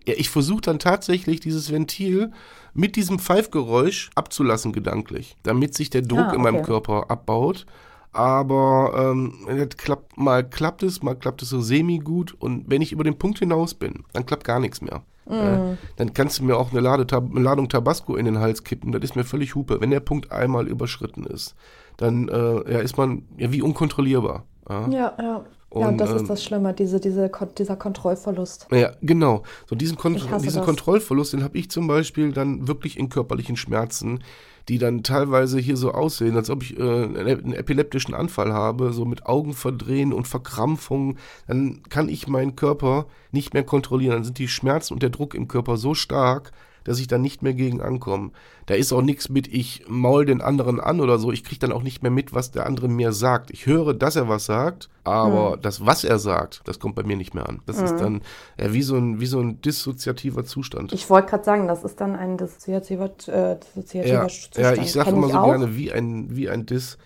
Ja, 0.07 0.13
ich 0.17 0.29
versuche 0.29 0.61
dann 0.61 0.77
tatsächlich 0.79 1.39
dieses 1.39 1.71
Ventil 1.71 2.31
mit 2.75 2.95
diesem 2.95 3.17
Pfeifgeräusch 3.17 4.11
abzulassen 4.15 4.71
gedanklich, 4.71 5.35
damit 5.43 5.73
sich 5.73 5.89
der 5.89 6.03
Druck 6.03 6.19
Ah, 6.27 6.33
in 6.33 6.41
meinem 6.41 6.57
okay. 6.57 6.65
Körper 6.65 7.09
abbaut. 7.09 7.65
Aber 8.11 8.93
ähm, 9.13 9.33
das 9.47 9.75
klappt, 9.77 10.15
mal 10.17 10.47
klappt 10.47 10.83
es, 10.83 11.01
mal 11.03 11.15
klappt 11.15 11.41
es 11.41 11.49
so 11.49 11.59
semi-gut. 11.59 12.33
Und 12.39 12.63
wenn 12.69 12.81
ich 12.81 12.91
über 12.93 13.03
den 13.03 13.17
Punkt 13.17 13.39
hinaus 13.39 13.73
bin, 13.73 14.03
dann 14.13 14.25
klappt 14.25 14.45
gar 14.45 14.59
nichts 14.59 14.79
mehr. 14.81 15.01
Mm. 15.25 15.33
Äh, 15.33 15.77
dann 15.97 16.13
kannst 16.13 16.39
du 16.39 16.43
mir 16.45 16.55
auch 16.55 16.71
eine, 16.71 16.79
Lade, 16.79 17.05
eine 17.17 17.41
Ladung 17.41 17.67
Tabasco 17.67 18.15
in 18.15 18.25
den 18.25 18.39
Hals 18.39 18.63
kippen. 18.63 18.91
Das 18.93 19.01
ist 19.03 19.15
mir 19.17 19.25
völlig 19.25 19.55
Hupe. 19.55 19.81
Wenn 19.81 19.89
der 19.89 19.99
Punkt 19.99 20.31
einmal 20.31 20.67
überschritten 20.67 21.25
ist, 21.25 21.55
dann 21.97 22.27
äh, 22.27 22.73
ja, 22.73 22.79
ist 22.79 22.97
man 22.97 23.23
ja 23.37 23.51
wie 23.51 23.61
unkontrollierbar. 23.61 24.45
Ja. 24.69 24.87
Ja, 24.87 24.89
ja. 24.89 25.15
ja, 25.19 25.45
Und, 25.69 25.85
und 25.85 25.97
das 25.97 26.11
ähm, 26.11 26.15
ist 26.17 26.29
das 26.29 26.43
Schlimme, 26.43 26.73
diese, 26.73 26.99
diese, 26.99 27.29
dieser 27.57 27.75
Kontrollverlust. 27.75 28.67
Ja, 28.71 28.91
genau. 29.01 29.43
So 29.67 29.75
diesen, 29.75 29.97
Kon 29.97 30.13
diesen 30.13 30.29
das. 30.29 30.65
Kontrollverlust, 30.65 31.33
den 31.33 31.43
habe 31.43 31.57
ich 31.57 31.69
zum 31.69 31.87
Beispiel 31.87 32.31
dann 32.31 32.67
wirklich 32.67 32.97
in 32.97 33.09
körperlichen 33.09 33.57
Schmerzen, 33.57 34.19
die 34.67 34.79
dann 34.79 35.03
teilweise 35.03 35.59
hier 35.59 35.77
so 35.77 35.91
aussehen, 35.91 36.35
als 36.35 36.49
ob 36.49 36.63
ich 36.63 36.79
äh, 36.79 36.81
einen 36.81 37.53
epileptischen 37.53 38.15
Anfall 38.15 38.51
habe, 38.51 38.93
so 38.93 39.05
mit 39.05 39.27
Augen 39.27 39.53
verdrehen 39.53 40.11
und 40.11 40.27
Verkrampfungen. 40.27 41.19
Dann 41.47 41.83
kann 41.89 42.09
ich 42.09 42.27
meinen 42.27 42.55
Körper 42.55 43.05
nicht 43.31 43.53
mehr 43.53 43.63
kontrollieren. 43.63 44.13
Dann 44.13 44.23
sind 44.23 44.39
die 44.39 44.47
Schmerzen 44.47 44.93
und 44.93 45.03
der 45.03 45.11
Druck 45.11 45.35
im 45.35 45.47
Körper 45.47 45.77
so 45.77 45.93
stark, 45.93 46.51
dass 46.85 46.99
ich 46.99 47.07
da 47.07 47.17
nicht 47.17 47.41
mehr 47.41 47.53
gegen 47.53 47.81
ankomme. 47.81 48.31
Da 48.67 48.75
ist 48.75 48.93
auch 48.93 49.01
nichts 49.01 49.27
mit, 49.27 49.47
ich 49.47 49.83
maul 49.87 50.25
den 50.25 50.41
anderen 50.41 50.79
an 50.79 51.01
oder 51.01 51.19
so. 51.19 51.31
Ich 51.31 51.43
kriege 51.43 51.59
dann 51.59 51.73
auch 51.73 51.83
nicht 51.83 52.01
mehr 52.01 52.11
mit, 52.11 52.33
was 52.33 52.51
der 52.51 52.65
andere 52.65 52.87
mir 52.87 53.11
sagt. 53.11 53.51
Ich 53.51 53.65
höre, 53.65 53.93
dass 53.93 54.15
er 54.15 54.29
was 54.29 54.45
sagt, 54.45 54.89
aber 55.03 55.57
das, 55.61 55.85
was 55.85 56.03
er 56.03 56.17
sagt, 56.17 56.61
das 56.65 56.79
kommt 56.79 56.95
bei 56.95 57.03
mir 57.03 57.17
nicht 57.17 57.33
mehr 57.33 57.49
an. 57.49 57.61
Das 57.65 57.81
ist 57.81 57.97
dann 57.97 58.21
ja, 58.59 58.71
wie, 58.71 58.81
so 58.81 58.95
ein, 58.95 59.19
wie 59.19 59.25
so 59.25 59.39
ein 59.39 59.61
dissoziativer 59.61 60.45
Zustand. 60.45 60.93
Ich 60.93 61.09
wollte 61.09 61.29
gerade 61.29 61.43
sagen, 61.43 61.67
das 61.67 61.83
ist 61.83 61.99
dann 61.99 62.15
ein 62.15 62.37
dissoziativer, 62.37 63.11
äh, 63.27 63.57
dissoziativer 63.59 64.13
ja, 64.13 64.27
Zustand. 64.27 64.57
ja, 64.57 64.73
ich 64.81 64.91
sage 64.91 65.11
immer 65.11 65.29
so 65.29 65.37
auch. 65.37 65.45
gerne 65.45 65.75
wie 65.75 65.91
ein, 65.91 66.35
wie 66.35 66.49
ein 66.49 66.65
Diss, 66.65 66.97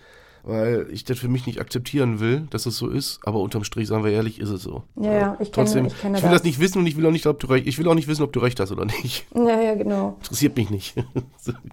weil 0.42 0.86
ich 0.90 1.04
das 1.04 1.18
für 1.18 1.28
mich 1.28 1.46
nicht 1.46 1.60
akzeptieren 1.60 2.20
will, 2.20 2.46
dass 2.50 2.66
es 2.66 2.76
so 2.76 2.88
ist, 2.88 3.20
aber 3.24 3.40
unterm 3.40 3.64
Strich, 3.64 3.88
sagen 3.88 4.04
wir 4.04 4.12
ehrlich, 4.12 4.40
ist 4.40 4.48
es 4.50 4.62
so. 4.62 4.82
Ja, 4.96 5.12
ja, 5.12 5.36
ich 5.40 5.50
kenne- 5.50 5.66
Trotzdem, 5.66 5.86
ich 5.86 6.00
kenne 6.00 6.14
will 6.16 6.22
das. 6.22 6.32
das 6.32 6.44
nicht 6.44 6.60
wissen 6.60 6.78
und 6.78 6.86
ich 6.86 6.96
will 6.96 7.06
auch 7.06 7.10
nicht, 7.10 7.26
ob 7.26 7.38
du 7.40 7.46
recht, 7.48 7.66
ich 7.66 7.78
will 7.78 7.88
auch 7.88 7.94
nicht 7.94 8.08
wissen, 8.08 8.22
ob 8.22 8.32
du 8.32 8.40
recht 8.40 8.58
hast 8.60 8.72
oder 8.72 8.84
nicht. 8.84 9.26
Ja, 9.34 9.60
ja, 9.60 9.74
genau. 9.74 10.16
Interessiert 10.20 10.56
mich 10.56 10.70
nicht. 10.70 10.94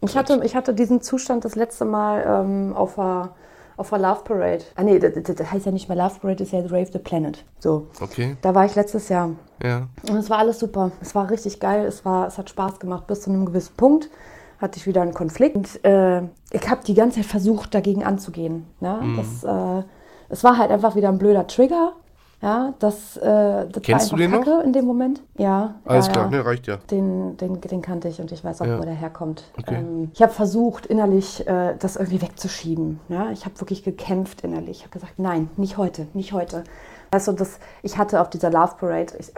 Ich 0.01 0.15
hatte, 0.15 0.41
ich 0.43 0.55
hatte 0.55 0.73
diesen 0.73 1.01
Zustand 1.01 1.45
das 1.45 1.55
letzte 1.55 1.85
Mal 1.85 2.23
ähm, 2.45 2.73
auf 2.75 2.95
der 2.95 3.33
auf 3.75 3.89
der 3.89 3.99
Love 3.99 4.21
Parade. 4.23 4.63
Ah 4.75 4.81
nee, 4.81 4.97
das, 4.97 5.13
das- 5.23 5.35
das 5.35 5.51
heißt 5.51 5.65
ja 5.67 5.71
nicht 5.71 5.87
mehr 5.87 5.95
Love 5.97 6.15
Parade, 6.19 6.37
das 6.37 6.47
ist 6.47 6.51
ja 6.53 6.61
Rave 6.61 6.89
the 6.91 6.97
Planet. 6.97 7.45
So. 7.59 7.85
Okay, 8.01 8.35
Da 8.41 8.55
war 8.55 8.65
ich 8.65 8.73
letztes 8.73 9.07
Jahr. 9.09 9.31
ja. 9.63 9.87
Und 10.09 10.17
es 10.17 10.29
war 10.31 10.39
alles 10.39 10.57
super. 10.59 10.91
Es 11.01 11.13
war 11.13 11.29
richtig 11.29 11.59
geil. 11.59 11.85
Es, 11.85 12.03
war, 12.03 12.25
es 12.27 12.39
hat 12.39 12.49
Spaß 12.49 12.79
gemacht. 12.79 13.05
Bis 13.05 13.21
zu 13.21 13.29
einem 13.29 13.45
gewissen 13.45 13.75
Punkt 13.77 14.09
hatte 14.59 14.77
ich 14.77 14.87
wieder 14.87 15.01
einen 15.01 15.13
Konflikt. 15.13 15.55
Und 15.55 15.85
äh, 15.85 16.21
ich 16.51 16.69
habe 16.69 16.81
die 16.85 16.93
ganze 16.93 17.17
Zeit 17.21 17.29
versucht, 17.29 17.73
dagegen 17.73 18.03
anzugehen. 18.03 18.65
Ne? 18.79 18.99
Mhm. 19.01 19.17
Das, 19.17 19.43
äh, 19.43 19.83
es 20.29 20.43
war 20.43 20.57
halt 20.57 20.71
einfach 20.71 20.95
wieder 20.95 21.09
ein 21.09 21.17
blöder 21.17 21.47
Trigger. 21.47 21.93
Ja, 22.39 22.75
das, 22.77 23.17
äh, 23.17 23.67
das 23.67 23.81
Kennst 23.81 24.07
du 24.09 24.11
war 24.11 24.19
den 24.19 24.31
einfach 24.31 24.45
noch? 24.45 24.53
Kacke 24.57 24.67
in 24.67 24.73
dem 24.73 24.85
Moment. 24.85 25.23
Ja. 25.37 25.73
Alles 25.85 26.05
ja, 26.05 26.13
klar, 26.13 26.25
ja. 26.25 26.37
ne, 26.37 26.45
reicht 26.45 26.67
ja. 26.67 26.77
Den, 26.91 27.35
den, 27.37 27.59
den 27.59 27.81
kannte 27.81 28.07
ich 28.09 28.21
und 28.21 28.31
ich 28.31 28.43
weiß 28.43 28.61
auch, 28.61 28.67
Ja. 28.67 28.77
wo 28.77 28.83
der 28.83 28.93
herkommt. 28.93 29.45
Okay. 29.57 29.77
Ähm, 29.77 30.11
ich 30.13 30.21
habe 30.21 30.31
versucht, 30.31 30.85
innerlich 30.85 31.47
äh, 31.47 31.75
das 31.79 31.95
irgendwie 31.95 32.21
wegzuschieben. 32.21 32.99
Ja? 33.09 33.31
Ich 33.31 33.45
habe 33.45 33.59
wirklich 33.59 33.83
gekämpft 33.83 34.41
innerlich. 34.41 34.77
Ich 34.77 34.83
habe 34.83 34.91
gesagt, 34.91 35.17
nein, 35.17 35.49
nicht 35.57 35.77
heute, 35.77 36.05
nicht 36.13 36.31
heute. 36.31 36.63
Also 37.09 37.31
das, 37.31 37.57
ich 37.81 37.97
hatte 37.97 38.21
auf 38.21 38.29
dieser 38.29 38.51
Love 38.51 38.75
Parade, 38.79 39.13
ich, 39.17 39.31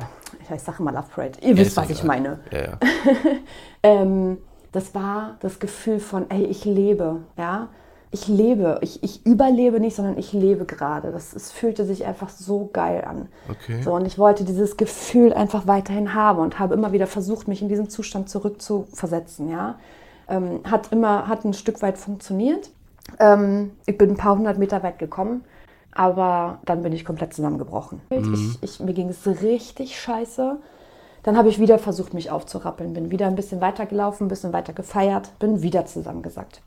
ich, 0.54 0.62
sage 0.62 0.80
immer 0.80 0.92
Love 0.92 1.08
Parade, 1.14 1.40
ihr 1.42 1.56
wisst, 1.56 1.78
was 1.78 1.90
ich 1.90 2.04
meine. 2.04 2.40
Ja, 2.52 2.60
ja. 2.60 2.78
Ähm, 3.82 4.40
das 4.72 4.94
war 4.96 5.38
das 5.42 5.60
Gefühl 5.60 6.00
von, 6.00 6.30
ey, 6.30 6.46
ich 6.46 6.66
lebe, 6.66 7.18
ja. 7.38 7.70
Ich 8.12 8.28
lebe, 8.28 8.80
ich, 8.82 9.04
ich 9.04 9.24
überlebe 9.24 9.80
nicht, 9.80 9.96
sondern 9.96 10.18
ich 10.18 10.34
lebe 10.34 10.66
gerade. 10.66 11.12
Das, 11.12 11.32
es 11.36 11.52
fühlte 11.52 11.86
sich 11.86 12.06
einfach 12.06 12.30
so 12.30 12.68
geil 12.74 13.06
an. 13.06 13.28
Okay. 13.48 13.84
So, 13.84 13.94
und 13.94 14.06
ich 14.08 14.18
wollte 14.18 14.44
dieses 14.46 14.78
Gefühl 14.78 15.32
einfach 15.32 15.68
weiterhin 15.68 16.16
haben 16.16 16.40
und 16.40 16.58
habe 16.58 16.74
immer 16.74 16.92
wieder 16.92 17.06
versucht, 17.06 17.48
mich 17.48 17.62
in 17.62 17.70
diesen 17.70 17.88
Zustand 17.88 18.28
zurückzuversetzen, 18.28 19.48
ja. 19.50 19.78
Ähm, 20.28 20.62
hat 20.64 20.92
immer, 20.92 21.28
hat 21.28 21.46
ein 21.46 21.54
Stück 21.54 21.84
weit 21.84 22.00
funktioniert. 22.00 22.72
Ähm, 23.20 23.72
ich 23.86 23.98
bin 23.98 24.12
ein 24.12 24.18
paar 24.18 24.36
hundert 24.36 24.58
Meter 24.58 24.82
weit 24.82 24.98
gekommen, 24.98 25.44
aber 25.92 26.60
dann 26.66 26.82
bin 26.82 26.94
ich 26.94 27.06
komplett 27.06 27.36
zusammengebrochen. 27.36 28.02
Ich, 28.10 28.64
ich, 28.64 28.80
mir 28.80 28.94
ging 28.94 29.10
es 29.10 29.28
richtig 29.28 30.00
scheiße. 30.00 30.58
Dann 31.24 31.38
habe 31.38 31.50
ich 31.50 31.60
wieder 31.60 31.80
versucht, 31.80 32.14
mich 32.14 32.32
aufzurappeln, 32.32 32.94
bin 32.94 33.12
wieder 33.12 33.28
ein 33.28 33.36
bisschen 33.36 33.62
weiter 33.62 33.86
gelaufen, 33.86 34.26
ein 34.26 34.30
bisschen 34.30 34.54
weiter 34.54 34.74
gefeiert, 34.74 35.38
bin 35.40 35.62
wieder 35.62 35.86
zusammengesackt. 35.86 36.62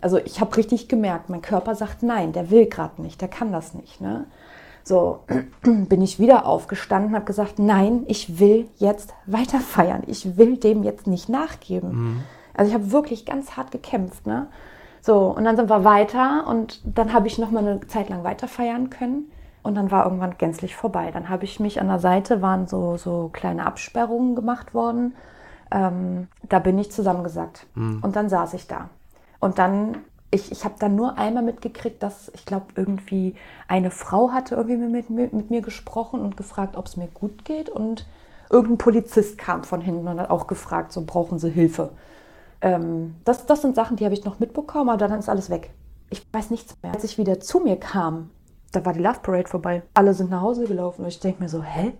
Also 0.00 0.18
ich 0.18 0.40
habe 0.40 0.56
richtig 0.56 0.88
gemerkt, 0.88 1.30
mein 1.30 1.42
Körper 1.42 1.74
sagt 1.74 2.02
nein, 2.02 2.32
der 2.32 2.50
will 2.50 2.66
gerade 2.66 3.00
nicht, 3.00 3.20
der 3.20 3.28
kann 3.28 3.52
das 3.52 3.74
nicht. 3.74 4.00
Ne? 4.00 4.26
So 4.82 5.20
bin 5.62 6.02
ich 6.02 6.18
wieder 6.18 6.46
aufgestanden, 6.46 7.14
habe 7.14 7.24
gesagt, 7.24 7.58
nein, 7.58 8.04
ich 8.06 8.38
will 8.38 8.68
jetzt 8.76 9.14
weiter 9.26 9.60
feiern, 9.60 10.02
ich 10.06 10.36
will 10.36 10.58
dem 10.58 10.82
jetzt 10.82 11.06
nicht 11.06 11.28
nachgeben. 11.28 11.90
Also 12.54 12.68
ich 12.68 12.74
habe 12.74 12.92
wirklich 12.92 13.24
ganz 13.24 13.56
hart 13.56 13.70
gekämpft. 13.70 14.26
Ne? 14.26 14.48
So, 15.00 15.34
und 15.36 15.44
dann 15.44 15.56
sind 15.56 15.68
wir 15.68 15.84
weiter 15.84 16.46
und 16.48 16.80
dann 16.84 17.12
habe 17.12 17.26
ich 17.26 17.38
noch 17.38 17.50
mal 17.50 17.66
eine 17.66 17.86
Zeit 17.88 18.08
lang 18.08 18.24
weiter 18.24 18.48
feiern 18.48 18.90
können. 18.90 19.30
Und 19.64 19.76
dann 19.76 19.90
war 19.90 20.04
irgendwann 20.04 20.36
gänzlich 20.36 20.76
vorbei. 20.76 21.10
Dann 21.10 21.30
habe 21.30 21.44
ich 21.44 21.58
mich 21.58 21.80
an 21.80 21.88
der 21.88 21.98
Seite, 21.98 22.42
waren 22.42 22.68
so, 22.68 22.98
so 22.98 23.30
kleine 23.32 23.66
Absperrungen 23.66 24.36
gemacht 24.36 24.74
worden. 24.74 25.16
Ähm, 25.72 26.28
da 26.48 26.58
bin 26.58 26.78
ich 26.78 26.92
zusammengesackt. 26.92 27.66
Und 28.02 28.14
dann 28.14 28.28
saß 28.28 28.52
ich 28.54 28.68
da. 28.68 28.90
Und 29.40 29.58
dann, 29.58 29.96
ich, 30.30 30.52
ich 30.52 30.66
habe 30.66 30.74
dann 30.78 30.94
nur 30.94 31.16
einmal 31.16 31.42
mitgekriegt, 31.42 32.02
dass 32.02 32.30
ich 32.34 32.44
glaube, 32.44 32.66
irgendwie 32.76 33.36
eine 33.66 33.90
Frau 33.90 34.32
hatte 34.32 34.54
irgendwie 34.54 34.76
mit, 34.76 35.08
mit, 35.08 35.32
mit 35.32 35.50
mir 35.50 35.62
gesprochen 35.62 36.20
und 36.20 36.36
gefragt, 36.36 36.76
ob 36.76 36.84
es 36.84 36.98
mir 36.98 37.08
gut 37.08 37.46
geht. 37.46 37.70
Und 37.70 38.06
irgendein 38.50 38.76
Polizist 38.76 39.38
kam 39.38 39.64
von 39.64 39.80
hinten 39.80 40.06
und 40.06 40.20
hat 40.20 40.28
auch 40.28 40.46
gefragt, 40.46 40.92
so 40.92 41.04
brauchen 41.06 41.38
Sie 41.38 41.48
Hilfe. 41.48 41.90
Ähm, 42.60 43.14
das, 43.24 43.46
das 43.46 43.62
sind 43.62 43.76
Sachen, 43.76 43.96
die 43.96 44.04
habe 44.04 44.14
ich 44.14 44.26
noch 44.26 44.40
mitbekommen, 44.40 44.90
aber 44.90 45.08
dann 45.08 45.18
ist 45.18 45.30
alles 45.30 45.48
weg. 45.48 45.70
Ich 46.10 46.22
weiß 46.32 46.50
nichts 46.50 46.76
mehr. 46.82 46.92
Als 46.92 47.04
ich 47.04 47.16
wieder 47.16 47.40
zu 47.40 47.60
mir 47.60 47.76
kam, 47.80 48.28
da 48.74 48.84
war 48.84 48.92
die 48.92 49.00
Love 49.00 49.20
Parade 49.22 49.48
vorbei. 49.48 49.82
Alle 49.94 50.14
sind 50.14 50.30
nach 50.30 50.40
Hause 50.42 50.64
gelaufen 50.66 51.02
und 51.02 51.08
ich 51.08 51.20
denke 51.20 51.42
mir 51.42 51.48
so, 51.48 51.62
hä? 51.62 51.92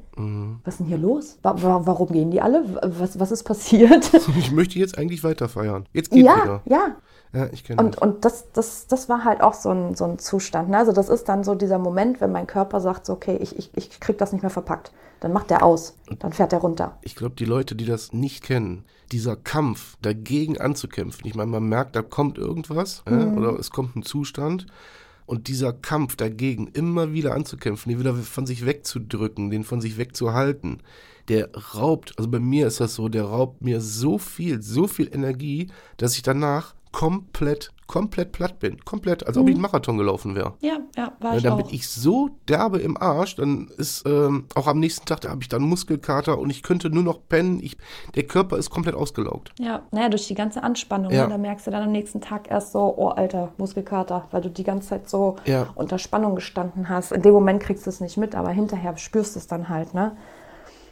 Was 0.65 0.75
ist 0.75 0.81
denn 0.81 0.87
hier 0.87 0.99
los? 0.99 1.39
Wa 1.43 1.55
wa 1.61 1.81
warum 1.85 2.09
gehen 2.09 2.31
die 2.31 2.41
alle? 2.41 2.65
Was, 2.83 3.19
was 3.19 3.33
ist 3.33 3.45
passiert? 3.45 4.11
Ich 4.39 4.53
möchte 4.53 4.79
jetzt 4.79 4.97
eigentlich 4.99 5.25
weiter 5.25 5.49
feiern. 5.49 5.87
Jetzt 5.93 6.11
geht 6.11 6.25
ja, 6.25 6.37
wieder. 6.43 6.63
ja. 6.67 6.97
Ja, 7.33 7.49
ich 7.53 7.65
kenne 7.65 7.83
Und, 7.83 7.97
das. 7.97 8.03
und 8.03 8.25
das, 8.25 8.53
das, 8.53 8.87
das 8.87 9.09
war 9.09 9.25
halt 9.25 9.41
auch 9.41 9.55
so 9.55 9.69
ein, 9.71 9.97
so 9.97 10.05
ein 10.05 10.19
Zustand. 10.21 10.69
Ne? 10.71 10.79
Also 10.79 10.93
das 10.93 11.09
ist 11.09 11.29
dann 11.29 11.43
so 11.43 11.57
dieser 11.57 11.79
Moment, 11.79 12.21
wenn 12.21 12.31
mein 12.31 12.47
Körper 12.47 12.81
sagt, 12.81 13.07
so, 13.07 13.13
okay, 13.15 13.37
ich, 13.41 13.59
ich, 13.59 13.71
ich 13.75 13.99
krieg 13.99 14.19
das 14.19 14.33
nicht 14.33 14.43
mehr 14.43 14.51
verpackt. 14.51 14.93
Dann 15.19 15.33
macht 15.33 15.51
der 15.51 15.65
aus. 15.65 15.97
Dann 16.21 16.33
fährt 16.33 16.53
der 16.53 16.61
runter. 16.61 16.97
Ich 17.03 17.17
glaube, 17.17 17.35
die 17.35 17.45
Leute, 17.45 17.75
die 17.75 17.87
das 17.87 18.13
nicht 18.13 18.45
kennen, 18.45 18.85
dieser 19.11 19.35
Kampf 19.35 19.97
dagegen 20.01 20.61
anzukämpfen, 20.61 21.27
ich 21.27 21.35
meine, 21.35 21.51
man 21.51 21.65
merkt, 21.65 21.97
da 21.97 22.03
kommt 22.03 22.39
irgendwas 22.39 23.03
ja, 23.09 23.17
Mhm. 23.17 23.39
oder 23.39 23.59
es 23.59 23.71
kommt 23.71 23.97
ein 23.97 24.05
Zustand 24.05 24.67
und 25.27 25.49
dieser 25.49 25.73
Kampf 25.73 26.17
dagegen 26.17 26.69
immer 26.69 27.13
wieder 27.13 27.35
anzukämpfen, 27.35 27.91
den 27.91 27.99
wieder 27.99 28.15
von 28.15 28.47
sich 28.47 28.67
wegzudrücken, 28.67 29.51
den 29.51 29.65
von 29.65 29.81
sich 29.81 29.97
wegzuhalten, 29.97 30.83
der 31.29 31.51
raubt, 31.75 32.19
also 32.19 32.31
bei 32.31 32.41
mir 32.41 32.67
ist 32.67 32.81
das 32.81 32.95
so, 32.95 33.09
der 33.09 33.25
raubt 33.25 33.63
mir 33.63 33.81
so 33.81 34.19
viel, 34.19 34.63
so 34.63 34.87
viel 34.87 35.13
Energie, 35.13 35.69
dass 35.97 36.17
ich 36.17 36.23
danach 36.23 36.75
komplett, 36.93 37.73
komplett 37.87 38.33
platt 38.33 38.59
bin. 38.59 38.85
Komplett, 38.85 39.27
als 39.27 39.37
ob 39.37 39.47
ich 39.49 39.55
einen 39.55 39.62
Marathon 39.62 39.99
gelaufen 39.99 40.35
wäre. 40.35 40.55
Ja, 40.61 40.79
ja, 40.97 41.12
war 41.20 41.33
Mhm. 41.33 41.37
ich 41.37 41.42
dann 41.44 41.53
auch. 41.53 41.57
bin 41.59 41.66
ich 41.75 41.88
so 41.88 42.31
derbe 42.49 42.79
im 42.79 42.97
Arsch, 42.97 43.37
dann 43.37 43.68
ist 43.77 44.05
ähm, 44.07 44.47
auch 44.55 44.66
am 44.66 44.79
nächsten 44.81 45.05
Tag, 45.07 45.20
da 45.23 45.31
habe 45.31 45.42
ich 45.42 45.49
dann 45.49 45.62
Muskelkater 45.62 46.38
und 46.38 46.51
ich 46.51 46.62
könnte 46.62 46.88
nur 46.90 47.03
noch 47.03 47.18
pennen. 47.29 47.61
Ich, 47.62 47.77
der 48.14 48.23
Körper 48.25 48.57
ist 48.57 48.70
komplett 48.70 48.94
ausgelaugt. 48.94 49.53
Ja, 49.59 49.83
naja, 49.90 50.09
durch 50.09 50.27
die 50.29 50.35
ganze 50.35 50.62
Anspannung. 50.62 51.12
Ja. 51.12 51.25
Ne? 51.25 51.31
Da 51.31 51.38
merkst 51.38 51.66
du 51.66 51.70
dann 51.70 51.83
am 51.83 51.92
nächsten 51.92 52.20
Tag 52.20 52.51
erst 52.51 52.73
so, 52.73 52.94
oh 52.97 53.09
Alter, 53.09 53.53
Muskelkater, 53.59 54.29
weil 54.31 54.40
du 54.40 54.51
die 54.51 54.64
ganze 54.64 54.88
Zeit 54.88 55.09
so 55.09 55.37
Ja. 55.44 55.66
unter 55.75 55.99
Spannung 55.99 56.35
gestanden 56.35 56.88
hast. 56.88 57.12
In 57.12 57.23
dem 57.23 57.35
Moment 57.35 57.62
kriegst 57.62 57.87
du 57.87 57.90
es 57.90 58.01
nicht 58.01 58.16
mit, 58.16 58.35
aber 58.35 58.51
hinterher 58.51 58.97
spürst 58.97 59.35
du 59.35 59.38
es 59.40 59.47
dann 59.47 59.68
halt, 59.68 59.94
ne? 59.94 60.16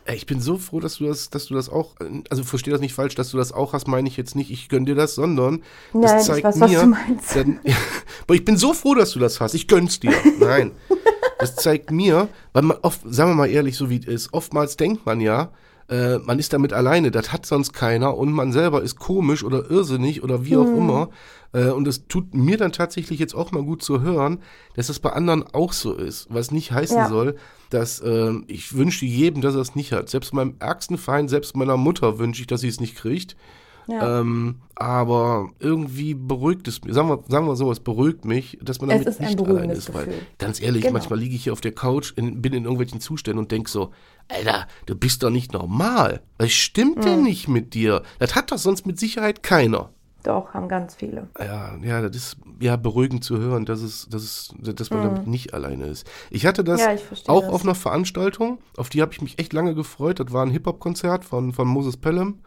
Ey, 0.04 0.16
Ich 0.16 0.26
bin 0.26 0.40
so 0.40 0.58
froh, 0.58 0.80
dass 0.80 0.96
du 0.96 1.06
das, 1.06 1.30
dass 1.30 1.46
du 1.46 1.54
das 1.54 1.68
auch, 1.68 1.94
äh, 2.00 2.22
also 2.30 2.42
verstehe 2.42 2.72
das 2.72 2.80
nicht 2.80 2.94
falsch, 2.94 3.14
dass 3.14 3.30
du 3.30 3.36
das 3.36 3.52
auch 3.52 3.72
hast, 3.72 3.86
meine 3.86 4.08
ich 4.08 4.16
jetzt 4.16 4.34
nicht, 4.34 4.50
ich 4.50 4.68
gönn 4.68 4.84
dir 4.84 4.94
das, 4.96 5.14
sondern 5.14 5.62
Nein, 5.92 6.02
das 6.02 6.26
zeigt 6.26 6.44
weiß, 6.44 6.60
was 6.60 6.70
mir, 6.70 6.80
du 6.80 6.86
meinst. 6.86 7.34
Dann, 7.36 7.60
aber 8.22 8.34
ich 8.34 8.44
bin 8.44 8.56
so 8.56 8.72
froh, 8.74 8.94
dass 8.94 9.12
du 9.12 9.18
das 9.18 9.40
hast. 9.40 9.54
Ich 9.54 9.68
gönn's 9.68 10.00
dir. 10.00 10.12
Nein. 10.38 10.72
Das 11.38 11.56
zeigt 11.56 11.90
mir, 11.90 12.28
weil 12.52 12.62
man 12.62 12.76
oft, 12.82 13.00
sagen 13.04 13.32
wir 13.32 13.34
mal 13.34 13.50
ehrlich, 13.50 13.76
so 13.76 13.90
wie 13.90 13.96
es 13.98 14.06
ist, 14.06 14.32
oftmals 14.32 14.76
denkt 14.76 15.06
man 15.06 15.20
ja, 15.20 15.50
äh, 15.88 16.18
man 16.18 16.38
ist 16.38 16.52
damit 16.52 16.72
alleine, 16.72 17.10
das 17.10 17.32
hat 17.32 17.46
sonst 17.46 17.72
keiner 17.72 18.16
und 18.16 18.30
man 18.30 18.52
selber 18.52 18.80
ist 18.82 18.96
komisch 19.00 19.42
oder 19.42 19.68
irrsinnig 19.68 20.22
oder 20.22 20.44
wie 20.44 20.56
auch 20.56 20.70
Hm. 20.70 20.78
immer. 20.78 21.10
Äh, 21.52 21.70
und 21.70 21.88
es 21.88 22.06
tut 22.06 22.32
mir 22.32 22.58
dann 22.58 22.70
tatsächlich 22.70 23.18
jetzt 23.18 23.34
auch 23.34 23.50
mal 23.50 23.64
gut 23.64 23.82
zu 23.82 24.02
hören, 24.02 24.38
dass 24.76 24.86
das 24.86 25.00
bei 25.00 25.10
anderen 25.10 25.42
auch 25.52 25.72
so 25.72 25.94
ist. 25.94 26.28
Was 26.30 26.52
nicht 26.52 26.70
heißen 26.70 26.96
Ja. 26.96 27.08
soll, 27.08 27.34
dass 27.72 28.02
ähm, 28.04 28.44
ich 28.48 28.74
wünsche 28.76 29.04
jedem, 29.06 29.42
dass 29.42 29.54
er 29.54 29.60
es 29.60 29.74
nicht 29.74 29.92
hat. 29.92 30.08
Selbst 30.08 30.32
meinem 30.34 30.54
ärgsten 30.58 30.98
Feind, 30.98 31.30
selbst 31.30 31.56
meiner 31.56 31.76
Mutter 31.76 32.18
wünsche 32.18 32.40
ich, 32.42 32.46
dass 32.46 32.60
sie 32.62 32.68
es 32.68 32.80
nicht 32.80 32.96
kriegt. 32.96 33.36
Ja. 33.88 34.20
Ähm, 34.20 34.56
aber 34.76 35.50
irgendwie 35.58 36.14
beruhigt 36.14 36.68
es 36.68 36.84
mich, 36.84 36.94
sagen 36.94 37.08
wir, 37.08 37.18
sagen 37.26 37.46
wir 37.46 37.56
so, 37.56 37.70
es 37.72 37.80
beruhigt 37.80 38.24
mich, 38.24 38.56
dass 38.62 38.80
man 38.80 38.90
damit 38.90 39.20
nicht 39.20 39.40
allein 39.40 39.70
ist. 39.70 39.92
Weil, 39.92 40.06
ganz 40.38 40.60
ehrlich, 40.62 40.82
Genau. 40.82 40.92
manchmal 40.92 41.18
liege 41.18 41.34
ich 41.34 41.42
hier 41.42 41.52
auf 41.52 41.60
der 41.60 41.72
Couch, 41.72 42.12
in, 42.16 42.40
bin 42.40 42.52
in 42.52 42.62
irgendwelchen 42.62 43.00
Zuständen 43.00 43.40
und 43.40 43.50
denk 43.50 43.68
so, 43.68 43.90
Alter, 44.28 44.68
du 44.86 44.94
bist 44.94 45.24
doch 45.24 45.30
nicht 45.30 45.52
normal. 45.52 46.22
Was 46.38 46.52
stimmt 46.52 46.98
Mhm. 46.98 47.02
denn 47.02 47.22
nicht 47.24 47.48
mit 47.48 47.74
dir? 47.74 48.02
Das 48.20 48.36
hat 48.36 48.52
doch 48.52 48.58
sonst 48.58 48.86
mit 48.86 49.00
Sicherheit 49.00 49.42
keiner. 49.42 49.90
Doch, 50.22 50.54
haben 50.54 50.68
ganz 50.68 50.94
viele. 50.94 51.28
Ja, 51.38 51.76
ja, 51.82 52.00
das 52.00 52.16
ist 52.16 52.36
ja 52.60 52.76
beruhigend 52.76 53.24
zu 53.24 53.38
hören, 53.38 53.64
dass 53.64 53.80
es, 53.82 54.06
dass 54.08 54.22
es, 54.22 54.54
dass 54.58 54.90
man 54.90 55.02
damit 55.02 55.26
nicht 55.26 55.52
alleine 55.54 55.86
ist. 55.86 56.06
Ich 56.30 56.46
hatte 56.46 56.62
das 56.64 56.80
Mhm. 56.80 56.86
Ja, 56.86 56.94
ich 56.94 57.28
auch 57.28 57.42
das. 57.42 57.50
auf 57.50 57.62
einer 57.64 57.74
Veranstaltung, 57.74 58.58
auf 58.76 58.88
die 58.88 59.02
habe 59.02 59.12
ich 59.12 59.20
mich 59.20 59.38
echt 59.38 59.52
lange 59.52 59.74
gefreut. 59.74 60.20
Das 60.20 60.32
war 60.32 60.44
ein 60.44 60.50
Hip-Hop-Konzert 60.50 61.24
von, 61.24 61.52
von 61.52 61.66
Moses 61.68 61.96
Pelham. 61.96 62.38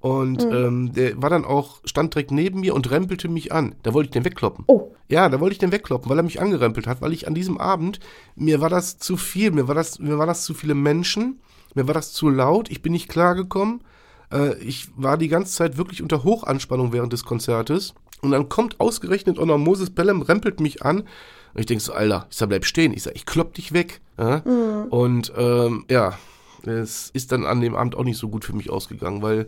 Und 0.00 0.44
Mhm. 0.44 0.52
ähm, 0.54 0.92
der 0.92 1.22
war 1.22 1.30
dann 1.30 1.46
auch, 1.46 1.80
stand 1.86 2.14
direkt 2.14 2.30
neben 2.30 2.60
mir 2.60 2.74
und 2.74 2.90
rempelte 2.90 3.28
mich 3.28 3.52
an. 3.52 3.74
Da 3.84 3.94
wollte 3.94 4.08
ich 4.08 4.12
den 4.12 4.24
wegkloppen. 4.26 4.64
Oh. 4.68 4.92
Ja, 5.08 5.28
da 5.30 5.40
wollte 5.40 5.54
ich 5.54 5.58
den 5.58 5.72
wegkloppen, 5.72 6.10
weil 6.10 6.18
er 6.18 6.22
mich 6.22 6.40
angerempelt 6.42 6.86
hat, 6.86 7.00
weil 7.00 7.14
ich 7.14 7.26
an 7.26 7.34
diesem 7.34 7.56
Abend, 7.58 8.00
mir 8.36 8.60
war 8.60 8.68
das 8.68 8.98
zu 8.98 9.16
viel, 9.16 9.50
mir 9.50 9.66
war 9.66 9.74
das, 9.74 9.98
mir 9.98 10.18
war 10.18 10.26
das 10.26 10.44
zu 10.44 10.52
viele 10.52 10.74
Menschen, 10.74 11.40
mir 11.74 11.86
war 11.86 11.94
das 11.94 12.12
zu 12.12 12.28
laut, 12.28 12.70
ich 12.70 12.82
bin 12.82 12.92
nicht 12.92 13.08
klargekommen. 13.08 13.80
Äh, 14.34 14.56
ich 14.58 14.88
war 14.96 15.16
die 15.16 15.28
ganze 15.28 15.54
Zeit 15.54 15.76
wirklich 15.76 16.02
unter 16.02 16.24
Hochanspannung 16.24 16.92
während 16.92 17.12
des 17.12 17.24
Konzertes. 17.24 17.94
Und 18.20 18.32
dann 18.32 18.48
kommt 18.48 18.80
ausgerechnet 18.80 19.38
auch 19.38 19.46
noch 19.46 19.58
Moses 19.58 19.90
Pelham, 19.90 20.22
rempelt 20.22 20.60
mich 20.60 20.82
an. 20.82 21.00
Und 21.00 21.60
ich 21.60 21.66
denke 21.66 21.84
so, 21.84 21.92
Alter, 21.92 22.26
ich 22.30 22.36
sag, 22.36 22.48
bleib 22.48 22.64
stehen. 22.64 22.92
Ich 22.92 23.04
sag, 23.04 23.14
ich 23.14 23.26
klopp 23.26 23.54
dich 23.54 23.72
weg. 23.72 24.00
Ja? 24.18 24.42
Mhm. 24.44 24.88
Und 24.88 25.32
ähm, 25.36 25.84
ja, 25.88 26.18
es 26.66 27.10
ist 27.10 27.32
dann 27.32 27.44
an 27.44 27.60
dem 27.60 27.76
Abend 27.76 27.94
auch 27.94 28.04
nicht 28.04 28.18
so 28.18 28.28
gut 28.28 28.44
für 28.44 28.54
mich 28.54 28.70
ausgegangen, 28.70 29.22
weil 29.22 29.46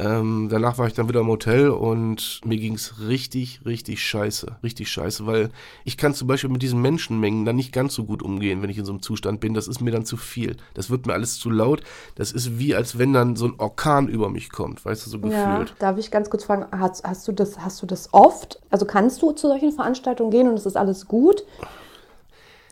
ähm, 0.00 0.48
danach 0.50 0.78
war 0.78 0.86
ich 0.86 0.94
dann 0.94 1.10
wieder 1.10 1.20
im 1.20 1.26
Hotel 1.26 1.68
und 1.68 2.40
mir 2.44 2.56
ging 2.56 2.74
es 2.74 3.00
richtig, 3.06 3.60
richtig 3.66 4.02
scheiße. 4.02 4.56
Richtig 4.62 4.90
scheiße, 4.90 5.26
weil 5.26 5.50
ich 5.84 5.98
kann 5.98 6.14
zum 6.14 6.26
Beispiel 6.26 6.48
mit 6.48 6.62
diesen 6.62 6.80
Menschenmengen 6.80 7.44
dann 7.44 7.56
nicht 7.56 7.70
ganz 7.70 7.94
so 7.94 8.04
gut 8.04 8.22
umgehen, 8.22 8.62
wenn 8.62 8.70
ich 8.70 8.78
in 8.78 8.86
so 8.86 8.92
einem 8.92 9.02
Zustand 9.02 9.40
bin. 9.40 9.52
Das 9.52 9.68
ist 9.68 9.82
mir 9.82 9.90
dann 9.90 10.06
zu 10.06 10.16
viel. 10.16 10.56
Das 10.72 10.88
wird 10.88 11.06
mir 11.06 11.12
alles 11.12 11.38
zu 11.38 11.50
laut. 11.50 11.82
Das 12.14 12.32
ist 12.32 12.58
wie, 12.58 12.74
als 12.74 12.98
wenn 12.98 13.12
dann 13.12 13.36
so 13.36 13.44
ein 13.44 13.54
Orkan 13.58 14.08
über 14.08 14.30
mich 14.30 14.50
kommt, 14.50 14.82
weißt 14.82 15.04
du, 15.04 15.10
so 15.10 15.18
gefühlt. 15.18 15.68
Ja, 15.68 15.74
darf 15.78 15.98
ich 15.98 16.10
ganz 16.10 16.30
kurz 16.30 16.44
fragen, 16.44 16.64
hast, 16.72 17.04
hast, 17.04 17.28
du 17.28 17.32
das, 17.32 17.58
hast 17.58 17.82
du 17.82 17.86
das 17.86 18.08
oft? 18.12 18.58
Also 18.70 18.86
kannst 18.86 19.20
du 19.20 19.32
zu 19.32 19.48
solchen 19.48 19.72
Veranstaltungen 19.72 20.30
gehen 20.30 20.48
und 20.48 20.54
es 20.54 20.64
ist 20.64 20.78
alles 20.78 21.08
gut? 21.08 21.44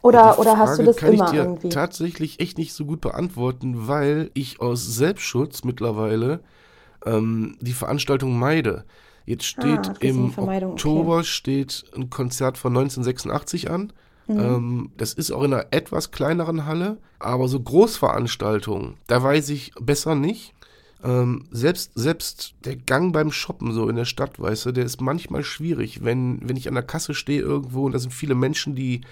Oder, 0.00 0.38
oder 0.38 0.56
hast 0.56 0.78
du 0.78 0.84
das 0.84 0.96
kann 0.96 1.12
immer 1.12 1.26
ich 1.26 1.30
dir 1.32 1.42
irgendwie? 1.42 1.68
tatsächlich 1.68 2.40
echt 2.40 2.56
nicht 2.56 2.72
so 2.72 2.86
gut 2.86 3.02
beantworten, 3.02 3.86
weil 3.86 4.30
ich 4.32 4.60
aus 4.60 4.86
Selbstschutz 4.86 5.64
mittlerweile 5.64 6.40
ähm, 7.06 7.56
die 7.60 7.72
Veranstaltung 7.72 8.38
meide. 8.38 8.84
Jetzt 9.26 9.56
ah, 9.58 9.62
steht 9.62 9.88
ah, 9.90 9.94
im 10.00 10.32
Oktober 10.38 11.16
okay. 11.18 11.24
steht 11.24 11.84
ein 11.94 12.08
Konzert 12.10 12.56
von 12.56 12.76
1986 12.76 13.70
an. 13.70 13.92
Mhm. 14.26 14.38
Ähm, 14.38 14.90
das 14.96 15.12
ist 15.14 15.30
auch 15.30 15.42
in 15.42 15.52
einer 15.52 15.66
etwas 15.70 16.10
kleineren 16.10 16.66
Halle, 16.66 16.98
aber 17.18 17.48
so 17.48 17.60
Großveranstaltungen, 17.60 18.94
da 19.06 19.22
weiß 19.22 19.48
ich 19.50 19.72
besser 19.80 20.14
nicht. 20.14 20.54
Ähm, 21.02 21.46
selbst, 21.50 21.92
selbst 21.94 22.54
der 22.64 22.74
Gang 22.74 23.12
beim 23.12 23.30
Shoppen 23.30 23.72
so 23.72 23.88
in 23.88 23.96
der 23.96 24.04
Stadt, 24.04 24.40
weißt 24.40 24.66
du, 24.66 24.72
der 24.72 24.84
ist 24.84 25.00
manchmal 25.00 25.44
schwierig, 25.44 26.04
wenn, 26.04 26.40
wenn 26.42 26.56
ich 26.56 26.66
an 26.68 26.74
der 26.74 26.82
Kasse 26.82 27.14
stehe 27.14 27.40
irgendwo 27.40 27.86
und 27.86 27.92
da 27.92 27.98
sind 27.98 28.12
viele 28.12 28.34
Menschen, 28.34 28.74
die, 28.74 29.02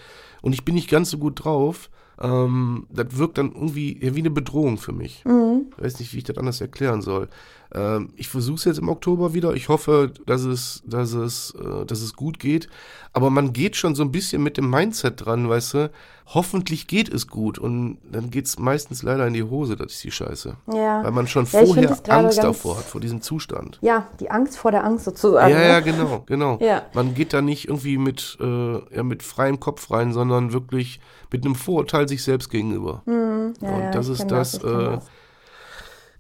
und 0.43 0.53
ich 0.53 0.64
bin 0.64 0.74
nicht 0.74 0.91
ganz 0.91 1.11
so 1.11 1.18
gut 1.18 1.45
drauf, 1.45 1.89
ähm, 2.20 2.87
das 2.91 3.16
wirkt 3.16 3.39
dann 3.39 3.53
irgendwie 3.53 3.99
wie 4.01 4.18
eine 4.18 4.30
Bedrohung 4.30 4.78
für 4.78 4.93
mich. 4.93 5.24
Mhm. 5.24 5.66
Ich 5.76 5.84
weiß 5.84 6.01
nicht, 6.01 6.12
wie 6.12 6.18
ich 6.18 6.24
das 6.24 6.39
anders 6.39 6.61
erklären 6.61 7.03
soll. 7.03 7.28
Ähm, 7.77 8.09
ich 8.16 8.29
versuche 8.29 8.57
es 8.57 8.64
jetzt 8.64 8.79
im 8.79 8.89
Oktober 8.89 9.35
wieder. 9.35 9.53
Ich 9.55 9.68
hoffe, 9.68 10.11
dass 10.24 10.43
es, 10.43 10.83
dass, 10.87 11.12
es, 11.12 11.55
äh, 11.55 11.85
dass 11.85 12.01
es 12.01 12.14
gut 12.14 12.39
geht. 12.39 12.68
Aber 13.12 13.31
man 13.31 13.53
geht 13.53 13.77
schon 13.77 13.95
so 13.95 14.03
ein 14.03 14.12
bisschen 14.12 14.43
mit 14.43 14.57
dem 14.57 14.70
Mindset 14.70 15.24
dran, 15.24 15.49
weißt 15.49 15.74
du. 15.74 15.91
Hoffentlich 16.27 16.87
geht 16.87 17.12
es 17.12 17.29
gut. 17.29 17.59
Und 17.59 17.99
dann 18.11 18.31
geht 18.31 18.47
es 18.47 18.59
meistens 18.59 19.03
leider 19.03 19.27
in 19.27 19.35
die 19.35 19.43
Hose, 19.43 19.77
das 19.77 19.93
ist 19.93 20.05
die 20.05 20.11
Scheiße. 20.11 20.57
Ja. 20.72 21.05
Weil 21.05 21.12
man 21.12 21.29
schon 21.29 21.47
ja, 21.53 21.64
vorher 21.64 21.99
Angst 22.09 22.43
davor 22.43 22.79
hat, 22.79 22.85
vor 22.85 23.01
diesem 23.01 23.20
Zustand. 23.20 23.79
Ja, 23.83 24.09
die 24.20 24.31
Angst 24.31 24.57
vor 24.57 24.70
der 24.70 24.83
Angst 24.83 25.05
sozusagen. 25.05 25.53
Ja, 25.53 25.62
ja, 25.62 25.77
ne? 25.77 25.83
genau, 25.83 26.24
genau. 26.27 26.59
ja. 26.61 26.83
Man 26.95 27.14
geht 27.14 27.33
da 27.33 27.43
nicht 27.43 27.68
irgendwie 27.68 27.99
mit, 27.99 28.39
äh, 28.41 28.97
ja, 28.97 29.03
mit 29.03 29.22
freiem 29.22 29.61
Kopf 29.61 29.91
rein, 29.91 30.12
sondern 30.12 30.53
wirklich 30.53 31.01
mit 31.31 31.45
einem 31.45 31.55
Vorurteil 31.55 32.09
sich 32.09 32.24
selbst 32.24 32.51
gegenüber. 32.51 33.03
Mhm. 33.07 33.55
Ja, 33.61 33.68
Und 33.70 33.95
das 33.95 34.09
ist 34.09 34.27
das, 34.31 34.59
das, 34.59 34.64
äh, 34.64 34.85
das 34.97 35.05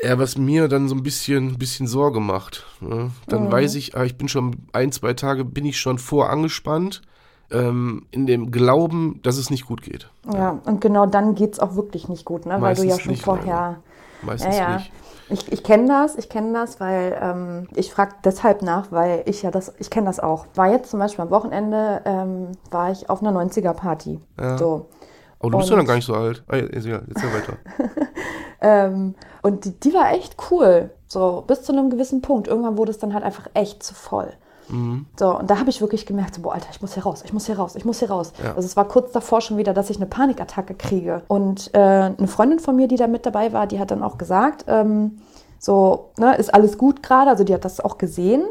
ja, 0.00 0.18
was 0.18 0.36
mir 0.36 0.68
dann 0.68 0.88
so 0.88 0.94
ein 0.94 1.02
bisschen, 1.02 1.58
bisschen 1.58 1.86
Sorge 1.86 2.20
macht. 2.20 2.66
Ne? 2.80 3.10
Dann 3.28 3.44
mhm. 3.44 3.52
weiß 3.52 3.74
ich, 3.76 3.96
ah, 3.96 4.04
ich 4.04 4.18
bin 4.18 4.28
schon 4.28 4.56
ein, 4.72 4.92
zwei 4.92 5.14
Tage, 5.14 5.44
bin 5.44 5.64
ich 5.64 5.78
schon 5.78 5.98
vorangespannt, 5.98 7.02
ähm, 7.50 8.06
in 8.10 8.26
dem 8.26 8.50
Glauben, 8.50 9.20
dass 9.22 9.38
es 9.38 9.50
nicht 9.50 9.66
gut 9.66 9.82
geht. 9.82 10.10
Ja, 10.32 10.38
ja. 10.38 10.60
und 10.64 10.80
genau 10.80 11.06
dann 11.06 11.34
geht 11.34 11.54
es 11.54 11.60
auch 11.60 11.76
wirklich 11.76 12.08
nicht 12.08 12.24
gut, 12.24 12.46
ne? 12.46 12.60
weil 12.60 12.74
du 12.74 12.82
ja 12.84 12.98
schon 12.98 13.12
nicht, 13.12 13.24
vorher. 13.24 13.80
Meistens 14.22 14.56
ja, 14.56 14.70
ja. 14.70 14.76
nicht. 14.76 14.92
Ich, 15.28 15.52
ich 15.52 15.64
kenne 15.64 15.88
das, 15.88 16.14
ich 16.16 16.28
kenne 16.28 16.52
das, 16.52 16.78
weil 16.78 17.18
ähm, 17.20 17.68
ich 17.74 17.92
frage 17.92 18.14
deshalb 18.24 18.62
nach, 18.62 18.92
weil 18.92 19.22
ich 19.26 19.42
ja 19.42 19.50
das, 19.50 19.72
ich 19.78 19.90
kenne 19.90 20.06
das 20.06 20.20
auch. 20.20 20.46
War 20.54 20.70
jetzt 20.70 20.90
zum 20.90 21.00
Beispiel 21.00 21.24
am 21.24 21.30
Wochenende, 21.30 22.02
ähm, 22.04 22.52
war 22.70 22.92
ich 22.92 23.10
auf 23.10 23.22
einer 23.22 23.32
90er-Party. 23.32 24.20
Ja. 24.38 24.56
So. 24.56 24.86
Oh, 25.40 25.50
du 25.50 25.58
bist 25.58 25.70
ja 25.70 25.76
dann 25.76 25.86
gar 25.86 25.96
nicht 25.96 26.06
so 26.06 26.14
alt. 26.14 26.44
Ah, 26.46 26.56
jetzt, 26.56 26.86
ja, 26.86 27.00
jetzt 27.08 27.22
ja 27.22 27.32
weiter. 27.34 27.56
ähm, 28.60 29.14
und 29.46 29.64
die, 29.64 29.78
die 29.78 29.94
war 29.94 30.10
echt 30.10 30.36
cool. 30.50 30.90
So, 31.06 31.44
bis 31.46 31.62
zu 31.62 31.72
einem 31.72 31.88
gewissen 31.88 32.20
Punkt. 32.20 32.48
Irgendwann 32.48 32.76
wurde 32.76 32.90
es 32.90 32.98
dann 32.98 33.14
halt 33.14 33.22
einfach 33.22 33.48
echt 33.54 33.80
zu 33.80 33.94
voll. 33.94 34.32
Mhm. 34.68 35.06
So, 35.16 35.38
und 35.38 35.48
da 35.48 35.60
habe 35.60 35.70
ich 35.70 35.80
wirklich 35.80 36.04
gemerkt, 36.04 36.34
so, 36.34 36.42
boah, 36.42 36.54
Alter, 36.54 36.66
ich 36.72 36.82
muss 36.82 36.94
hier 36.94 37.04
raus, 37.04 37.22
ich 37.24 37.32
muss 37.32 37.46
hier 37.46 37.56
raus, 37.56 37.76
ich 37.76 37.84
muss 37.84 38.00
hier 38.00 38.10
raus. 38.10 38.32
Ja. 38.42 38.54
Also 38.56 38.66
es 38.66 38.76
war 38.76 38.86
kurz 38.88 39.12
davor 39.12 39.40
schon 39.40 39.56
wieder, 39.56 39.72
dass 39.72 39.88
ich 39.88 39.98
eine 39.98 40.06
Panikattacke 40.06 40.74
kriege. 40.74 41.22
Und 41.28 41.70
äh, 41.74 41.78
eine 41.78 42.26
Freundin 42.26 42.58
von 42.58 42.74
mir, 42.74 42.88
die 42.88 42.96
da 42.96 43.06
mit 43.06 43.24
dabei 43.24 43.52
war, 43.52 43.68
die 43.68 43.78
hat 43.78 43.92
dann 43.92 44.02
auch 44.02 44.18
gesagt, 44.18 44.64
ähm, 44.66 45.18
so, 45.60 46.10
ne, 46.18 46.36
ist 46.36 46.52
alles 46.52 46.76
gut 46.76 47.04
gerade, 47.04 47.30
also 47.30 47.44
die 47.44 47.54
hat 47.54 47.64
das 47.64 47.78
auch 47.78 47.98
gesehen, 47.98 48.42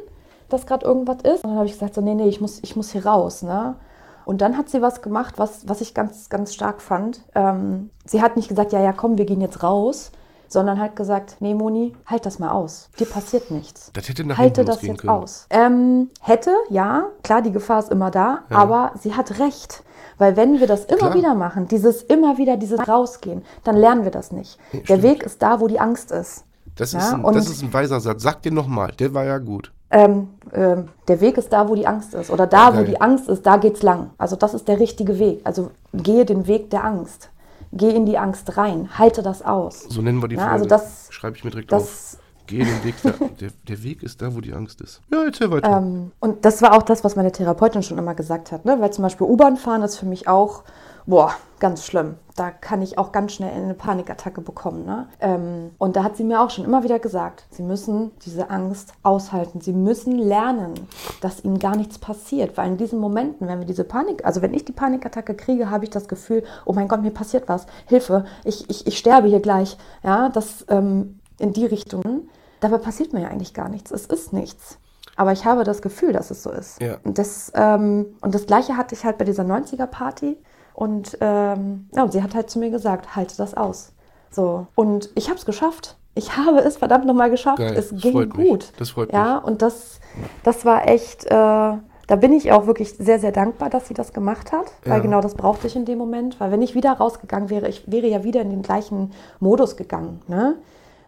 dass 0.48 0.66
gerade 0.66 0.86
irgendwas 0.86 1.18
ist. 1.24 1.44
Und 1.44 1.50
dann 1.50 1.58
habe 1.58 1.66
ich 1.66 1.74
gesagt, 1.74 1.96
so, 1.96 2.00
nee, 2.00 2.16
nee, 2.16 2.30
ich 2.30 2.40
muss, 2.40 2.60
ich 2.64 2.78
muss 2.78 2.92
hier 2.92 3.06
raus, 3.06 3.42
ne. 3.42 3.76
Und 4.24 4.40
dann 4.40 4.58
hat 4.58 4.70
sie 4.70 4.82
was 4.82 5.02
gemacht, 5.02 5.36
was, 5.38 5.68
was 5.68 5.82
ich 5.82 5.94
ganz, 5.94 6.30
ganz 6.30 6.54
stark 6.54 6.82
fand. 6.82 7.22
Ähm, 7.36 7.90
sie 8.06 8.22
hat 8.22 8.38
nicht 8.38 8.48
gesagt, 8.48 8.72
ja, 8.72 8.80
ja, 8.80 8.94
komm, 8.94 9.18
wir 9.18 9.26
gehen 9.26 9.42
jetzt 9.42 9.62
raus, 9.62 10.12
sondern 10.48 10.80
hat 10.80 10.96
gesagt, 10.96 11.38
nee, 11.40 11.54
Moni, 11.54 11.96
halt 12.06 12.26
das 12.26 12.40
mal 12.40 12.50
aus. 12.50 12.90
Dir 13.00 13.06
passiert 13.06 13.52
nichts. 13.52 13.92
Das 13.94 14.08
hätte 14.10 14.26
nach 14.26 14.38
Halte 14.38 14.66
das 14.66 14.82
jetzt 14.82 15.00
können. 15.00 15.10
aus. 15.10 15.48
Ähm, 15.50 16.10
hätte, 16.22 16.52
ja, 16.70 17.06
klar, 17.24 17.42
die 17.42 17.52
Gefahr 17.52 17.80
ist 17.80 17.92
immer 17.92 18.12
da, 18.12 18.40
ja. 18.50 18.58
aber 18.58 18.92
sie 19.00 19.14
hat 19.14 19.40
recht. 19.40 19.84
Weil 20.18 20.38
wenn 20.38 20.60
wir 20.60 20.68
das 20.68 20.86
immer 20.86 20.98
klar. 20.98 21.14
wieder 21.14 21.36
machen, 21.36 21.68
dieses 21.68 22.02
immer 22.04 22.38
wieder, 22.38 22.58
dieses 22.58 22.88
Rausgehen, 22.88 23.44
dann 23.64 23.76
lernen 23.76 24.06
wir 24.06 24.12
das 24.12 24.32
nicht. 24.32 24.58
Nee, 24.72 24.84
Der 24.88 25.04
Weg 25.04 25.24
ist 25.24 25.42
da, 25.42 25.60
wo 25.60 25.68
die 25.68 25.80
Angst 25.80 26.12
ist. 26.12 26.46
Das, 26.76 26.94
ja? 26.94 27.00
ist, 27.00 27.14
ein, 27.14 27.24
das 27.24 27.50
ist 27.50 27.62
ein 27.62 27.74
weiser 27.74 28.00
Satz. 28.00 28.24
Sag 28.24 28.42
dir 28.42 28.52
nochmal, 28.52 28.92
der 28.98 29.14
war 29.14 29.26
ja 29.26 29.38
gut 29.38 29.72
ähm, 29.96 30.28
äh, 30.52 30.78
der 31.08 31.22
Weg 31.22 31.38
ist 31.38 31.54
da, 31.54 31.70
wo 31.70 31.76
die 31.76 31.88
Angst 31.88 32.14
ist. 32.14 32.30
Oder 32.30 32.48
da, 32.48 32.70
okay. 32.70 32.80
wo 32.80 32.84
die 32.84 33.00
Angst 33.00 33.30
ist, 33.30 33.46
da 33.46 33.58
geht's 33.58 33.82
lang. 33.82 34.10
Also 34.18 34.36
das 34.36 34.54
ist 34.54 34.68
der 34.68 34.80
richtige 34.80 35.20
Weg. 35.20 35.42
Also 35.44 35.72
gehe 35.94 36.26
den 36.26 36.48
Weg 36.48 36.70
der 36.70 36.84
Angst. 36.84 37.30
Geh 37.76 37.92
in 37.92 38.06
die 38.06 38.18
Angst 38.18 38.58
rein. 38.58 38.90
Halte 38.98 39.22
das 39.22 39.42
aus. 39.42 39.86
So 39.90 40.02
nennen 40.02 40.22
wir 40.22 40.28
die 40.28 40.36
ja, 40.36 40.50
Also 40.50 40.66
das 40.66 41.08
schreibe 41.12 41.38
ich 41.38 41.44
mir 41.44 41.52
direkt 41.52 41.74
auf. 41.74 42.18
Gehe 42.48 42.64
den 42.64 42.84
Weg, 42.84 42.94
der, 43.02 43.14
der, 43.14 43.50
der, 43.68 43.84
Weg 43.84 44.04
ist 44.04 44.22
da, 44.22 44.36
wo 44.36 44.40
die 44.40 44.54
Angst 44.54 44.80
ist. 44.80 45.02
Ja, 45.12 45.24
erzähl 45.26 45.50
weiter. 45.50 45.78
Ähm, 45.78 46.12
und 46.20 46.46
das 46.46 46.62
war 46.62 46.74
auch 46.74 46.84
das, 46.84 47.04
was 47.04 47.16
meine 47.16 47.32
Therapeutin 47.32 47.82
schon 47.82 47.98
immer 47.98 48.14
gesagt 48.14 48.52
hat. 48.52 48.66
Ne? 48.66 48.78
Weil 48.80 48.94
zum 48.94 49.02
Beispiel 49.02 49.26
U-Bahn 49.26 49.58
fahren 49.58 49.82
ist 49.82 49.98
für 49.98 50.06
mich 50.06 50.28
auch 50.28 50.64
boah, 51.06 51.34
ganz 51.60 51.86
schlimm. 51.86 52.16
Da 52.36 52.52
kann 52.52 52.82
ich 52.82 52.98
auch 52.98 53.14
ganz 53.14 53.34
schnell 53.34 53.52
eine 53.52 53.74
Panikattacke 53.74 54.42
bekommen. 54.42 54.86
Ne? 54.86 55.08
Ähm, 55.22 55.72
und 55.78 55.96
da 55.96 56.04
hat 56.04 56.18
sie 56.18 56.26
mir 56.26 56.42
auch 56.42 56.50
schon 56.50 56.66
immer 56.66 56.84
wieder 56.84 57.00
gesagt, 57.00 57.46
sie 57.50 57.64
müssen 57.64 58.12
diese 58.26 58.50
Angst 58.50 58.94
aushalten. 59.04 59.62
Sie 59.62 59.72
müssen 59.72 60.18
lernen, 60.18 60.74
dass 61.22 61.44
ihnen 61.46 61.60
gar 61.60 61.78
nichts 61.78 61.98
passiert. 61.98 62.58
Weil 62.58 62.72
in 62.72 62.78
diesen 62.78 63.00
Momenten, 63.00 63.48
wenn 63.48 63.60
wir 63.60 63.66
diese 63.66 63.86
Panik, 63.86 64.26
also 64.26 64.42
wenn 64.42 64.54
ich 64.54 64.66
die 64.66 64.74
Panikattacke 64.74 65.34
kriege, 65.34 65.70
habe 65.70 65.86
ich 65.86 65.92
das 65.92 66.10
Gefühl, 66.10 66.44
oh 66.66 66.74
mein 66.74 66.90
Gott, 66.90 67.02
mir 67.02 67.12
passiert 67.12 67.48
was. 67.48 67.68
Hilfe, 67.86 68.26
ich, 68.44 68.70
ich, 68.70 68.86
ich 68.86 68.98
sterbe 68.98 69.30
hier 69.30 69.40
gleich. 69.40 69.78
Ja, 70.04 70.28
das 70.30 70.66
ähm, 70.68 71.20
in 71.40 71.54
die 71.54 71.66
Richtung. 71.66 72.28
Dabei 72.60 72.78
passiert 72.80 73.14
mir 73.14 73.22
ja 73.22 73.30
eigentlich 73.30 73.54
gar 73.54 73.70
nichts. 73.70 73.92
Es 73.92 74.06
ist 74.06 74.34
nichts. 74.34 74.78
Aber 75.16 75.32
ich 75.32 75.46
habe 75.46 75.64
das 75.64 75.82
Gefühl, 75.82 76.12
dass 76.12 76.32
es 76.32 76.44
so 76.44 76.52
ist. 76.52 76.82
Ja. 76.82 76.98
Und, 77.04 77.18
das, 77.18 77.52
ähm, 77.56 78.08
und 78.22 78.36
das 78.36 78.46
Gleiche 78.46 78.76
hatte 78.76 78.96
ich 78.96 79.06
halt 79.06 79.18
bei 79.18 79.26
dieser 79.26 79.44
90er-Party. 79.44 80.38
Und 80.76 81.18
ähm, 81.22 81.88
ja, 81.96 82.12
sie 82.12 82.22
hat 82.22 82.36
halt 82.36 82.50
zu 82.50 82.60
mir 82.60 82.70
gesagt, 82.70 83.16
halte 83.16 83.38
das 83.38 83.56
aus. 83.56 83.94
So. 84.30 84.68
Und 84.76 85.10
ich 85.16 85.30
habe 85.30 85.40
es 85.40 85.46
geschafft. 85.46 85.96
Ich 86.16 86.36
habe 86.36 86.60
es 86.60 86.78
verdammt 86.78 87.06
nochmal 87.06 87.30
geschafft. 87.30 87.60
Geil. 87.60 87.76
Es 87.78 87.96
ging 87.96 88.30
gut. 88.30 88.38
Mich. 88.38 88.72
Das 88.78 88.90
freut 88.90 89.08
mich. 89.08 89.16
Ja, 89.16 89.38
und 89.38 89.62
das, 89.62 90.02
das 90.44 90.66
war 90.66 90.88
echt, 90.88 91.26
äh, 91.26 91.30
da 91.30 92.16
bin 92.20 92.34
ich 92.34 92.52
auch 92.52 92.68
wirklich 92.68 92.94
sehr, 92.98 93.20
sehr 93.20 93.32
dankbar, 93.32 93.70
dass 93.70 93.88
sie 93.88 93.94
das 93.94 94.12
gemacht 94.12 94.52
hat. 94.52 94.66
Ja. 94.84 94.92
Weil 94.92 95.02
genau 95.02 95.22
das 95.22 95.36
brauchte 95.36 95.68
ich 95.68 95.78
in 95.78 95.86
dem 95.86 95.98
Moment. 95.98 96.40
Weil 96.42 96.52
wenn 96.52 96.62
ich 96.62 96.76
wieder 96.76 96.92
rausgegangen 96.92 97.50
wäre, 97.50 97.70
ich 97.70 97.90
wäre 97.90 98.08
ja 98.08 98.26
wieder 98.26 98.42
in 98.42 98.50
den 98.50 98.62
gleichen 98.62 99.14
Modus 99.40 99.78
gegangen. 99.78 100.22
Ne? 100.28 100.56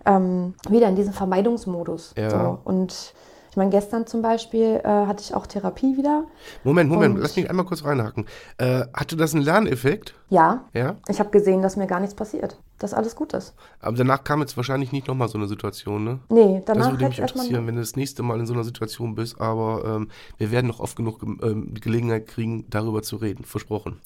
Ähm, 0.05 0.55
wieder 0.69 0.87
in 0.87 0.95
diesen 0.95 1.11
Vermeidungsmodus. 1.11 2.13
Ja. 2.17 2.29
So. 2.29 2.59
Und 2.63 3.13
ich 3.57 3.59
meine, 3.59 3.71
gestern 3.71 4.05
zum 4.05 4.21
Beispiel 4.21 4.81
äh, 4.83 4.87
hatte 4.87 5.23
ich 5.23 5.33
auch 5.33 5.47
Therapie 5.47 5.97
wieder. 5.97 6.25
Moment, 6.63 6.91
Moment, 6.91 7.17
lass 7.17 7.35
mich 7.35 7.49
einmal 7.49 7.65
kurz 7.65 7.83
reinhaken. 7.83 8.27
Äh, 8.59 8.83
hatte 8.93 9.17
das 9.17 9.33
einen 9.33 9.41
Lerneffekt? 9.41 10.13
Ja. 10.29 10.65
Ja? 10.75 10.97
Ich 11.07 11.19
habe 11.19 11.31
gesehen, 11.31 11.63
dass 11.63 11.75
mir 11.75 11.87
gar 11.87 11.99
nichts 11.99 12.13
passiert, 12.13 12.59
dass 12.77 12.93
alles 12.93 13.15
gut 13.15 13.33
ist. 13.33 13.55
Aber 13.79 13.97
danach 13.97 14.23
kam 14.23 14.41
jetzt 14.41 14.57
wahrscheinlich 14.57 14.91
nicht 14.91 15.07
nochmal 15.07 15.27
so 15.27 15.39
eine 15.39 15.47
Situation, 15.47 16.03
ne? 16.03 16.19
Nee, 16.29 16.61
danach 16.67 16.91
Das 16.91 16.91
würde 16.91 17.07
mich 17.07 17.17
interessieren, 17.17 17.65
wenn 17.65 17.73
du 17.73 17.81
das 17.81 17.95
nächste 17.95 18.21
Mal 18.21 18.39
in 18.39 18.45
so 18.45 18.53
einer 18.53 18.63
Situation 18.63 19.15
bist. 19.15 19.41
Aber 19.41 19.83
ähm, 19.87 20.09
wir 20.37 20.51
werden 20.51 20.67
noch 20.67 20.79
oft 20.79 20.95
genug 20.95 21.23
ähm, 21.23 21.73
Gelegenheit 21.73 22.27
kriegen, 22.27 22.65
darüber 22.69 23.01
zu 23.01 23.15
reden. 23.15 23.43
Versprochen. 23.43 23.99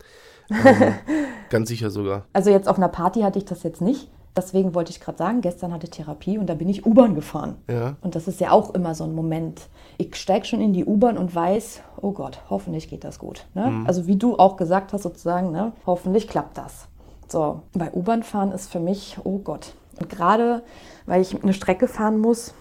Ähm, 0.50 0.94
ganz 1.50 1.68
sicher 1.68 1.90
sogar. 1.90 2.24
Also 2.32 2.52
jetzt 2.52 2.70
auf 2.70 2.78
einer 2.78 2.88
Party 2.88 3.20
hatte 3.20 3.38
ich 3.38 3.44
das 3.44 3.64
jetzt 3.64 3.82
nicht. 3.82 4.10
Deswegen 4.36 4.74
wollte 4.74 4.92
ich 4.92 5.02
gerade 5.02 5.18
sagen, 5.18 5.42
gestern 5.42 5.74
hatte 5.74 5.86
ich 5.86 5.92
Therapie 5.92 6.38
und 6.38 6.48
da 6.48 6.54
bin 6.54 6.70
ich 6.70 6.86
U-Bahn 6.86 7.16
gefahren. 7.16 7.56
Ja. 7.70 7.96
Und 8.02 8.16
das 8.16 8.28
ist 8.28 8.40
ja 8.40 8.52
auch 8.52 8.74
immer 8.74 8.96
so 8.96 9.04
ein 9.04 9.14
Moment. 9.14 9.68
Ich 9.98 10.16
steige 10.16 10.46
schon 10.46 10.62
in 10.62 10.72
die 10.72 10.86
U-Bahn 10.86 11.18
und 11.18 11.36
weiß, 11.36 11.82
oh 12.02 12.12
Gott, 12.12 12.40
hoffentlich 12.50 12.90
geht 12.90 13.04
das 13.04 13.20
gut. 13.20 13.46
Ne? 13.54 13.68
Mhm. 13.68 13.88
Also 13.88 14.08
wie 14.08 14.16
du 14.16 14.38
auch 14.38 14.56
gesagt 14.56 14.94
hast 14.94 15.04
sozusagen, 15.04 15.52
ne? 15.52 15.74
hoffentlich 15.86 16.28
klappt 16.28 16.58
das. 16.58 16.88
So, 17.28 17.62
bei 17.74 17.92
U-Bahn 17.94 18.24
fahren 18.24 18.52
ist 18.52 18.72
für 18.72 18.80
mich, 18.80 19.18
oh 19.24 19.40
Gott, 19.40 19.74
Und 20.00 20.10
gerade, 20.10 20.64
weil 21.06 21.22
ich 21.22 21.42
eine 21.44 21.54
Strecke 21.54 21.88
fahren 21.88 22.18
muss, 22.18 22.54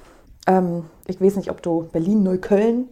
ähm, 0.46 0.84
ich 1.06 1.20
weiß 1.20 1.36
nicht, 1.36 1.50
ob 1.50 1.62
du 1.62 1.88
Berlin-Neukölln 1.92 2.88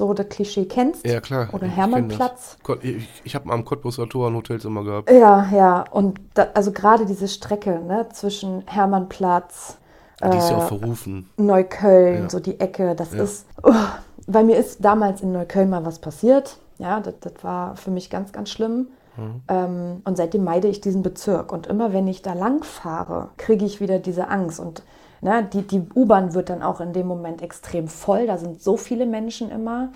so 0.00 0.14
das 0.14 0.28
Klischee 0.30 0.64
kennst. 0.64 1.06
Ja, 1.06 1.20
klar. 1.20 1.48
Oder 1.52 1.66
ich 1.66 1.76
Hermannplatz. 1.76 2.56
Ich, 2.82 3.06
ich 3.22 3.34
habe 3.34 3.52
am 3.52 3.64
Cottbuser 3.64 4.08
Tor 4.08 4.28
ein 4.28 4.34
Hotelzimmer 4.34 4.82
gehabt. 4.82 5.10
Ja, 5.10 5.46
ja. 5.52 5.84
Und 5.90 6.18
da, 6.34 6.48
also 6.54 6.72
gerade 6.72 7.04
diese 7.06 7.28
Strecke 7.28 7.78
ne, 7.86 8.08
zwischen 8.12 8.62
Hermannplatz, 8.66 9.76
Die 10.22 10.36
ist 10.36 10.50
ja 10.50 10.56
Äh, 10.58 10.60
auch 10.62 10.68
verrufen. 10.68 11.28
Neukölln, 11.36 12.22
Ja. 12.24 12.30
so 12.30 12.40
die 12.40 12.58
Ecke, 12.60 12.94
das 12.94 13.12
Ja. 13.12 13.22
ist. 13.22 13.46
Oh, 13.62 13.72
weil 14.26 14.44
mir 14.44 14.56
ist 14.56 14.84
damals 14.84 15.20
in 15.22 15.32
Neukölln 15.32 15.70
mal 15.70 15.84
was 15.84 15.98
passiert. 15.98 16.56
Ja, 16.78 17.00
das, 17.00 17.14
das 17.20 17.32
war 17.42 17.76
für 17.76 17.90
mich 17.90 18.08
ganz, 18.10 18.32
ganz 18.32 18.48
schlimm. 18.50 18.88
Mhm. 19.16 19.42
Ähm, 19.48 20.02
und 20.04 20.16
seitdem 20.16 20.44
meide 20.44 20.68
ich 20.68 20.80
diesen 20.80 21.02
Bezirk. 21.02 21.52
Und 21.52 21.66
immer 21.66 21.92
wenn 21.92 22.06
ich 22.08 22.22
da 22.22 22.32
lang 22.32 22.62
fahre, 22.64 23.28
kriege 23.36 23.64
ich 23.66 23.80
wieder 23.80 23.98
diese 23.98 24.28
Angst. 24.28 24.60
Und 24.60 24.82
ne, 25.20 25.48
die, 25.52 25.62
die 25.62 25.82
U-Bahn 25.94 26.34
wird 26.34 26.50
dann 26.50 26.62
auch 26.62 26.80
in 26.80 26.92
dem 26.92 27.06
Moment 27.06 27.42
extrem 27.42 27.88
voll. 27.88 28.26
Da 28.26 28.38
sind 28.38 28.60
so 28.62 28.76
viele 28.76 29.06
Menschen 29.06 29.50
immer. 29.50 29.92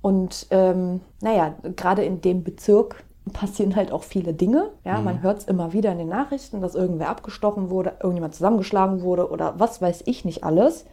Und 0.00 0.46
ähm, 0.50 1.00
naja, 1.20 1.54
gerade 1.76 2.04
in 2.04 2.20
dem 2.20 2.42
Bezirk 2.44 3.04
passieren 3.32 3.76
halt 3.76 3.92
auch 3.92 4.02
viele 4.02 4.32
Dinge. 4.34 4.70
Ja, 4.84 4.98
Mhm. 4.98 5.04
man 5.04 5.22
hört 5.22 5.38
es 5.38 5.44
immer 5.44 5.72
wieder 5.72 5.92
in 5.92 5.98
den 5.98 6.08
Nachrichten, 6.08 6.60
dass 6.60 6.74
irgendwer 6.74 7.08
abgestochen 7.08 7.70
wurde, 7.70 7.94
irgendjemand 8.00 8.34
zusammengeschlagen 8.34 9.02
wurde 9.02 9.30
oder 9.30 9.54
was 9.58 9.80
weiß 9.80 10.02
ich 10.06 10.24
nicht 10.24 10.42
alles. 10.44 10.86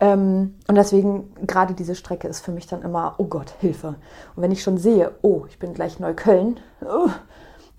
Ähm, 0.00 0.54
und 0.66 0.74
deswegen, 0.74 1.32
gerade 1.46 1.74
diese 1.74 1.94
Strecke 1.94 2.26
ist 2.26 2.40
für 2.40 2.50
mich 2.50 2.66
dann 2.66 2.82
immer, 2.82 3.14
oh 3.18 3.24
Gott, 3.26 3.52
Hilfe. 3.60 3.96
Und 4.34 4.42
wenn 4.42 4.50
ich 4.50 4.62
schon 4.62 4.78
sehe, 4.78 5.12
oh, 5.22 5.44
ich 5.48 5.58
bin 5.58 5.74
gleich 5.74 6.00
Neukölln, 6.00 6.58
oh, 6.84 7.08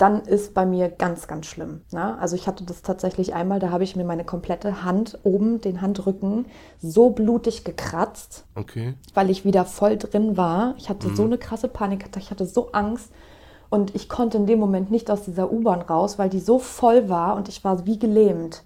dann 0.03 0.19
ist 0.19 0.53
bei 0.53 0.65
mir 0.65 0.89
ganz, 0.89 1.27
ganz 1.27 1.45
schlimm. 1.45 1.79
Ne? 1.93 2.17
Also 2.19 2.35
ich 2.35 2.45
hatte 2.45 2.65
das 2.65 2.81
tatsächlich 2.81 3.33
einmal, 3.33 3.59
da 3.59 3.69
habe 3.69 3.85
ich 3.85 3.95
mir 3.95 4.03
meine 4.03 4.25
komplette 4.25 4.83
Hand 4.83 5.17
oben, 5.23 5.61
den 5.61 5.81
Handrücken, 5.81 6.45
so 6.81 7.11
blutig 7.11 7.63
gekratzt, 7.63 8.43
Okay. 8.53 8.95
weil 9.13 9.29
ich 9.29 9.45
wieder 9.45 9.63
voll 9.63 9.95
drin 9.95 10.35
war. 10.35 10.75
Ich 10.77 10.89
hatte 10.89 11.15
so 11.15 11.23
eine 11.23 11.37
krasse 11.37 11.69
Panik, 11.69 12.09
ich 12.17 12.31
hatte 12.31 12.45
so 12.45 12.73
Angst. 12.73 13.13
Und 13.69 13.95
ich 13.95 14.09
konnte 14.09 14.35
in 14.35 14.45
dem 14.45 14.59
Moment 14.59 14.91
nicht 14.91 15.09
aus 15.09 15.21
dieser 15.23 15.49
U-Bahn 15.53 15.81
raus, 15.81 16.19
weil 16.19 16.29
die 16.29 16.41
so 16.41 16.59
voll 16.59 17.07
war 17.07 17.37
und 17.37 17.47
ich 17.47 17.63
war 17.63 17.85
wie 17.85 17.97
gelähmt. 17.97 18.63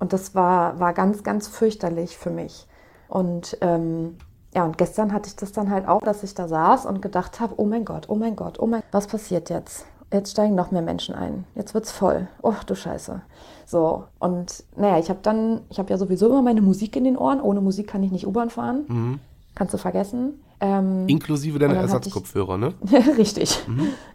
Und 0.00 0.12
das 0.12 0.34
war, 0.34 0.80
war 0.80 0.92
ganz, 0.92 1.22
ganz 1.22 1.46
fürchterlich 1.46 2.18
für 2.18 2.30
mich. 2.30 2.66
Und 3.06 3.56
ähm, 3.60 4.16
ja, 4.56 4.64
und 4.64 4.76
gestern 4.76 5.12
hatte 5.12 5.28
ich 5.28 5.36
das 5.36 5.52
dann 5.52 5.70
halt 5.70 5.86
auch, 5.86 6.00
dass 6.00 6.24
ich 6.24 6.34
da 6.34 6.48
saß 6.48 6.86
und 6.86 7.00
gedacht 7.00 7.38
habe, 7.38 7.54
oh 7.58 7.64
mein 7.64 7.84
Gott, 7.84 8.08
oh 8.08 8.16
mein 8.16 8.34
Gott, 8.34 8.58
oh 8.58 8.66
mein 8.66 8.82
was 8.90 9.06
passiert 9.06 9.50
jetzt? 9.50 9.86
Jetzt 10.12 10.32
steigen 10.32 10.54
noch 10.54 10.70
mehr 10.70 10.82
Menschen 10.82 11.14
ein. 11.14 11.44
Jetzt 11.54 11.74
wird's 11.74 11.90
voll. 11.90 12.28
Oh, 12.42 12.54
du 12.66 12.74
Scheiße. 12.74 13.20
So, 13.66 14.04
und 14.18 14.64
naja, 14.76 14.98
ich 14.98 15.08
habe 15.08 15.20
dann, 15.22 15.62
ich 15.70 15.78
habe 15.78 15.90
ja 15.90 15.98
sowieso 15.98 16.26
immer 16.26 16.42
meine 16.42 16.62
Musik 16.62 16.96
in 16.96 17.04
den 17.04 17.16
Ohren. 17.16 17.40
Ohne 17.40 17.60
Musik 17.60 17.88
kann 17.88 18.02
ich 18.02 18.12
nicht 18.12 18.26
U-Bahn 18.26 18.50
fahren. 18.50 19.20
Kannst 19.54 19.74
du 19.74 19.78
vergessen. 19.78 20.34
Ähm, 20.60 21.08
Inklusive 21.08 21.58
deiner 21.58 21.74
Ersatzkopfhörer, 21.74 22.58
ne? 22.58 22.74
Richtig. 23.18 23.58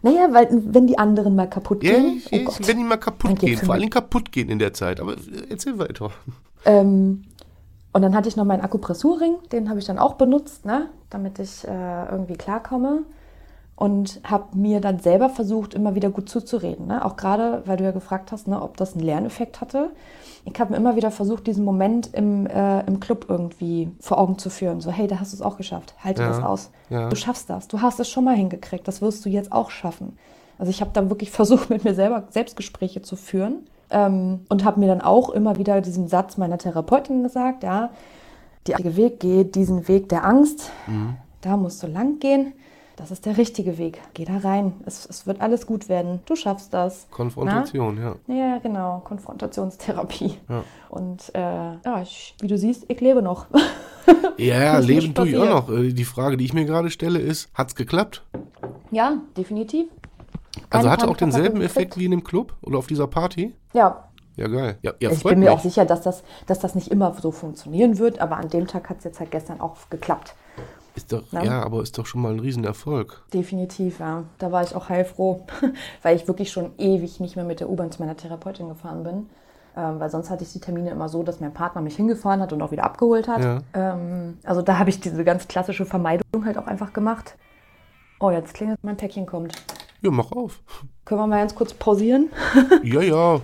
Naja, 0.02 0.28
weil 0.32 0.48
wenn 0.50 0.86
die 0.86 0.98
anderen 0.98 1.36
mal 1.36 1.48
kaputt 1.48 1.84
Ja, 1.84 1.92
gehen, 1.92 2.16
ich, 2.16 2.32
oh 2.32 2.36
ich, 2.36 2.44
Gott. 2.44 2.68
wenn 2.68 2.78
die 2.78 2.84
mal 2.84 2.96
kaputt 2.96 3.38
gehen, 3.38 3.58
vor 3.58 3.74
allem 3.74 3.90
kaputt 3.90 4.32
gehen 4.32 4.48
in 4.48 4.58
der 4.58 4.72
Zeit. 4.72 5.00
Aber 5.00 5.12
äh, 5.12 5.18
erzähl 5.50 5.78
weiter. 5.78 6.10
Ähm, 6.64 7.24
und 7.92 8.02
dann 8.02 8.14
hatte 8.14 8.28
ich 8.28 8.36
noch 8.36 8.44
meinen 8.44 8.62
Akupressurring, 8.62 9.34
den 9.52 9.68
habe 9.68 9.80
ich 9.80 9.84
dann 9.84 9.98
auch 9.98 10.14
benutzt, 10.14 10.64
ne, 10.64 10.88
damit 11.10 11.38
ich 11.38 11.66
äh, 11.66 12.06
irgendwie 12.10 12.34
klarkomme. 12.36 13.02
Und 13.80 14.20
habe 14.24 14.58
mir 14.58 14.82
dann 14.82 14.98
selber 14.98 15.30
versucht, 15.30 15.72
immer 15.72 15.94
wieder 15.94 16.10
gut 16.10 16.28
zuzureden. 16.28 16.86
Ne? 16.86 17.02
Auch 17.02 17.16
gerade, 17.16 17.62
weil 17.64 17.78
du 17.78 17.84
ja 17.84 17.92
gefragt 17.92 18.30
hast, 18.30 18.46
ne, 18.46 18.60
ob 18.60 18.76
das 18.76 18.92
einen 18.92 19.02
Lerneffekt 19.02 19.62
hatte. 19.62 19.88
Ich 20.44 20.60
habe 20.60 20.72
mir 20.72 20.76
immer 20.76 20.96
wieder 20.96 21.10
versucht, 21.10 21.46
diesen 21.46 21.64
Moment 21.64 22.12
im, 22.12 22.46
äh, 22.46 22.80
im 22.86 23.00
Club 23.00 23.24
irgendwie 23.28 23.90
vor 23.98 24.18
Augen 24.18 24.36
zu 24.36 24.50
führen. 24.50 24.82
So, 24.82 24.90
hey, 24.90 25.06
da 25.06 25.18
hast 25.18 25.32
du 25.32 25.36
es 25.36 25.40
auch 25.42 25.56
geschafft. 25.56 25.94
Halte 26.04 26.20
Ja, 26.20 26.28
das 26.28 26.42
aus. 26.42 26.70
ja. 26.90 27.08
Du 27.08 27.16
schaffst 27.16 27.48
das. 27.48 27.68
Du 27.68 27.80
hast 27.80 27.98
es 28.00 28.10
schon 28.10 28.24
mal 28.24 28.36
hingekriegt. 28.36 28.86
Das 28.86 29.00
wirst 29.00 29.24
du 29.24 29.30
jetzt 29.30 29.50
auch 29.50 29.70
schaffen. 29.70 30.18
Also 30.58 30.68
ich 30.68 30.82
habe 30.82 30.90
dann 30.92 31.08
wirklich 31.08 31.30
versucht, 31.40 31.70
mit 31.70 31.82
mir 31.82 31.94
selber 31.94 32.24
Selbstgespräche 32.28 33.00
zu 33.00 33.16
führen. 33.16 33.66
Ähm, 33.88 34.40
und 34.50 34.62
habe 34.62 34.78
mir 34.78 34.88
dann 34.88 35.00
auch 35.00 35.30
immer 35.30 35.56
wieder 35.56 35.80
diesen 35.80 36.06
Satz 36.06 36.36
meiner 36.36 36.58
Therapeutin 36.58 37.22
gesagt, 37.22 37.62
ja, 37.64 37.88
der 38.66 38.96
Weg 38.96 39.20
geht 39.20 39.54
diesen 39.54 39.88
Weg 39.88 40.10
der 40.10 40.26
Angst. 40.26 40.70
Da 41.40 41.56
musst 41.56 41.82
du 41.82 41.86
lang 41.86 42.18
gehen. 42.18 42.52
Das 43.00 43.10
ist 43.10 43.24
der 43.24 43.38
richtige 43.38 43.78
Weg. 43.78 43.98
Geh 44.12 44.26
da 44.26 44.36
rein. 44.38 44.74
Es, 44.84 45.06
es 45.08 45.26
wird 45.26 45.40
alles 45.40 45.66
gut 45.66 45.88
werden. 45.88 46.20
Du 46.26 46.36
schaffst 46.36 46.74
das. 46.74 47.06
Konfrontation, 47.10 47.96
ja. 47.96 48.14
Na? 48.26 48.34
Ja, 48.34 48.58
genau. 48.58 49.00
Konfrontationstherapie. 49.04 50.34
Ja. 50.50 50.62
Und 50.90 51.34
äh, 51.34 51.40
ja, 51.40 52.02
ich, 52.02 52.34
wie 52.40 52.46
du 52.46 52.58
siehst, 52.58 52.84
ich 52.88 53.00
lebe 53.00 53.22
noch. 53.22 53.46
Ja, 54.38 54.58
ja, 54.60 54.78
leben 54.78 55.14
tue 55.14 55.28
ich 55.28 55.36
auch 55.36 55.68
noch. 55.68 55.70
Äh, 55.70 55.92
Die 55.92 56.04
Frage, 56.04 56.36
die 56.36 56.44
ich 56.44 56.52
mir 56.54 56.64
gerade 56.64 56.90
stelle, 56.90 57.18
ist, 57.20 57.48
hat's 57.54 57.74
geklappt? 57.76 58.24
ja, 58.90 59.18
definitiv. 59.36 59.86
Also 60.68 60.88
Keine 60.88 60.90
hatte 60.90 61.08
auch 61.08 61.16
denselben. 61.16 61.60
Effekt 61.60 61.96
wie 61.96 62.06
in 62.06 62.10
dem 62.10 62.24
Club 62.24 62.54
oder 62.62 62.78
auf 62.78 62.86
dieser 62.88 63.06
Party? 63.06 63.54
Ja, 63.72 64.08
Ja, 64.36 64.48
geil. 64.48 64.78
Ja, 64.82 64.94
ja 64.98 65.10
ich 65.10 65.18
freut 65.18 65.32
bin 65.32 65.40
mich. 65.40 65.48
mir 65.48 65.54
auch 65.54 65.60
sicher, 65.60 65.84
dass 65.84 66.00
das, 66.00 66.24
dass 66.46 66.58
das 66.58 66.74
nicht 66.74 66.88
immer 66.88 67.14
so 67.20 67.30
funktionieren 67.30 67.98
wird, 67.98 68.18
aber 68.20 68.38
an 68.38 68.48
dem 68.48 68.66
Tag 68.66 68.88
hat 68.90 68.98
es 68.98 69.04
jetzt 69.04 69.20
halt 69.20 69.30
gestern 69.30 69.60
auch 69.60 69.76
geklappt. 69.90 70.34
Ist 70.94 71.12
doch, 71.12 71.22
Ja. 71.32 71.42
ja, 71.42 71.62
aber 71.62 71.82
ist 71.82 71.96
doch 71.98 72.06
schon 72.06 72.22
mal 72.22 72.32
ein 72.32 72.40
Riesenerfolg. 72.40 73.22
Definitiv, 73.32 74.00
ja. 74.00 74.24
Da 74.38 74.50
war 74.52 74.62
ich 74.62 74.74
auch 74.74 74.88
heilfroh, 74.88 75.46
weil 76.02 76.16
ich 76.16 76.26
wirklich 76.26 76.50
schon 76.50 76.72
ewig 76.78 77.20
nicht 77.20 77.36
mehr 77.36 77.44
mit 77.44 77.60
der 77.60 77.70
U-Bahn 77.70 77.90
zu 77.92 78.02
meiner 78.02 78.16
Therapeutin 78.16 78.68
gefahren 78.68 79.02
bin. 79.04 79.26
Ähm, 79.76 80.00
weil 80.00 80.10
sonst 80.10 80.30
hatte 80.30 80.42
ich 80.42 80.52
die 80.52 80.60
Termine 80.60 80.90
immer 80.90 81.08
so, 81.08 81.22
dass 81.22 81.38
mein 81.40 81.54
Partner 81.54 81.80
mich 81.80 81.94
hingefahren 81.94 82.40
hat 82.40 82.52
und 82.52 82.60
auch 82.60 82.72
wieder 82.72 82.84
abgeholt 82.84 83.28
hat. 83.28 83.40
Ja. 83.42 83.58
Ähm, 83.72 84.38
also 84.42 84.62
da 84.62 84.78
habe 84.78 84.90
ich 84.90 84.98
diese 85.00 85.22
ganz 85.22 85.46
klassische 85.46 85.86
Vermeidung 85.86 86.44
halt 86.44 86.58
auch 86.58 86.66
einfach 86.66 86.92
gemacht. 86.92 87.36
Oh, 88.18 88.30
jetzt 88.30 88.52
klingelt, 88.54 88.78
mein 88.82 88.96
Päckchen 88.96 89.26
kommt. 89.26 89.54
Ja, 90.02 90.10
mach 90.10 90.32
auf. 90.32 90.60
Können 91.04 91.20
wir 91.20 91.26
mal 91.26 91.38
ganz 91.38 91.54
kurz 91.54 91.72
pausieren? 91.72 92.30
ja, 92.82 93.00
ja. 93.00 93.40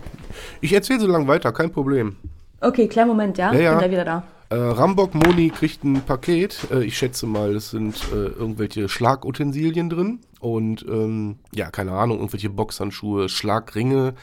Ich 0.61 0.73
erzähle 0.73 1.01
so 1.01 1.07
lange 1.07 1.29
weiter, 1.29 1.53
kein 1.53 1.71
Problem. 1.71 2.17
Okay, 2.61 2.89
kleinen 2.89 3.09
Moment, 3.09 3.39
ja? 3.39 3.53
Ja, 3.53 3.61
ja. 3.61 3.71
Bin 3.73 3.81
da 3.85 3.91
wieder 3.91 4.05
da. 4.05 4.23
Äh, 4.49 4.55
Rambock 4.55 5.15
Moni 5.15 5.51
kriegt 5.51 5.83
ein 5.83 6.03
Paket. 6.03 6.69
Äh, 6.71 6.85
ich 6.85 6.97
schätze 6.97 7.27
mal, 7.27 7.57
es 7.57 7.71
sind 7.71 7.97
äh, 8.13 8.27
irgendwelche 8.27 8.89
Schlagutensilien 8.89 9.91
drin. 9.91 10.21
Und 10.41 10.85
ähm, 10.89 11.39
ja, 11.53 11.71
keine 11.71 11.93
Ahnung, 11.93 12.19
irgendwelche 12.19 12.51
Boxhandschuhe, 12.51 13.29
Schlagringe. 13.29 14.15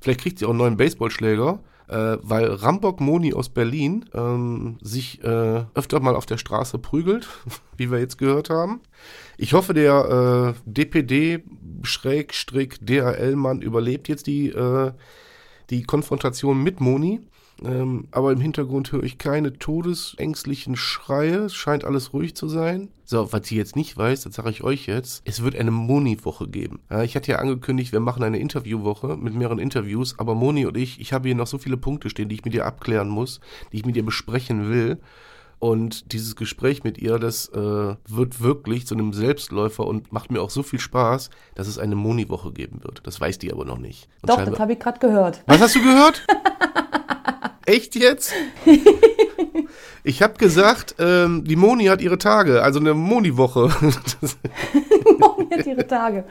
Vielleicht 0.00 0.20
kriegt 0.20 0.38
sie 0.38 0.46
auch 0.46 0.50
einen 0.50 0.58
neuen 0.58 0.76
Baseballschläger. 0.76 1.60
Äh, 1.88 2.18
weil 2.20 2.52
Rambock 2.52 3.00
Moni 3.00 3.32
aus 3.32 3.48
Berlin 3.48 4.04
ähm, 4.12 4.76
sich 4.82 5.24
äh, 5.24 5.64
öfter 5.74 6.00
mal 6.00 6.16
auf 6.16 6.26
der 6.26 6.36
Straße 6.36 6.78
prügelt, 6.78 7.26
wie 7.78 7.90
wir 7.90 7.98
jetzt 7.98 8.18
gehört 8.18 8.50
haben. 8.50 8.82
Ich 9.38 9.54
hoffe, 9.54 9.72
der 9.72 10.54
äh, 10.54 10.60
DPD-DHL-Mann 10.66 13.62
überlebt 13.62 14.08
jetzt 14.08 14.26
die, 14.26 14.48
äh, 14.48 14.92
die 15.70 15.84
Konfrontation 15.84 16.62
mit 16.62 16.80
Moni. 16.80 17.20
Ähm, 17.64 18.06
aber 18.10 18.32
im 18.32 18.40
Hintergrund 18.40 18.92
höre 18.92 19.02
ich 19.02 19.18
keine 19.18 19.58
todesängstlichen 19.58 20.76
Schreie. 20.76 21.44
Es 21.46 21.54
scheint 21.54 21.84
alles 21.84 22.12
ruhig 22.12 22.34
zu 22.36 22.48
sein. 22.48 22.88
So, 23.04 23.32
was 23.32 23.48
sie 23.48 23.56
jetzt 23.56 23.74
nicht 23.74 23.96
weiß, 23.96 24.22
das 24.22 24.34
sage 24.34 24.50
ich 24.50 24.62
euch 24.62 24.86
jetzt. 24.86 25.22
Es 25.24 25.42
wird 25.42 25.56
eine 25.56 25.70
Moni-Woche 25.70 26.48
geben. 26.48 26.80
Ja, 26.90 27.02
ich 27.02 27.16
hatte 27.16 27.32
ja 27.32 27.38
angekündigt, 27.38 27.92
wir 27.92 28.00
machen 28.00 28.22
eine 28.22 28.38
Interviewwoche 28.38 29.16
mit 29.16 29.34
mehreren 29.34 29.58
Interviews. 29.58 30.18
Aber 30.18 30.34
Moni 30.34 30.66
und 30.66 30.76
ich, 30.76 31.00
ich 31.00 31.12
habe 31.12 31.28
hier 31.28 31.36
noch 31.36 31.46
so 31.46 31.58
viele 31.58 31.76
Punkte 31.76 32.10
stehen, 32.10 32.28
die 32.28 32.36
ich 32.36 32.44
mit 32.44 32.54
ihr 32.54 32.66
abklären 32.66 33.08
muss, 33.08 33.40
die 33.72 33.78
ich 33.78 33.86
mit 33.86 33.96
ihr 33.96 34.04
besprechen 34.04 34.68
will. 34.68 34.98
Und 35.58 36.12
dieses 36.12 36.36
Gespräch 36.36 36.84
mit 36.84 36.98
ihr, 36.98 37.18
das 37.18 37.48
äh, 37.48 37.96
wird 38.06 38.40
wirklich 38.40 38.86
zu 38.86 38.94
einem 38.94 39.12
Selbstläufer 39.12 39.84
und 39.84 40.12
macht 40.12 40.30
mir 40.30 40.40
auch 40.40 40.50
so 40.50 40.62
viel 40.62 40.78
Spaß, 40.78 41.30
dass 41.56 41.66
es 41.66 41.78
eine 41.78 41.96
Moni-Woche 41.96 42.52
geben 42.52 42.84
wird. 42.84 43.00
Das 43.04 43.20
weiß 43.20 43.38
die 43.38 43.52
aber 43.52 43.64
noch 43.64 43.78
nicht. 43.78 44.08
Und 44.22 44.30
Doch, 44.30 44.44
das 44.44 44.58
habe 44.60 44.74
ich 44.74 44.78
gerade 44.78 45.00
gehört. 45.00 45.42
was 45.46 45.60
hast 45.60 45.74
du 45.74 45.82
gehört? 45.82 46.24
Echt 47.68 47.94
jetzt? 47.94 48.32
Ich 50.04 50.22
habe 50.22 50.34
gesagt, 50.38 50.94
ähm, 50.98 51.44
die 51.44 51.56
Moni 51.56 51.86
hat 51.86 52.00
ihre 52.00 52.16
Tage, 52.16 52.62
also 52.62 52.80
eine 52.80 52.94
Moni-Woche. 52.94 53.68
Morgen 55.18 55.48
jetzt 55.50 55.66
ihre 55.66 55.86
Tage. 55.86 56.24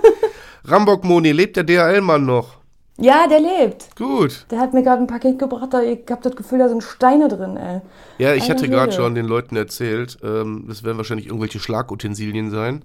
Rambock 0.64 1.04
Moni, 1.04 1.30
lebt 1.30 1.56
der 1.56 1.62
DHL-Mann 1.62 2.26
noch? 2.26 2.56
Ja, 2.98 3.28
der 3.28 3.38
lebt. 3.38 3.94
Gut. 3.94 4.46
Der 4.50 4.58
hat 4.58 4.74
mir 4.74 4.82
gerade 4.82 5.02
ein 5.02 5.06
Paket 5.06 5.38
gebracht, 5.38 5.68
da 5.72 5.82
ich 5.82 6.00
habe 6.10 6.22
das 6.22 6.34
Gefühl, 6.34 6.58
da 6.58 6.68
sind 6.68 6.82
Steine 6.82 7.28
drin, 7.28 7.56
ey. 7.56 7.82
Ja, 8.18 8.34
ich 8.34 8.50
hatte 8.50 8.62
Meine 8.62 8.74
gerade 8.74 8.92
schon 8.92 9.14
den 9.14 9.26
Leuten 9.26 9.54
erzählt, 9.54 10.18
ähm, 10.24 10.64
das 10.66 10.82
werden 10.82 10.96
wahrscheinlich 10.96 11.26
irgendwelche 11.26 11.60
Schlagutensilien 11.60 12.50
sein. 12.50 12.84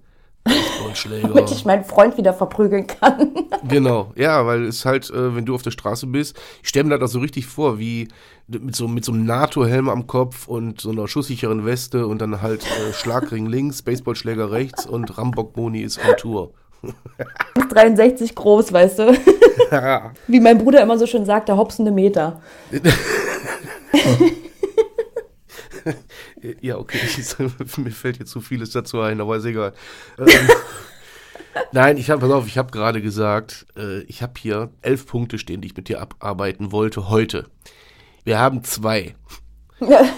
Damit 1.21 1.51
ich 1.51 1.65
meinen 1.65 1.83
Freund 1.83 2.17
wieder 2.17 2.33
verprügeln 2.33 2.87
kann. 2.87 3.31
Genau, 3.67 4.13
ja, 4.15 4.45
weil 4.45 4.63
es 4.63 4.85
halt, 4.85 5.09
äh, 5.09 5.35
wenn 5.35 5.45
du 5.45 5.53
auf 5.53 5.61
der 5.61 5.71
Straße 5.71 6.07
bist, 6.07 6.39
ich 6.63 6.69
stelle 6.69 6.85
mir 6.85 6.97
das 6.97 7.09
auch 7.09 7.13
so 7.13 7.19
richtig 7.19 7.45
vor, 7.45 7.77
wie 7.77 8.07
mit 8.47 8.73
so, 8.73 8.87
mit 8.87 9.03
so 9.03 9.11
einem 9.11 9.25
NATO-Helm 9.25 9.89
am 9.89 10.07
Kopf 10.07 10.47
und 10.47 10.79
so 10.79 10.91
einer 10.91 11.09
schusssicheren 11.09 11.65
Weste 11.65 12.07
und 12.07 12.21
dann 12.21 12.41
halt 12.41 12.63
äh, 12.63 12.93
Schlagring 12.93 13.47
links, 13.47 13.81
Baseballschläger 13.81 14.49
rechts 14.51 14.85
und 14.85 15.17
Rambock 15.17 15.57
Moni 15.57 15.81
ist 15.81 15.99
on 15.99 16.15
Tour. 16.15 16.53
63 17.69 18.33
groß, 18.33 18.71
weißt 18.71 18.99
du. 18.99 19.13
Wie 20.27 20.39
mein 20.39 20.57
Bruder 20.57 20.81
immer 20.81 20.97
so 20.97 21.05
schön 21.05 21.25
sagt, 21.25 21.49
der 21.49 21.57
hopsende 21.57 21.91
Meter. 21.91 22.41
ja, 26.61 26.77
okay, 26.77 26.99
ich, 27.05 27.77
mir 27.77 27.91
fällt 27.91 28.19
jetzt 28.19 28.31
zu 28.31 28.41
vieles 28.41 28.71
dazu 28.71 29.01
ein, 29.01 29.21
aber 29.21 29.37
ist 29.37 29.45
egal. 29.45 29.73
Ähm, 30.17 30.27
Nein, 31.71 31.97
ich 31.97 32.09
habe, 32.09 32.21
pass 32.21 32.31
auf, 32.31 32.47
ich 32.47 32.57
habe 32.57 32.71
gerade 32.71 33.01
gesagt, 33.01 33.65
äh, 33.75 34.01
ich 34.03 34.21
habe 34.21 34.33
hier 34.37 34.69
elf 34.81 35.05
Punkte 35.07 35.37
stehen, 35.37 35.61
die 35.61 35.67
ich 35.67 35.77
mit 35.77 35.89
dir 35.89 36.01
abarbeiten 36.01 36.71
wollte 36.71 37.09
heute. 37.09 37.47
Wir 38.23 38.39
haben 38.39 38.63
zwei. 38.63 39.15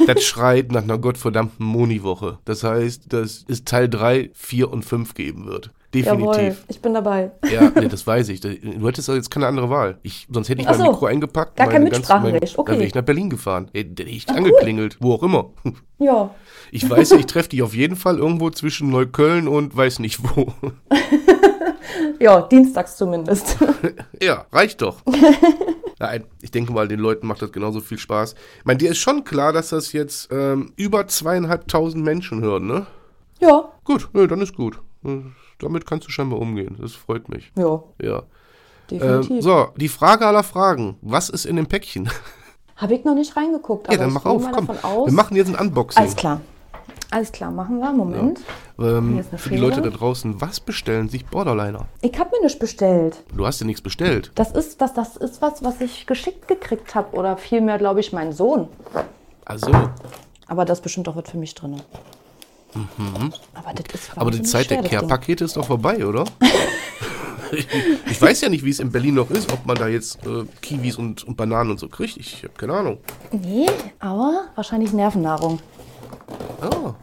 das 0.08 0.24
schreit 0.24 0.72
nach 0.72 0.84
einer 0.84 0.98
gottverdammten 0.98 1.66
Moni-Woche. 1.66 2.40
Das 2.46 2.64
heißt, 2.64 3.14
dass 3.14 3.46
es 3.48 3.64
Teil 3.64 3.88
3, 3.88 4.32
4 4.34 4.72
und 4.72 4.84
5 4.84 5.14
geben 5.14 5.46
wird. 5.46 5.72
Definitiv. 5.94 6.36
Jawohl, 6.36 6.56
ich 6.70 6.82
bin 6.82 6.94
dabei. 6.94 7.32
Ja, 7.52 7.70
nee, 7.76 7.88
das 7.90 8.08
weiß 8.08 8.30
ich. 8.30 8.40
Du 8.40 8.88
hättest 8.88 9.10
jetzt 9.10 9.30
keine 9.30 9.48
andere 9.48 9.70
Wahl. 9.70 9.98
Ich, 10.04 10.26
sonst 10.32 10.48
hätte 10.48 10.62
ich 10.62 10.68
Ach 10.68 10.78
mein 10.78 10.92
Mikro 10.92 11.06
eingepackt. 11.08 11.58
Gar 11.58 11.68
kein 11.68 11.84
Mitspracherecht, 11.84 12.58
okay. 12.58 12.72
Dann 12.72 12.80
wäre 12.80 12.88
ich 12.88 12.96
nach 12.96 13.04
Berlin 13.04 13.30
gefahren. 13.30 13.70
Hätte 13.74 14.04
ich 14.04 14.26
Ach, 14.30 14.36
angeklingelt, 14.36 14.98
cool. 15.02 15.08
wo 15.08 15.14
auch 15.16 15.24
immer. 15.24 15.50
Ja. 16.00 16.34
Ich 16.74 16.90
weiß, 16.90 17.12
ich 17.12 17.26
treffe 17.26 17.50
dich 17.50 17.64
auf 17.64 17.76
jeden 17.76 17.98
Fall 17.98 18.18
irgendwo 18.18 18.50
zwischen 18.50 18.92
Neukölln 18.92 19.50
und 19.50 19.76
weiß 19.76 20.00
nicht 20.00 20.22
wo. 20.24 20.54
ja, 22.22 22.44
dienstags 22.44 22.96
zumindest. 22.96 23.58
ja, 24.22 24.46
reicht 24.54 24.82
doch. 24.82 25.02
Nein, 26.00 26.24
ich 26.42 26.50
denke 26.50 26.72
mal, 26.72 26.88
den 26.88 27.02
Leuten 27.02 27.28
macht 27.28 27.42
das 27.42 27.52
genauso 27.52 27.82
viel 27.82 27.98
Spaß. 27.98 28.36
Ich 28.60 28.66
meine, 28.66 28.78
dir 28.78 28.92
ist 28.92 29.00
schon 29.00 29.26
klar, 29.26 29.52
dass 29.52 29.70
das 29.70 29.92
jetzt 29.92 30.30
ähm, 30.32 30.72
über 30.78 31.08
zweieinhalbtausend 31.08 32.06
Menschen 32.06 32.42
hören, 32.42 32.68
ne? 32.68 32.88
Ja. 33.42 33.74
Gut, 33.84 34.08
ne, 34.14 34.30
dann 34.30 34.40
ist 34.40 34.56
gut. 34.56 34.80
Damit 35.60 35.86
kannst 35.86 36.08
du 36.08 36.12
scheinbar 36.12 36.40
umgehen. 36.40 36.78
Das 36.80 36.94
freut 36.94 37.30
mich. 37.30 37.52
Ja. 37.58 37.82
Ja. 38.02 38.24
Definitiv. 38.90 39.32
Ähm, 39.32 39.42
so, 39.42 39.70
die 39.78 39.88
Frage 39.88 40.26
aller 40.28 40.44
Fragen. 40.44 40.98
Was 41.02 41.30
ist 41.30 41.46
in 41.46 41.56
dem 41.56 41.68
Päckchen? 41.68 42.10
Habe 42.76 42.96
ich 42.96 43.04
noch 43.04 43.16
nicht 43.16 43.36
reingeguckt. 43.36 43.92
Ja, 43.92 43.98
dann 43.98 44.12
mach 44.12 44.26
auf. 44.26 44.44
Komm, 44.52 44.68
wir 44.68 45.14
machen 45.14 45.38
jetzt 45.38 45.50
ein 45.50 45.68
Unboxing. 45.68 46.02
Alles 46.02 46.16
klar. 46.16 46.42
Alles 47.12 47.32
klar, 47.32 47.52
machen 47.52 47.80
wir. 47.80 47.92
Moment. 47.92 48.40
Ja. 48.80 48.98
Ähm, 48.98 49.24
für 49.36 49.50
die 49.50 49.58
Leute 49.58 49.82
da 49.82 49.90
draußen, 49.90 50.40
was 50.40 50.62
bestellen 50.62 51.10
sich 51.10 51.26
Borderliner? 51.26 51.88
Ich 52.02 52.18
habe 52.18 52.30
mir 52.32 52.42
nichts 52.42 52.58
bestellt. 52.58 53.22
Du 53.36 53.46
hast 53.46 53.60
ja 53.60 53.68
nichts 53.68 53.82
bestellt. 53.82 54.32
Das 54.36 54.52
ist, 54.52 54.82
das, 54.82 54.94
das 54.94 55.18
ist 55.18 55.42
was, 55.42 55.62
was 55.62 55.82
ich 55.82 56.08
geschickt 56.08 56.48
gekriegt 56.48 56.96
habe. 56.96 57.16
Oder 57.16 57.36
vielmehr, 57.36 57.78
glaube 57.78 58.00
ich, 58.00 58.14
mein 58.14 58.32
Sohn. 58.32 58.70
Also. 59.46 59.72
Aber 60.48 60.64
das 60.64 60.80
ist 60.80 60.84
bestimmt 60.84 61.10
auch 61.10 61.18
was 61.18 61.30
für 61.30 61.38
mich 61.38 61.54
drin. 61.54 61.82
Mhm. 62.74 63.34
Aber, 63.54 63.74
Aber 64.16 64.32
die 64.32 64.42
Zeit 64.44 64.70
der 64.70 64.82
Care-Pakete 64.82 65.46
ist 65.46 65.58
doch 65.58 65.66
vorbei, 65.66 66.06
oder? 66.06 66.24
ich, 67.52 67.68
ich, 68.12 68.22
weiß 68.22 68.42
ja 68.42 68.50
nicht, 68.50 68.64
wie 68.64 68.70
es 68.70 68.80
in 68.80 68.92
Berlin 68.92 69.16
noch 69.16 69.30
ist, 69.30 69.52
ob 69.52 69.66
man 69.66 69.76
da 69.76 69.88
jetzt 69.88 70.26
äh, 70.26 70.46
Kiwis 70.62 70.96
und, 70.96 71.24
und 71.24 71.36
Bananen 71.36 71.72
und 71.72 71.80
so 71.80 71.90
kriegt. 71.90 72.18
Ich 72.18 72.44
habe 72.44 72.54
keine 72.58 72.74
Ahnung. 72.74 72.98
Nee, 73.32 73.68
aber 74.00 74.46
wahrscheinlich 74.56 74.94
Nervennahrung. 74.94 75.60
Oh. 76.62 76.94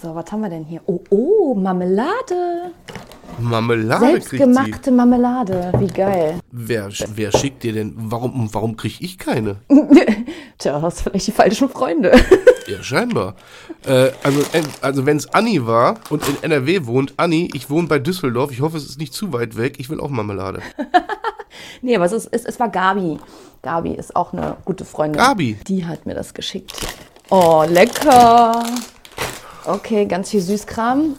So, 0.00 0.14
was 0.14 0.32
haben 0.32 0.40
wir 0.40 0.48
denn 0.48 0.64
hier? 0.64 0.80
Oh, 0.86 1.00
oh, 1.10 1.54
Marmelade. 1.54 2.72
Marmelade 3.38 4.06
Selbstgemachte 4.06 4.90
Marmelade, 4.90 5.72
wie 5.78 5.86
geil. 5.86 6.40
Wer, 6.50 6.90
wer 7.14 7.32
schickt 7.32 7.62
dir 7.62 7.72
denn, 7.72 7.94
warum, 7.96 8.48
warum 8.52 8.76
kriege 8.76 8.96
ich 9.00 9.18
keine? 9.18 9.56
Tja, 10.58 10.80
hast 10.82 11.02
vielleicht 11.02 11.26
die 11.28 11.32
falschen 11.32 11.68
Freunde. 11.68 12.12
ja, 12.66 12.82
scheinbar. 12.82 13.34
Äh, 13.86 14.12
also 14.22 14.40
äh, 14.52 14.62
also 14.80 15.06
wenn 15.06 15.16
es 15.16 15.32
Anni 15.34 15.66
war 15.66 15.96
und 16.10 16.26
in 16.28 16.42
NRW 16.42 16.86
wohnt, 16.86 17.14
Anni, 17.16 17.50
ich 17.54 17.68
wohne 17.68 17.88
bei 17.88 17.98
Düsseldorf, 17.98 18.52
ich 18.52 18.60
hoffe, 18.60 18.76
es 18.76 18.84
ist 18.84 18.98
nicht 18.98 19.12
zu 19.12 19.32
weit 19.32 19.56
weg, 19.56 19.74
ich 19.78 19.90
will 19.90 20.00
auch 20.00 20.10
Marmelade. 20.10 20.62
nee, 21.82 21.96
aber 21.96 22.04
es, 22.04 22.12
ist, 22.12 22.28
es, 22.30 22.44
es 22.44 22.60
war 22.60 22.68
Gabi. 22.68 23.18
Gabi 23.62 23.92
ist 23.92 24.14
auch 24.14 24.32
eine 24.32 24.56
gute 24.64 24.84
Freundin. 24.84 25.20
Gabi? 25.20 25.58
Die 25.66 25.84
hat 25.84 26.06
mir 26.06 26.14
das 26.14 26.34
geschickt. 26.34 26.72
Oh, 27.30 27.64
lecker. 27.68 28.62
Okay, 29.64 30.06
ganz 30.06 30.30
viel 30.30 30.40
Süßkram. 30.40 31.16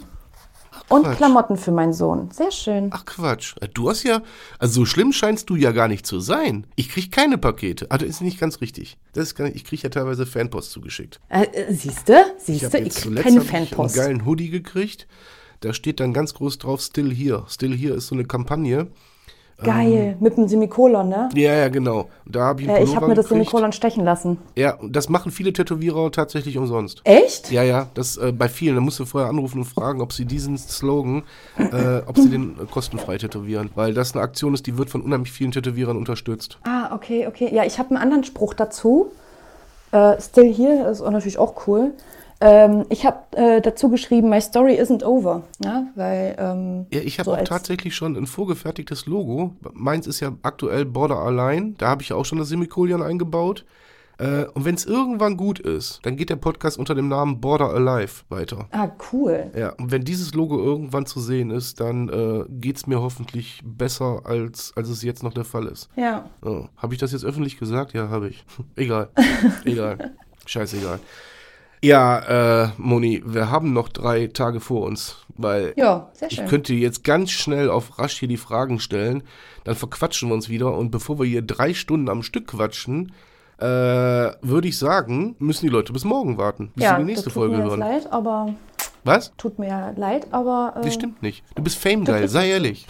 Und 0.93 1.03
Quatsch. 1.03 1.17
Klamotten 1.17 1.57
für 1.57 1.71
meinen 1.71 1.93
Sohn. 1.93 2.29
Sehr 2.31 2.51
schön. 2.51 2.89
Ach 2.91 3.05
Quatsch. 3.05 3.55
Äh, 3.61 3.67
du 3.67 3.89
hast 3.89 4.03
ja, 4.03 4.21
also 4.59 4.81
so 4.81 4.85
schlimm 4.85 5.11
scheinst 5.11 5.49
du 5.49 5.55
ja 5.55 5.71
gar 5.71 5.87
nicht 5.87 6.05
zu 6.05 6.19
sein. 6.19 6.67
Ich 6.75 6.89
krieg 6.89 7.11
keine 7.11 7.37
Pakete. 7.37 7.87
Ah, 7.89 7.97
das 7.97 8.09
ist 8.09 8.21
nicht 8.21 8.39
ganz 8.39 8.61
richtig. 8.61 8.97
Das 9.13 9.23
ist 9.23 9.35
gar 9.35 9.45
nicht, 9.45 9.55
ich 9.55 9.65
krieg 9.65 9.81
ja 9.81 9.89
teilweise 9.89 10.25
Fanpost 10.25 10.71
zugeschickt. 10.71 11.19
Äh, 11.29 11.45
äh 11.45 11.73
siehste? 11.73 12.25
Siehste? 12.37 12.77
Ich, 12.77 12.87
ich 12.87 13.03
krieg 13.03 13.15
keine 13.15 13.41
Fanpost. 13.41 13.95
Ich 13.95 14.01
einen 14.01 14.17
geilen 14.19 14.25
Hoodie 14.25 14.49
gekriegt. 14.49 15.07
Da 15.61 15.73
steht 15.73 15.99
dann 15.99 16.13
ganz 16.13 16.33
groß 16.33 16.59
drauf 16.59 16.81
Still 16.81 17.13
Here. 17.13 17.45
Still 17.49 17.75
Here 17.75 17.95
ist 17.95 18.07
so 18.07 18.15
eine 18.15 18.25
Kampagne. 18.25 18.87
Geil, 19.61 19.91
ähm, 19.91 20.15
mit 20.19 20.35
dem 20.35 20.47
Semikolon, 20.47 21.09
ne? 21.09 21.29
Ja, 21.35 21.53
ja, 21.53 21.67
genau. 21.69 22.09
Da 22.25 22.47
hab 22.47 22.59
ich 22.59 22.67
ja, 22.67 22.79
ich 22.79 22.95
habe 22.95 23.07
mir 23.07 23.15
das 23.15 23.29
Semikolon 23.29 23.71
stechen 23.71 24.03
lassen. 24.03 24.37
Ja, 24.55 24.75
und 24.75 24.95
das 24.95 25.09
machen 25.09 25.31
viele 25.31 25.53
Tätowierer 25.53 26.11
tatsächlich 26.11 26.57
umsonst. 26.57 27.01
Echt? 27.03 27.51
Ja, 27.51 27.63
ja, 27.63 27.87
das 27.93 28.17
äh, 28.17 28.31
bei 28.31 28.49
vielen. 28.49 28.75
Da 28.75 28.81
musst 28.81 28.99
du 28.99 29.05
vorher 29.05 29.29
anrufen 29.29 29.59
und 29.59 29.65
fragen, 29.65 30.01
ob 30.01 30.11
sie 30.11 30.25
diesen 30.25 30.57
Slogan, 30.57 31.23
äh, 31.57 32.01
ob 32.05 32.17
sie 32.17 32.29
den 32.29 32.59
äh, 32.59 32.65
kostenfrei 32.69 33.17
tätowieren. 33.17 33.69
Weil 33.75 33.93
das 33.93 34.13
eine 34.13 34.23
Aktion 34.23 34.53
ist, 34.53 34.65
die 34.67 34.77
wird 34.77 34.89
von 34.89 35.01
unheimlich 35.01 35.31
vielen 35.31 35.51
Tätowierern 35.51 35.97
unterstützt. 35.97 36.57
Ah, 36.63 36.93
okay, 36.93 37.27
okay. 37.27 37.49
Ja, 37.53 37.63
ich 37.63 37.79
habe 37.79 37.89
einen 37.91 37.97
anderen 37.97 38.23
Spruch 38.23 38.53
dazu. 38.53 39.11
Äh, 39.91 40.19
Still 40.19 40.53
Here 40.53 40.89
ist 40.89 41.01
natürlich 41.01 41.37
auch 41.37 41.67
cool. 41.67 41.91
Ähm, 42.43 42.85
ich 42.89 43.05
habe 43.05 43.37
äh, 43.37 43.61
dazu 43.61 43.89
geschrieben, 43.89 44.29
My 44.29 44.41
Story 44.41 44.77
isn't 44.77 45.01
over. 45.01 45.43
Ja, 45.63 45.87
weil, 45.95 46.35
ähm, 46.37 46.85
ja 46.91 46.99
ich 46.99 47.17
habe 47.17 47.29
so 47.29 47.35
auch 47.37 47.43
tatsächlich 47.45 47.95
schon 47.95 48.17
ein 48.17 48.27
vorgefertigtes 48.27 49.05
Logo. 49.05 49.55
Meins 49.71 50.07
ist 50.07 50.19
ja 50.19 50.33
aktuell 50.41 50.83
Border 50.83 51.19
Align. 51.19 51.75
Da 51.77 51.87
habe 51.87 52.01
ich 52.01 52.09
ja 52.09 52.17
auch 52.17 52.25
schon 52.25 52.39
das 52.39 52.49
Semikolon 52.49 53.01
eingebaut. 53.01 53.63
Äh, 54.17 54.45
und 54.53 54.65
wenn 54.65 54.75
es 54.75 54.85
irgendwann 54.85 55.37
gut 55.37 55.59
ist, 55.59 56.01
dann 56.03 56.17
geht 56.17 56.29
der 56.29 56.35
Podcast 56.35 56.77
unter 56.77 56.95
dem 56.95 57.07
Namen 57.07 57.39
Border 57.39 57.69
Alive 57.69 58.23
weiter. 58.27 58.67
Ah, 58.71 58.89
cool. 59.13 59.49
Ja, 59.57 59.69
und 59.69 59.91
wenn 59.91 60.03
dieses 60.03 60.33
Logo 60.33 60.61
irgendwann 60.61 61.05
zu 61.05 61.21
sehen 61.21 61.49
ist, 61.49 61.79
dann 61.79 62.09
äh, 62.09 62.43
geht 62.49 62.75
es 62.75 62.87
mir 62.87 63.01
hoffentlich 63.01 63.61
besser, 63.63 64.21
als, 64.25 64.73
als 64.75 64.89
es 64.89 65.01
jetzt 65.01 65.23
noch 65.23 65.33
der 65.33 65.45
Fall 65.45 65.67
ist. 65.67 65.87
Ja. 65.95 66.29
Oh. 66.43 66.65
Habe 66.75 66.93
ich 66.93 66.99
das 66.99 67.13
jetzt 67.13 67.23
öffentlich 67.23 67.57
gesagt? 67.57 67.93
Ja, 67.93 68.09
habe 68.09 68.27
ich. 68.27 68.43
Egal. 68.75 69.09
Egal. 69.63 70.11
Scheißegal. 70.45 70.99
Ja, 71.83 72.63
äh, 72.63 72.69
Moni, 72.77 73.21
wir 73.25 73.51
haben 73.51 73.73
noch 73.73 73.89
drei 73.89 74.27
Tage 74.27 74.61
vor 74.61 74.85
uns, 74.85 75.17
weil 75.35 75.73
ja, 75.75 76.09
ich 76.29 76.45
könnte 76.45 76.73
jetzt 76.73 77.03
ganz 77.03 77.31
schnell 77.31 77.69
auf 77.69 77.99
rasch 77.99 78.19
hier 78.19 78.29
die 78.29 78.37
Fragen 78.37 78.79
stellen, 78.79 79.21
dann 79.65 79.75
verquatschen 79.75 80.29
wir 80.29 80.33
uns 80.33 80.47
wieder 80.47 80.77
und 80.77 80.91
bevor 80.91 81.19
wir 81.19 81.25
hier 81.25 81.41
drei 81.41 81.73
Stunden 81.73 82.07
am 82.07 82.23
Stück 82.23 82.47
quatschen, 82.47 83.11
äh, 83.57 83.65
würde 83.65 84.69
ich 84.69 84.77
sagen, 84.77 85.35
müssen 85.39 85.65
die 85.65 85.71
Leute 85.71 85.91
bis 85.91 86.05
morgen 86.05 86.37
warten, 86.37 86.71
bis 86.73 86.85
ja, 86.85 86.91
sie 86.91 87.01
die 87.01 87.05
nächste 87.05 87.25
das 87.25 87.33
tut 87.33 87.41
Folge 87.43 87.57
mir 87.57 87.63
hören. 87.63 87.79
Leid, 87.81 88.09
aber 88.13 88.55
Was? 89.03 89.33
Tut 89.35 89.59
mir 89.59 89.93
leid, 89.97 90.27
aber 90.31 90.75
äh, 90.77 90.83
das 90.83 90.93
stimmt 90.93 91.21
nicht. 91.21 91.43
Du 91.55 91.63
bist 91.63 91.77
Fame-geil, 91.77 92.29
sei 92.29 92.47
ehrlich. 92.49 92.87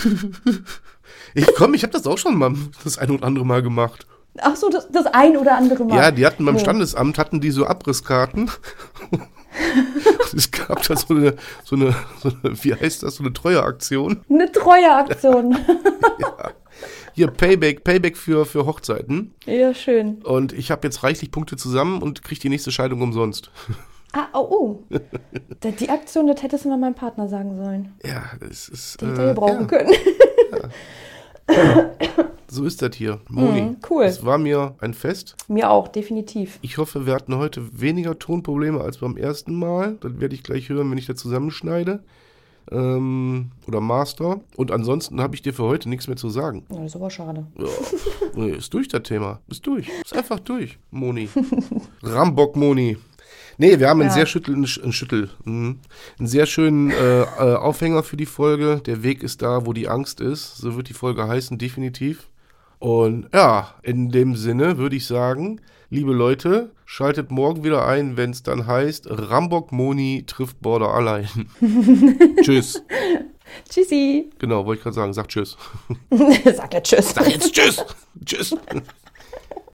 ich 1.35 1.47
komm, 1.57 1.75
ich 1.75 1.83
habe 1.83 1.93
das 1.93 2.07
auch 2.07 2.19
schon 2.19 2.37
mal 2.37 2.53
das 2.83 2.99
ein 2.99 3.11
oder 3.11 3.25
andere 3.25 3.45
Mal 3.45 3.63
gemacht. 3.63 4.07
Ach 4.43 4.57
so, 4.57 4.69
das, 4.69 4.89
das 4.91 5.07
ein 5.07 5.37
oder 5.37 5.57
andere 5.57 5.85
Mal. 5.85 5.97
Ja, 5.97 6.11
die 6.11 6.27
hatten 6.27 6.45
beim 6.45 6.59
Standesamt, 6.59 7.19
hatten 7.19 7.41
die 7.41 7.51
so 7.51 7.67
Abrisskarten. 7.67 8.51
es 10.37 10.51
gab 10.51 10.83
da 10.83 10.97
so 10.97 11.15
eine, 11.15 11.35
so, 11.65 11.77
eine, 11.77 11.95
so 12.21 12.31
eine, 12.43 12.65
wie 12.65 12.75
heißt 12.75 13.03
das, 13.03 13.17
so 13.17 13.25
eine 13.25 13.33
Treueaktion. 13.33 14.21
Eine 14.29 14.51
Treueaktion. 14.51 15.53
ja. 16.21 16.51
Hier, 17.13 17.29
Payback, 17.29 17.83
Payback 17.83 18.17
für, 18.17 18.47
für 18.47 18.65
Hochzeiten. 18.65 19.35
Ja, 19.45 19.75
schön. 19.75 20.23
Und 20.23 20.53
ich 20.53 20.71
habe 20.71 20.87
jetzt 20.87 21.03
reichlich 21.03 21.33
Punkte 21.33 21.57
zusammen 21.57 22.01
und 22.01 22.23
kriege 22.23 22.41
die 22.41 22.49
nächste 22.49 22.71
Scheidung 22.71 23.03
umsonst. 23.03 23.51
Ah, 24.15 24.27
oh, 24.33 24.49
oh. 24.51 24.85
Die 25.63 25.91
Aktion, 25.91 26.29
das 26.29 26.43
hättest 26.43 26.65
du 26.65 26.71
mal 26.71 26.79
meinem 26.79 26.95
Partner 26.95 27.29
sagen 27.29 27.63
sollen. 27.63 27.93
Ja, 28.03 28.23
das 28.41 28.71
ist. 28.71 29.03
Die 29.03 29.07
hätte 29.07 29.33
äh, 29.33 29.35
brauchen 29.35 29.61
ja. 29.61 29.67
können. 29.67 29.93
Ja. 31.51 32.25
So 32.51 32.65
ist 32.65 32.81
das 32.83 32.97
hier. 32.97 33.21
Moni. 33.29 33.63
Mm, 33.63 33.77
cool. 33.91 34.05
Es 34.05 34.25
war 34.25 34.39
mir 34.39 34.75
ein 34.81 34.95
Fest. 34.95 35.37
Mir 35.49 35.71
auch, 35.71 35.89
definitiv. 35.89 36.59
Ich 36.63 36.79
hoffe, 36.79 37.07
wir 37.07 37.15
hatten 37.15 37.37
heute 37.37 37.81
weniger 37.81 38.19
Tonprobleme 38.19 38.81
als 38.81 38.99
beim 38.99 39.17
ersten 39.17 39.55
Mal. 39.55 39.97
Das 40.01 40.19
werde 40.21 40.35
ich 40.35 40.43
gleich 40.43 40.69
hören, 40.69 40.91
wenn 40.91 40.99
ich 40.99 41.07
da 41.07 41.15
zusammenschneide. 41.15 42.03
ähm, 42.71 43.51
oder 43.67 43.81
Master. 43.81 44.41
Und 44.57 44.71
ansonsten 44.71 45.21
habe 45.21 45.35
ich 45.35 45.43
dir 45.43 45.55
für 45.55 45.63
heute 45.65 45.89
nichts 45.89 46.07
mehr 46.07 46.17
zu 46.17 46.29
sagen. 46.29 46.65
Ja, 46.71 46.77
das 46.77 46.87
ist 46.87 46.97
aber 46.97 47.11
schade. 47.11 47.47
Ja. 47.59 47.65
Nee, 48.35 48.51
ist 48.51 48.73
durch 48.75 48.89
das 48.89 49.03
Thema. 49.05 49.41
Ist 49.49 49.67
durch. 49.67 49.89
Ist 50.05 50.15
einfach 50.17 50.39
durch, 50.41 50.79
Moni. 50.91 51.29
Rambock 52.03 52.57
Moni. 52.57 52.99
Nee, 53.61 53.79
wir 53.81 53.89
haben 53.89 54.01
einen 54.01 54.11
Ja. 54.17 54.25
sehr 54.27 54.43
einen 54.47 54.67
Sch- 54.67 54.83
einen 54.83 54.93
Schüttel, 54.93 55.31
mhm. 55.45 55.81
einen 56.19 56.29
sehr 56.29 56.47
schönen 56.47 56.91
äh, 56.91 57.23
äh, 57.23 57.27
Aufhänger 57.57 58.03
für 58.05 58.17
die 58.17 58.27
Folge. 58.27 58.81
Der 58.87 59.03
Weg 59.03 59.23
ist 59.23 59.43
da, 59.43 59.67
wo 59.67 59.73
die 59.73 59.89
Angst 59.89 60.21
ist. 60.21 60.59
So 60.59 60.77
wird 60.77 60.89
die 60.89 60.95
Folge 60.95 61.27
heißen, 61.27 61.59
definitiv. 61.59 62.29
Und 62.79 63.29
ja, 63.35 63.75
in 63.83 64.11
dem 64.11 64.37
Sinne 64.37 64.79
würde 64.79 64.97
ich 64.97 65.07
sagen, 65.07 65.61
liebe 65.91 66.13
Leute, 66.13 66.71
schaltet 66.85 67.31
morgen 67.31 67.65
wieder 67.65 67.87
ein, 67.87 68.17
wenn 68.17 68.31
es 68.31 68.43
dann 68.43 68.67
heißt, 68.67 69.07
Rambock 69.11 69.73
Moni 69.73 70.25
trifft 70.27 70.61
Border 70.61 70.95
allein. 70.95 71.29
tschüss. 72.43 72.83
Tschüssi. 73.69 74.31
Genau, 74.39 74.67
wollte 74.67 74.79
ich 74.79 74.83
gerade 74.85 74.95
sagen, 74.95 75.13
sagt 75.13 75.31
tschüss. 75.31 75.57
Sagt 76.55 76.75
er 76.75 76.83
Tschüss. 76.83 77.11
Sag 77.15 77.29
jetzt 77.29 77.53
tschüss. 77.53 77.85
tschüss. 78.25 78.57